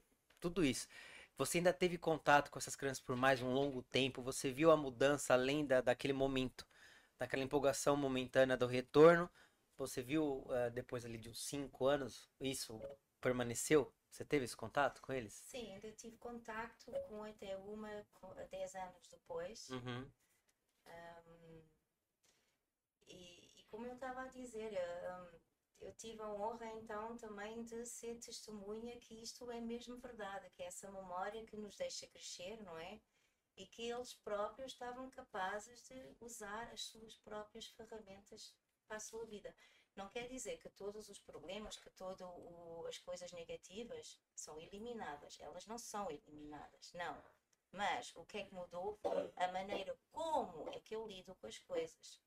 [0.41, 0.89] tudo isso.
[1.37, 4.23] Você ainda teve contato com essas crianças por mais um longo tempo?
[4.23, 6.67] Você viu a mudança além da, daquele momento,
[7.19, 9.29] daquela empolgação momentânea do retorno?
[9.77, 12.81] Você viu eh, depois ali de uns cinco anos, isso
[13.21, 13.93] permaneceu?
[14.15, 15.33] Você teve esse contato com eles?
[15.33, 19.69] Sim, ainda tive contacto com até uma com, 10 anos depois.
[19.71, 20.09] Uhum.
[20.87, 21.63] Um,
[23.09, 25.41] e, e como eu estava a dizer, um,
[25.81, 30.63] eu tive a honra então também de ser testemunha que isto é mesmo verdade, que
[30.63, 33.01] é essa memória que nos deixa crescer, não é?
[33.57, 38.55] E que eles próprios estavam capazes de usar as suas próprias ferramentas
[38.87, 39.53] para a sua vida.
[39.97, 42.21] Não quer dizer que todos os problemas, que todas
[42.89, 45.39] as coisas negativas são eliminadas.
[45.41, 47.23] Elas não são eliminadas, não.
[47.71, 51.47] Mas o que é que mudou foi a maneira como é que eu lido com
[51.47, 52.21] as coisas.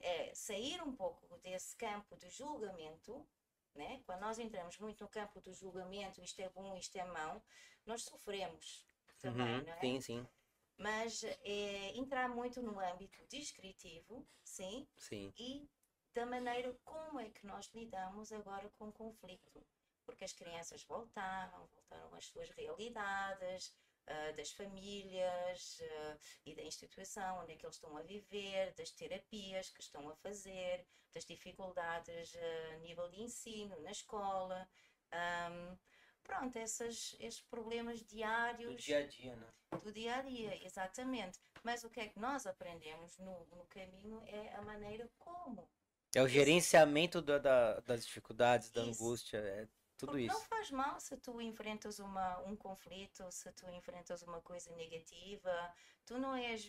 [0.00, 3.26] É sair um pouco desse campo de julgamento,
[3.74, 4.02] né?
[4.06, 7.42] Quando nós entramos muito no campo do julgamento, isto é bom, isto é mau,
[7.86, 8.86] nós sofremos
[9.20, 9.80] também, Uhum, não é?
[9.80, 10.28] Sim, sim,
[10.76, 15.32] Mas é, entrar muito no âmbito descritivo, sim, sim.
[15.38, 15.68] e
[16.14, 19.62] da maneira como é que nós lidamos agora com o conflito.
[20.04, 23.74] Porque as crianças voltaram, voltaram às suas realidades,
[24.06, 28.90] ah, das famílias ah, e da instituição onde é que eles estão a viver, das
[28.90, 34.68] terapias que estão a fazer, das dificuldades ah, a nível de ensino, na escola.
[35.10, 35.76] Ahm,
[36.22, 39.48] pronto, essas, esses problemas Do diários dia a dia, né?
[39.82, 41.40] do dia a dia, exatamente.
[41.62, 45.68] Mas o que é que nós aprendemos no, no caminho é a maneira como.
[46.14, 49.02] É o gerenciamento da, da- das dificuldades, da Isso.
[49.02, 50.48] angústia, é tudo Porque não isso.
[50.48, 55.74] faz mal se tu enfrentas uma, um conflito, se tu enfrentas uma coisa negativa.
[56.04, 56.68] Tu não és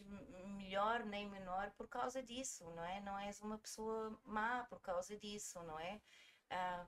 [0.58, 3.02] melhor nem menor por causa disso, não é?
[3.02, 6.02] Não és uma pessoa má por causa disso, não é?
[6.50, 6.88] Ah,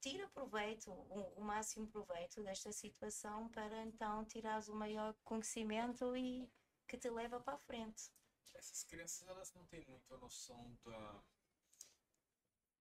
[0.00, 6.48] tira proveito, o, o máximo proveito desta situação para então tirares o maior conhecimento e
[6.86, 8.10] que te leva para a frente.
[8.54, 11.22] Essas crianças elas não têm muita noção da,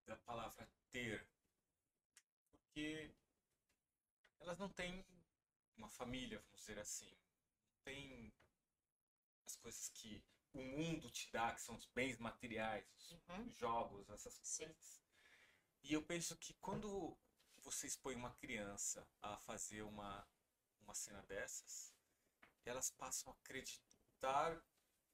[0.07, 1.27] da palavra ter.
[2.51, 3.13] Porque
[4.39, 5.05] elas não têm
[5.75, 7.11] uma família, vamos dizer assim.
[7.69, 8.33] Não tem
[9.45, 10.23] as coisas que
[10.53, 13.51] o mundo te dá, que são os bens materiais, os Uhum.
[13.51, 14.65] jogos, essas Sim.
[14.65, 15.01] coisas.
[15.83, 17.17] E eu penso que quando
[17.57, 20.27] você expõe uma criança a fazer uma,
[20.81, 21.93] uma cena dessas,
[22.65, 24.61] elas passam a acreditar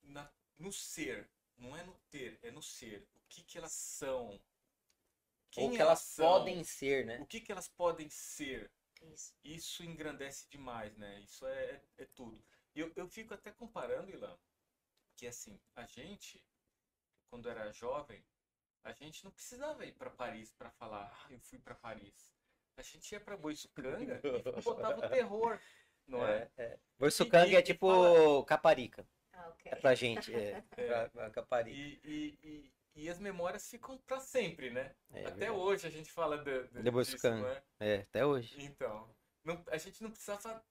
[0.02, 1.30] na, no ser.
[1.57, 3.07] Não é no ter, é no ser.
[3.15, 4.41] O que, que elas são.
[5.57, 7.19] Ou Quem que elas são, podem ser, né?
[7.19, 8.71] O que, que elas podem ser.
[9.01, 9.34] Isso.
[9.43, 11.19] Isso engrandece demais, né?
[11.19, 12.43] Isso é, é, é tudo.
[12.75, 14.38] E eu, eu fico até comparando, Ilan,
[15.15, 16.43] que assim, a gente,
[17.30, 18.23] quando era jovem,
[18.84, 22.34] a gente não precisava ir para Paris para falar, ah, eu fui para Paris.
[22.77, 25.59] A gente ia para Boiçucanga e botava o terror,
[26.07, 26.49] não é?
[26.57, 29.07] É, Boiçucanga E- é tipo fala- Caparica.
[29.34, 29.71] Ah, ok.
[29.71, 30.63] É pra gente, é.
[30.77, 30.88] É.
[30.88, 31.77] Pra, pra Caparica.
[31.77, 34.95] E, e, e, e as memórias ficam para sempre, né?
[35.14, 35.52] É, Até verdade.
[35.52, 37.36] hoje a gente fala de, de, De Boiçucanga.
[37.36, 37.95] disso, não é?
[37.95, 38.56] É, até hoje.
[38.60, 39.10] Então,
[39.44, 40.64] não, a gente não precisava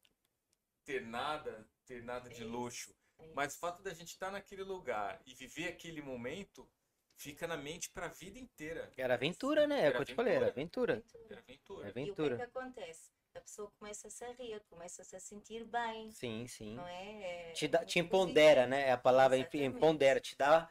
[0.85, 2.49] ter nada, ter nada de Isso.
[2.53, 2.95] luxo.
[3.19, 6.69] É Mas o fato da gente estar naquele lugar e viver aquele momento
[7.17, 8.91] fica na mente pra vida inteira.
[8.97, 9.77] Era aventura, né?
[9.77, 10.95] É o Era que eu te falei, era aventura.
[10.95, 11.35] Aventura.
[11.35, 11.89] É aventura.
[11.89, 13.11] É E o que é que acontece?
[13.35, 16.77] A pessoa começa-se a rir, começa-se a sentir bem, Sim, sim.
[16.77, 17.51] não é?
[17.51, 18.71] É Te, dá, te empodera, positivo.
[18.71, 18.93] né?
[18.93, 19.67] A palavra Exatamente.
[19.77, 20.69] empodera, te dá.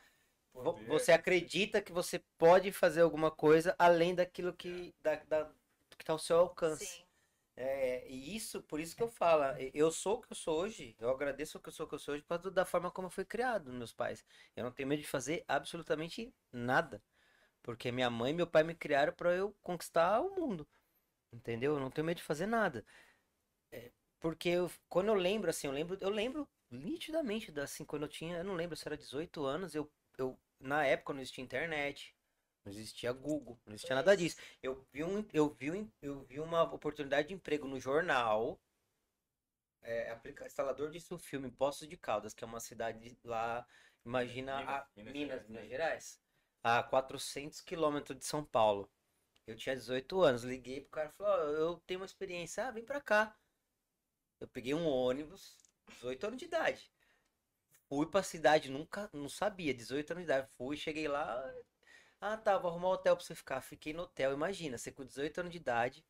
[0.54, 0.88] Poder.
[0.88, 5.54] Você acredita que você pode fazer alguma coisa além daquilo que, da, da- do
[5.98, 6.86] que está ao seu alcance.
[6.86, 7.04] Sim,
[7.56, 10.96] É, e isso, por isso que eu falo, eu sou o que eu sou hoje,
[11.00, 12.90] eu agradeço o que eu sou o que eu sou hoje por causa da forma
[12.90, 14.26] como eu fui criado, meus pais.
[14.56, 17.04] Eu não tenho medo de fazer absolutamente nada,
[17.64, 20.68] porque minha mãe e meu pai me criaram para eu conquistar o mundo,
[21.34, 21.76] entendeu?
[21.76, 22.86] Eu não tenho medo de fazer nada.
[23.72, 28.04] É, porque eu- quando eu lembro, assim, eu lembro, eu lembro nitidamente, da, assim, quando
[28.04, 29.90] eu tinha, eu não lembro se era 18 anos, eu,
[30.22, 32.16] eu, na época não existia internet,
[32.64, 34.38] não existia Google, não existia nada disso.
[34.62, 38.60] Eu vi, um, eu, vi um, eu vi uma oportunidade de emprego no jornal.
[39.82, 43.66] É, aplica, instalador de filme em Poços de Caldas, que é uma cidade lá,
[44.06, 45.70] imagina, Minas, a, Minas Minas, Gerais, Minas né?
[45.70, 46.22] Gerais,
[46.64, 48.92] a 400 quilômetros de São Paulo.
[49.48, 52.72] Eu tinha 18 anos, liguei pro cara e falei, ó, eu tenho uma experiência, ah,
[52.72, 53.36] vem pra cá.
[54.40, 55.58] Eu peguei um ônibus,
[55.88, 56.92] 18 anos de idade.
[57.92, 60.48] Fui pra cidade, nunca, não sabia, 18 anos de idade.
[60.56, 61.54] Fui, cheguei lá,
[62.22, 63.60] ah, tá, vou arrumar um hotel pra você ficar.
[63.60, 66.06] Fiquei no hotel, imagina, você com 18 anos de idade.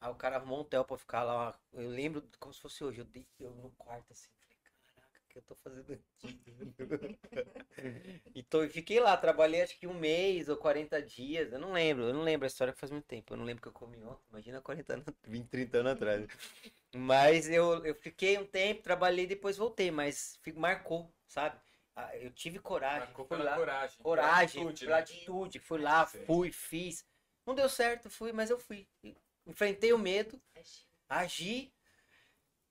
[0.00, 1.54] Aí o cara arrumou um hotel pra ficar lá.
[1.74, 3.02] Eu lembro como se fosse hoje.
[3.02, 4.56] Eu, dei, eu no quarto assim, falei,
[4.94, 6.42] caraca, o que eu tô fazendo aqui?
[8.34, 11.52] e tô, fiquei lá, trabalhei acho que um mês ou 40 dias.
[11.52, 13.34] Eu não lembro, eu não lembro a história faz muito tempo.
[13.34, 14.24] Eu não lembro que eu comi ontem.
[14.30, 16.26] Imagina 40 anos, 20, 30 anos atrás.
[16.94, 21.58] Mas eu, eu fiquei um tempo, trabalhei, depois voltei, mas fi- marcou, sabe?
[21.96, 23.98] Ah, Eu tive coragem, Marcou fui pela lá, coragem.
[24.02, 25.02] coragem, atitude, pela né?
[25.02, 26.24] atitude, fui lá, Sim.
[26.26, 27.06] fui, fiz.
[27.46, 28.86] Não deu certo, fui, mas eu fui.
[29.46, 30.40] Enfrentei o medo,
[31.08, 31.72] agi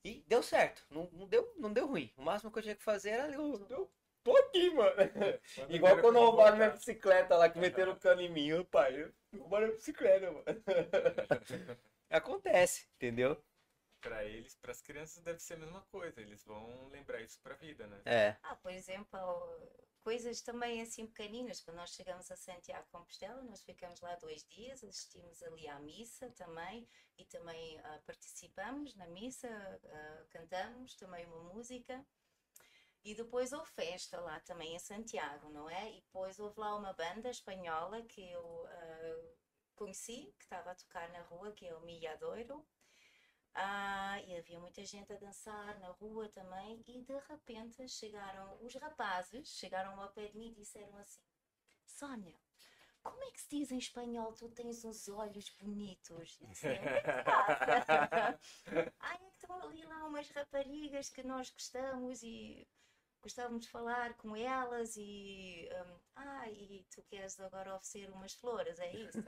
[0.04, 0.84] e deu certo.
[0.90, 2.12] Não, não deu, não deu ruim.
[2.18, 3.92] O máximo que eu tinha que fazer era eu, eu
[4.24, 4.92] tô aqui, mano.
[5.56, 9.12] Quando Igual quando roubaram minha bicicleta lá, que meteram o cano em mim, pai.
[9.38, 10.46] Roubaram minha bicicleta, mano.
[12.10, 13.42] Acontece, entendeu?
[14.02, 16.20] Pra eles, pras crianças deve ser a mesma coisa.
[16.20, 18.02] Eles vão lembrar isso pra vida, né?
[18.06, 18.38] É.
[18.42, 19.20] Ah, por exemplo,
[20.04, 21.62] coisas também assim pequeninas.
[21.62, 25.80] Quando nós chegamos a Santiago de Compostela, nós ficamos lá dois dias, assistimos ali à
[25.80, 26.88] missa também
[27.18, 32.04] e também ah, participamos na missa, ah, cantamos também uma música.
[33.04, 35.92] E depois houve festa lá também em Santiago, não é?
[35.92, 39.22] E depois houve lá uma banda espanhola que eu ah,
[39.76, 42.66] conheci, que estava a tocar na rua, que é o Milladoiro.
[43.54, 48.74] Ah, e havia muita gente a dançar na rua também, e de repente chegaram os
[48.76, 51.22] rapazes, chegaram ao pé de mim e disseram assim:
[51.86, 52.40] Sónia,
[53.04, 54.34] como é que se diz em espanhol?
[54.34, 56.38] Tu tens uns olhos bonitos.
[56.40, 58.40] Eu disse, "O que é que se passa?"
[59.00, 62.68] Ai, é que estão ali lá umas raparigas que nós gostamos e
[63.22, 65.70] gostávamos de falar com elas e.
[65.74, 69.20] hum, ah, e tu queres agora oferecer umas flores, é isso?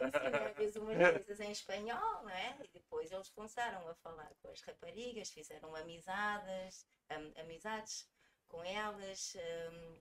[0.00, 2.56] Ensinei-lhes umas coisas em espanhol, não é?
[2.64, 8.08] E depois eles começaram a falar com as raparigas, fizeram amizades, am- amizades
[8.48, 9.34] com elas.
[9.72, 9.98] hum,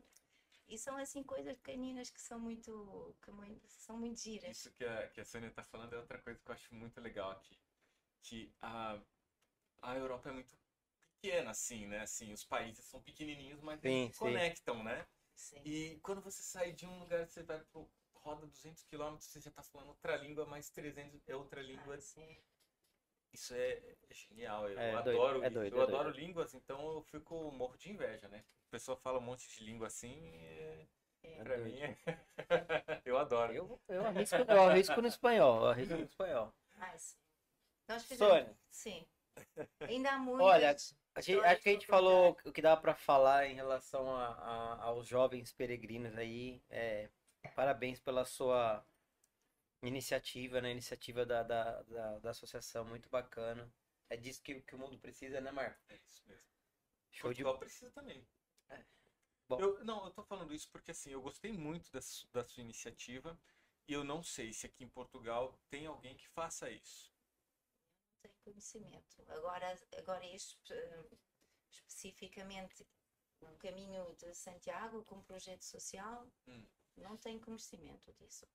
[0.68, 3.32] e são assim coisas pequeninas que são muito, que
[3.74, 4.58] são muito giras.
[4.58, 7.02] Isso que a, que a Sônia tá falando é outra coisa que eu acho muito
[7.02, 7.58] legal aqui.
[8.22, 9.00] Que a,
[9.82, 10.56] a Europa é muito
[11.22, 12.00] pequena, assim, né?
[12.02, 14.20] Assim, os países são pequenininhos, mas Sim, eles se sim.
[14.20, 15.06] conectam, né?
[15.36, 15.62] Sim.
[15.66, 19.52] E quando você sai de um lugar, você vai pro roda 200 km, você já
[19.52, 21.96] tá falando outra língua, mais 300 é outra língua.
[21.96, 22.38] Ah, sim.
[23.32, 23.72] Isso é,
[24.10, 24.68] é genial.
[24.68, 28.28] Eu É adoro, é doido, eu é adoro línguas, então eu fico morro de inveja,
[28.28, 28.44] né?
[28.68, 30.88] A pessoa fala um monte de língua assim, é,
[31.24, 31.44] É.
[31.44, 31.98] pra mim é...
[33.06, 33.54] eu adoro.
[33.54, 36.54] Eu, eu, arrisco, eu arrisco no espanhol, eu arrisco no espanhol.
[36.78, 37.18] Ah, sim.
[37.88, 38.32] Nós fizemos.
[38.34, 39.06] Sônia, Sim.
[39.82, 40.46] Ainda há muitas.
[40.48, 40.76] Olha,
[41.18, 44.84] gente, acho que a gente falou o que dava pra falar em relação a, a-
[44.86, 46.62] aos jovens peregrinos aí.
[46.70, 47.10] É,
[47.56, 48.84] parabéns pela sua
[49.84, 50.72] iniciativa, né?
[50.72, 53.72] Iniciativa da, da, da, da associação, muito bacana.
[54.10, 55.80] É disso que, que o mundo precisa, né, Marco?
[55.90, 56.44] É isso mesmo.
[57.12, 58.26] Show de Portugal precisa também.
[58.70, 58.84] É.
[59.50, 59.60] Bom.
[59.60, 62.00] Eu, não, eu tô falando isso porque assim, eu gostei muito da,
[62.34, 63.38] da sua iniciativa
[63.88, 67.12] e eu não sei se aqui em Portugal tem alguém que faça isso.
[68.22, 69.24] Tenho conhecimento.
[69.30, 70.58] Agora, agora este,
[71.72, 72.86] especificamente
[73.42, 76.66] no caminho de Santiago, com um projeto social, Hum.
[76.98, 78.46] não tenho conhecimento disso.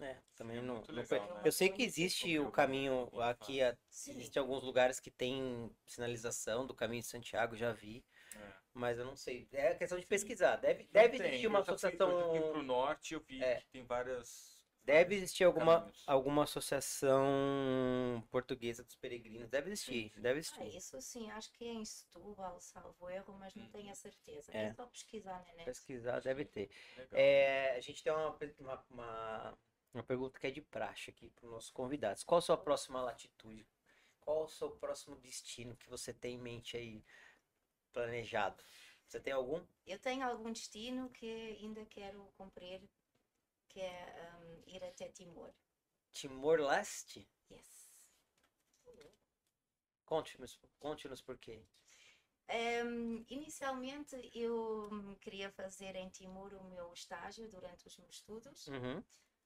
[0.00, 1.42] É, também não, legal, né?
[1.44, 4.10] Eu sei que existe o caminho aqui, a- Sim.
[4.12, 8.04] existem alguns lugares que tem sinalização do caminho de Santiago, já vi,
[8.34, 8.52] É.
[8.72, 9.48] mas eu não sei.
[9.52, 10.56] É questão de pesquisar.
[10.56, 12.30] Deve, deve tem, existir uma associação.
[12.30, 13.60] Fui pro norte, eu vi É.
[13.60, 14.53] que tem várias,
[14.84, 16.04] Deve existir alguma, caminhos.
[16.06, 19.48] alguma associação portuguesa dos peregrinos.
[19.48, 20.20] Deve existir, Sim, sim.
[20.20, 20.76] deve Ah, existir.
[20.76, 24.52] isso sim, acho que é em Setúbal, salvo erro, mas não tenho a certeza.
[24.52, 24.64] É.
[24.64, 25.64] É, só pesquisar net.
[25.64, 26.70] Pesquisar deve ter.
[27.12, 29.58] É, a gente tem uma, uma, uma,
[29.94, 32.22] uma pergunta que é de praxe aqui para os nossos convidados.
[32.22, 33.66] Qual a sua próxima latitude?
[34.20, 37.02] Qual o seu próximo destino que você tem em mente aí
[37.92, 38.62] planejado?
[39.06, 39.60] Você tem algum?
[39.86, 41.26] Eu tenho algum destino que
[41.60, 42.82] ainda quero cumprir,
[43.74, 45.52] que é hum, ir até Timor.
[46.12, 47.28] Timor-Leste?
[47.50, 48.06] Yes.
[50.06, 51.66] Conte-nos conte-nos por quê.
[52.48, 58.66] Hum, inicialmente eu hum, queria fazer em Timor o meu estágio durante os meus estudos
[58.68, 59.02] Uhum.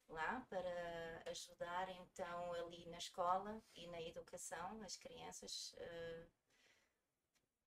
[0.09, 6.27] lá para ajudar então ali na escola e na educação as crianças eh,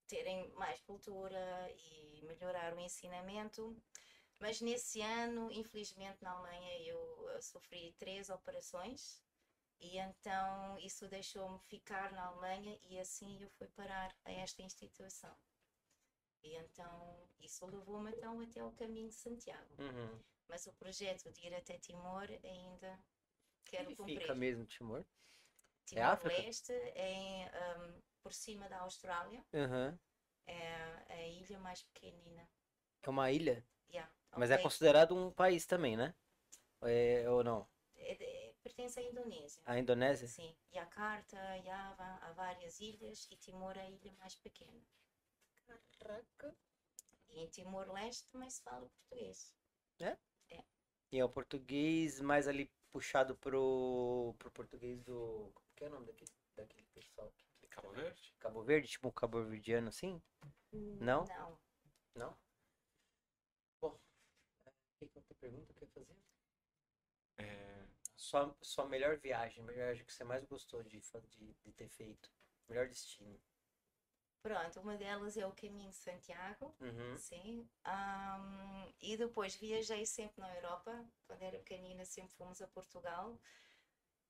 [0.07, 3.75] terem mais cultura e melhorar o ensinamento.
[4.41, 9.21] Mas nesse ano, infelizmente na Alemanha eu sofri três operações
[9.79, 15.35] e então isso deixou-me ficar na Alemanha e assim eu fui parar a esta instituição.
[16.43, 19.75] E então isso levou-me então até o caminho de Santiago.
[19.77, 20.19] Uhum.
[20.47, 22.99] Mas o projeto de ir até Timor ainda
[23.63, 24.21] quero Onde cumprir.
[24.21, 25.05] fica mesmo Timor?
[25.97, 26.29] África?
[26.35, 29.97] Timor-Leste é em, hum, por cima da Austrália, Uhum.
[30.47, 32.49] é a ilha mais pequenina.
[33.03, 36.13] É uma ilha, Yeah, mas é considerado um país também, né?
[36.81, 37.67] É, ou não?
[37.95, 39.61] É de- pertence à Indonésia.
[39.65, 40.27] A Indonésia?
[40.27, 44.81] Sim, Jakarta, Java, há várias ilhas e Timor é a ilha mais pequena.
[45.99, 46.55] Caraca.
[47.29, 49.53] E em Timor-Leste também se fala português.
[51.11, 55.51] E é o português mais ali puxado pro, pro português do.
[55.53, 57.31] Como que é o nome daquele, daquele pessoal?
[57.69, 58.33] Cabo Verde?
[58.39, 60.21] Cabo Verde, tipo um cabo verdiano assim?
[60.71, 61.25] Não?
[61.25, 61.59] Não.
[62.15, 62.37] Não?
[65.01, 66.17] O que outra pergunta que eu ia fazer?
[67.37, 71.89] É, Sua, sua melhor viagem, a viagem que você mais gostou de, de, de ter
[71.89, 72.29] feito.
[72.69, 73.39] Melhor destino.
[74.43, 76.75] Pronto, uma delas é o Caminho de Santiago.
[76.79, 77.17] Uhum.
[77.17, 77.69] Sim.
[77.83, 81.05] Ahm, e depois viajei sempre na Europa.
[81.27, 83.39] Quando era pequenina, sempre fomos a Portugal.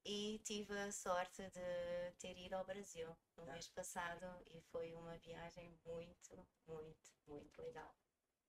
[0.04, 3.08] E tive a sorte de ter ido ao Brasil
[3.38, 3.54] no Ah.
[3.54, 4.26] mês passado.
[4.48, 7.94] E foi uma viagem muito, muito, muito legal.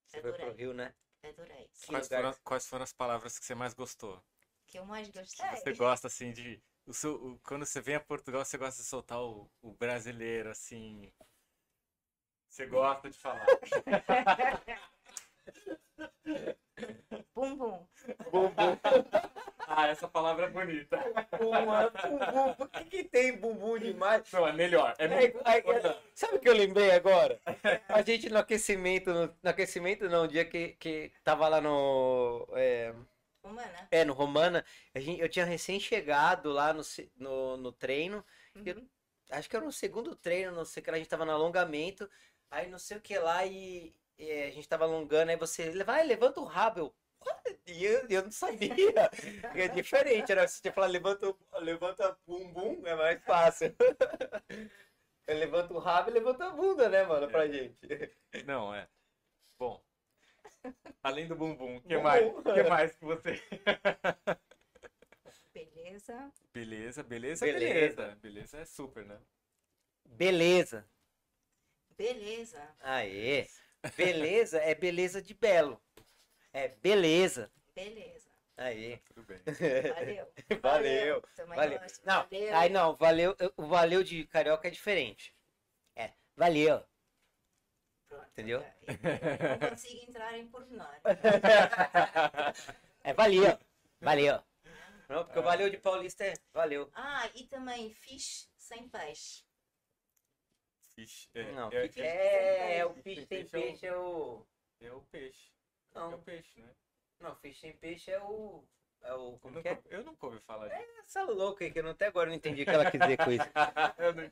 [0.07, 0.57] Você foi pro Adorei.
[0.57, 0.95] Rio, né?
[1.25, 1.69] Adorei.
[1.81, 4.23] Que quais, foram, que- quais foram as palavras que você mais gostou?
[4.67, 5.49] Que eu mais Que gostei.
[5.51, 6.61] você gosta, assim, de...
[6.87, 10.51] O seu, o- quando você vem a Portugal, você gosta de soltar o, o brasileiro,
[10.51, 11.13] assim...
[12.49, 13.47] Você gosta de falar.
[17.35, 17.87] Bum, bum.
[18.31, 18.79] Bumbum.
[19.67, 20.97] Ah, essa palavra é bonita.
[21.39, 22.55] bumbum.
[22.55, 24.31] Por que, que tem bumbum demais?
[24.33, 24.95] Não, é melhor.
[24.99, 25.43] É É, melhor.
[25.47, 27.41] é, sabe o que eu lembrei agora?
[27.89, 32.47] A gente no aquecimento, no, no aquecimento não, o dia que, que tava lá no.
[32.53, 32.95] É,
[33.43, 33.89] Humana.
[33.91, 34.65] é, no Romana,
[34.95, 36.83] a gente, eu tinha recém chegado lá no,
[37.17, 38.25] no, no treino.
[38.65, 38.89] Eu- Uhum.
[39.31, 41.33] Acho que era no segundo treino, não sei o que lá, a gente tava no
[41.33, 42.09] alongamento.
[42.51, 46.05] Aí não sei o que lá e, e a gente tava alongando, aí você vai,
[46.05, 46.81] levanta o rabo.
[46.81, 46.95] Eu?
[47.67, 48.71] E eu, eu não sabia.
[49.55, 53.75] É diferente, era você tinha que falar, levanta, o- levanta bumbum, é mais fácil.
[55.27, 57.79] Eu levanto o rabo e levanto a bunda, né, mano, pra gente.
[58.45, 58.89] Não, é.
[59.57, 59.81] Bom.
[61.03, 62.03] Além do bumbum, o que Bumbum.
[62.03, 62.27] mais?
[62.27, 63.41] O que mais que você...
[65.55, 66.33] Beleza.
[66.53, 67.73] Beleza, beleza, Beleza.
[68.03, 68.19] beleza.
[68.21, 69.19] Beleza é super, né?
[70.05, 70.85] Beleza.
[71.97, 72.77] Beleza.
[72.81, 73.47] Aê.
[73.97, 75.81] Beleza é beleza de belo.
[76.53, 77.51] É beleza.
[77.75, 78.31] Beleza.
[78.57, 78.99] Aê.
[78.99, 79.39] Tudo bem.
[79.93, 80.33] Valeu.
[80.63, 81.23] Valeu.
[81.35, 81.79] Também Valeu.
[81.81, 82.05] gosto.
[82.07, 82.57] Não, Valeu.
[82.57, 85.35] aí não, valeu, o valeu de carioca é diferente.
[85.97, 86.85] É, valeu.
[88.09, 88.61] Pronto, Entendeu?
[88.61, 88.99] ok.
[89.61, 90.95] Não consigo entrar em pormenor.
[93.05, 93.59] É valeu.
[94.01, 94.41] Valeu.
[95.09, 96.89] Não, porque o valeu de paulista é valeu.
[96.95, 99.45] Ah, e também fish sem peixe.
[100.95, 101.29] Fish.
[101.35, 104.47] É, Não, é, fish- é, é o Fish fish sem sem peixe peixe é o
[104.81, 105.52] é o peixe.
[105.95, 106.69] É o Não, peixe, né?
[107.21, 108.65] não, fish sem peixe é o
[109.03, 109.97] é o Eu como nunca, que é?
[109.99, 110.81] eu nunca ouvi falar disso.
[111.01, 113.17] Essa louca aí que eu não- até agora não entendi o que ela quis dizer
[113.17, 113.43] com isso.
[113.99, 114.31] eu não,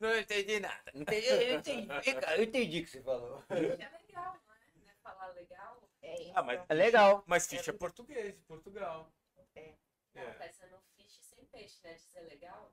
[0.00, 0.90] não entendi nada.
[0.94, 3.42] Entendi, eu entendi, cara, eu entendi o que você falou.
[3.48, 4.58] É legal, não é?
[4.76, 5.88] Não é falar legal?
[6.02, 6.32] É isso.
[6.34, 7.22] Ah, mas É legal.
[7.26, 9.10] Mas fish é português, de Portugal.
[9.54, 9.72] É.
[10.14, 10.30] Não, É.
[10.32, 11.94] pensando fish sem peixe, né?
[11.94, 12.72] De ser legal.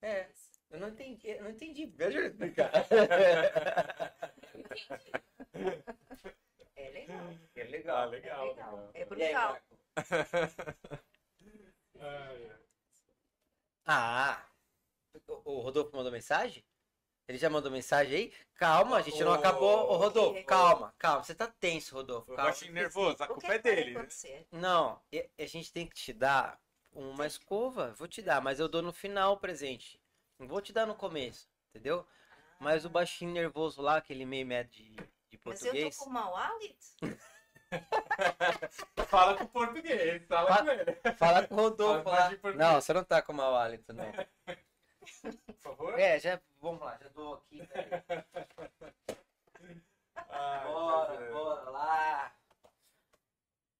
[0.00, 0.26] É,
[0.70, 1.86] eu não entendi, eu não entendi.
[1.86, 2.72] Deixa eu explicar.
[4.54, 5.12] Entendi.
[6.74, 7.18] É legal.
[7.54, 7.64] É Ah, legal.
[7.64, 8.06] legal.
[8.06, 8.46] É legal.
[8.48, 8.90] legal.
[8.94, 9.04] É E aí, brutal.
[9.04, 9.04] Marco?
[9.04, 9.62] Ai, ai.
[13.84, 14.40] Ah,
[15.44, 16.64] o Rodolfo mandou mensagem?
[17.26, 18.32] Ele já mandou mensagem aí?
[18.54, 19.90] Calma, a gente não acabou.
[19.90, 21.22] Ô, Rodolfo, calma, calma.
[21.24, 22.30] Você tá tenso, Rodolfo.
[22.32, 22.50] Eu Calma.
[22.50, 23.94] achei nervoso, a O que culpa é é dele.
[23.94, 24.08] né?
[24.52, 25.00] Não,
[25.38, 26.60] a gente tem que te dar
[26.92, 27.92] uma escova.
[27.94, 30.00] Vou te dar, mas eu dou no final o presente.
[30.38, 32.06] Não vou te dar no começo, entendeu?
[32.60, 35.96] Mas o baixinho nervoso lá, aquele meio metro de, de Mas eu português.
[35.96, 36.86] tô com mau hálito?
[39.08, 40.94] Fala com o português, fala Fa- com ele.
[41.16, 42.52] Fala com o Rodolfo Fala lá.
[42.54, 44.04] Não, você não tá com mau hálito, não.
[45.46, 45.98] Por favor.
[45.98, 46.40] É, já.
[46.60, 47.60] Vamos lá, já dou aqui.
[50.28, 52.34] Ai, Bora, bora lá.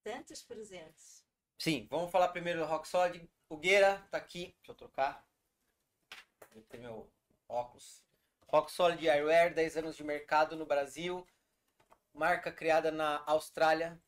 [0.03, 1.25] Tantos presentes.
[1.59, 3.31] Sim, vamos falar primeiro do Rock Solid.
[3.49, 4.55] O Gueira tá aqui.
[4.59, 5.25] Deixa eu trocar.
[6.53, 7.11] Vou ter meu
[7.49, 8.03] óculos.
[8.49, 11.27] Rock Solid Eyewear, 10 anos de mercado no Brasil.
[12.13, 13.99] Marca criada na Austrália.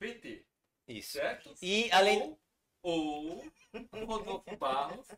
[0.00, 0.46] rodolfobarros.pt,
[0.88, 1.12] Isso.
[1.12, 1.54] certo?
[1.62, 2.38] E além...
[2.82, 3.44] Ou,
[3.92, 5.08] ou Rodolfo Barros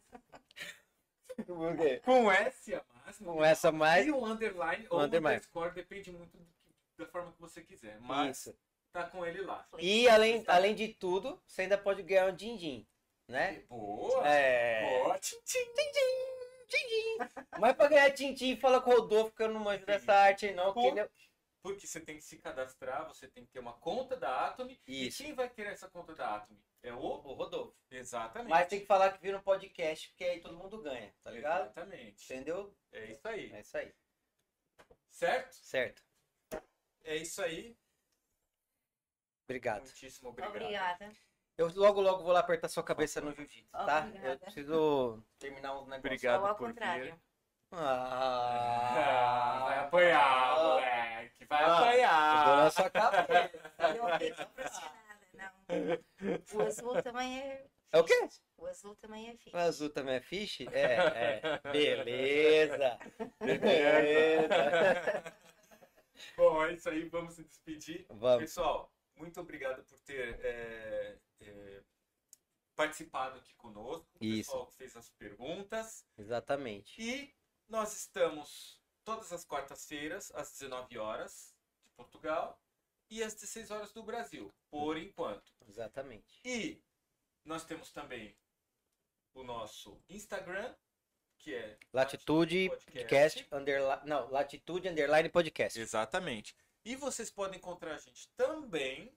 [1.46, 3.18] O com S a mais.
[3.18, 4.06] Com essa mais...
[4.06, 5.36] E um underline ou underline.
[5.36, 6.38] underscore, depende muito
[6.96, 8.00] da forma que você quiser.
[8.00, 8.58] Mas Isso.
[8.92, 9.66] tá com ele lá.
[9.78, 12.86] E além, além de tudo, você ainda pode ganhar um din-din,
[13.28, 13.62] né?
[13.68, 14.26] Boa!
[14.26, 15.02] É...
[15.04, 15.58] Boa, tchim, tchim.
[17.58, 20.54] Mas pra ganhar din-din, fala com o Rodolfo, que eu não manjo dessa arte aí
[20.54, 20.88] não, que Pô.
[20.88, 21.10] ele é...
[21.60, 24.80] Porque você tem que se cadastrar, você tem que ter uma conta da Atome.
[24.86, 25.22] Isso.
[25.22, 26.62] E quem vai querer essa conta da Atome?
[26.82, 26.98] É o...
[26.98, 27.76] O Rodolfo.
[27.90, 28.50] Exatamente.
[28.50, 31.62] Mas tem que falar que vira um podcast, porque aí todo mundo ganha, tá ligado?
[31.64, 32.24] Exatamente.
[32.24, 32.72] Entendeu?
[32.92, 33.52] É isso aí.
[33.52, 33.94] É isso aí.
[35.10, 35.52] Certo?
[35.54, 36.02] Certo.
[37.02, 37.76] É isso aí.
[39.44, 39.82] Obrigado.
[39.82, 40.54] Muitíssimo obrigado.
[40.54, 41.12] Obrigada.
[41.56, 44.04] Eu logo, logo vou lá apertar sua cabeça no jiu-jitsu, tá?
[44.06, 44.34] Obrigada.
[44.34, 46.04] Eu preciso terminar uns negócios.
[46.04, 47.20] Obrigado Ou ao por contrário.
[47.72, 51.17] Ah, vai Ah, apanhar, moleque.
[51.48, 52.56] Vai Ah, Eu apanhar.
[52.64, 54.42] na sua cabeça.
[54.42, 55.50] Impressionada, não.
[56.58, 57.66] O azul também é.
[57.90, 58.28] É o quê?
[58.58, 59.56] O azul também é fixe.
[59.56, 60.60] O azul também é fish?
[60.60, 61.70] É, é.
[61.72, 62.98] Beleza.
[63.40, 65.24] Beleza.
[66.36, 67.08] Bom, é isso aí.
[67.08, 68.04] Vamos se despedir.
[68.10, 68.40] Vamos.
[68.44, 71.82] Pessoal, muito obrigado por ter é, é,
[72.76, 74.06] participado aqui conosco.
[74.20, 74.50] O Isso.
[74.50, 76.04] pessoal que fez as perguntas.
[76.18, 77.00] Exatamente.
[77.00, 77.34] E
[77.68, 78.77] nós estamos
[79.08, 82.60] todas as quartas-feiras, às 19 horas de Portugal
[83.08, 85.50] e às 16 horas do Brasil, por enquanto.
[85.66, 86.38] Exatamente.
[86.44, 86.78] E
[87.42, 88.36] nós temos também
[89.32, 90.74] o nosso Instagram,
[91.38, 95.80] que é Latitude Podcast, underline, não, Latitude Underline Podcast.
[95.80, 96.54] Exatamente.
[96.84, 99.10] E vocês podem encontrar a gente também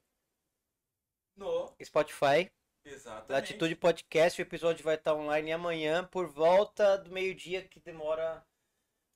[1.36, 2.50] no Spotify,
[2.86, 3.32] Exatamente.
[3.32, 8.42] Latitude Podcast, o episódio vai estar online amanhã por volta do meio-dia, que demora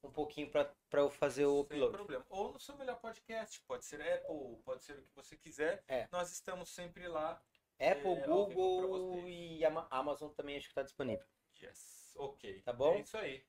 [0.05, 1.91] um pouquinho para eu fazer o Sem upload.
[1.93, 2.25] problema.
[2.29, 5.83] Ou no seu melhor podcast, pode ser Apple, pode ser o que você quiser.
[5.87, 6.07] É.
[6.11, 7.41] Nós estamos sempre lá.
[7.79, 11.25] Apple, É, Google e Ama- Amazon também acho que está disponível.
[11.61, 12.13] Yes.
[12.15, 12.61] Ok.
[12.61, 12.93] Tá bom?
[12.93, 13.45] É isso aí.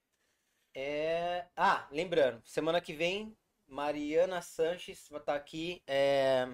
[0.74, 1.48] É...
[1.56, 5.82] Ah, lembrando, semana que vem Mariana Sanches vai estar aqui.
[5.86, 6.46] é,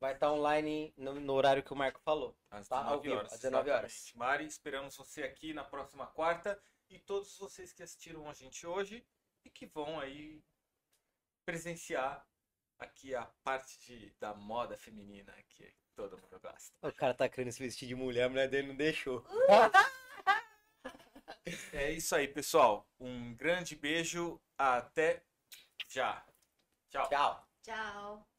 [0.00, 2.36] Vai estar online no, no horário que o Marco falou.
[2.50, 3.32] Às Tá, ao 19 vivo, horas.
[3.32, 4.12] às 19 horas.
[4.14, 6.60] Mari, esperamos você aqui na próxima quarta
[6.94, 9.04] e todos vocês que assistiram a gente hoje
[9.44, 10.40] e que vão aí
[11.44, 12.24] presenciar
[12.78, 16.72] aqui a parte de, da moda feminina que todo mundo gosta.
[16.86, 19.24] O cara tá querendo se vestir de mulher, a mulher dele não deixou.
[21.74, 22.88] É isso aí, pessoal.
[22.98, 24.40] Um grande beijo.
[24.56, 25.22] Até
[25.88, 26.24] já.
[26.88, 27.08] Tchau.
[27.10, 27.48] Tchau.
[27.62, 28.33] Tchau.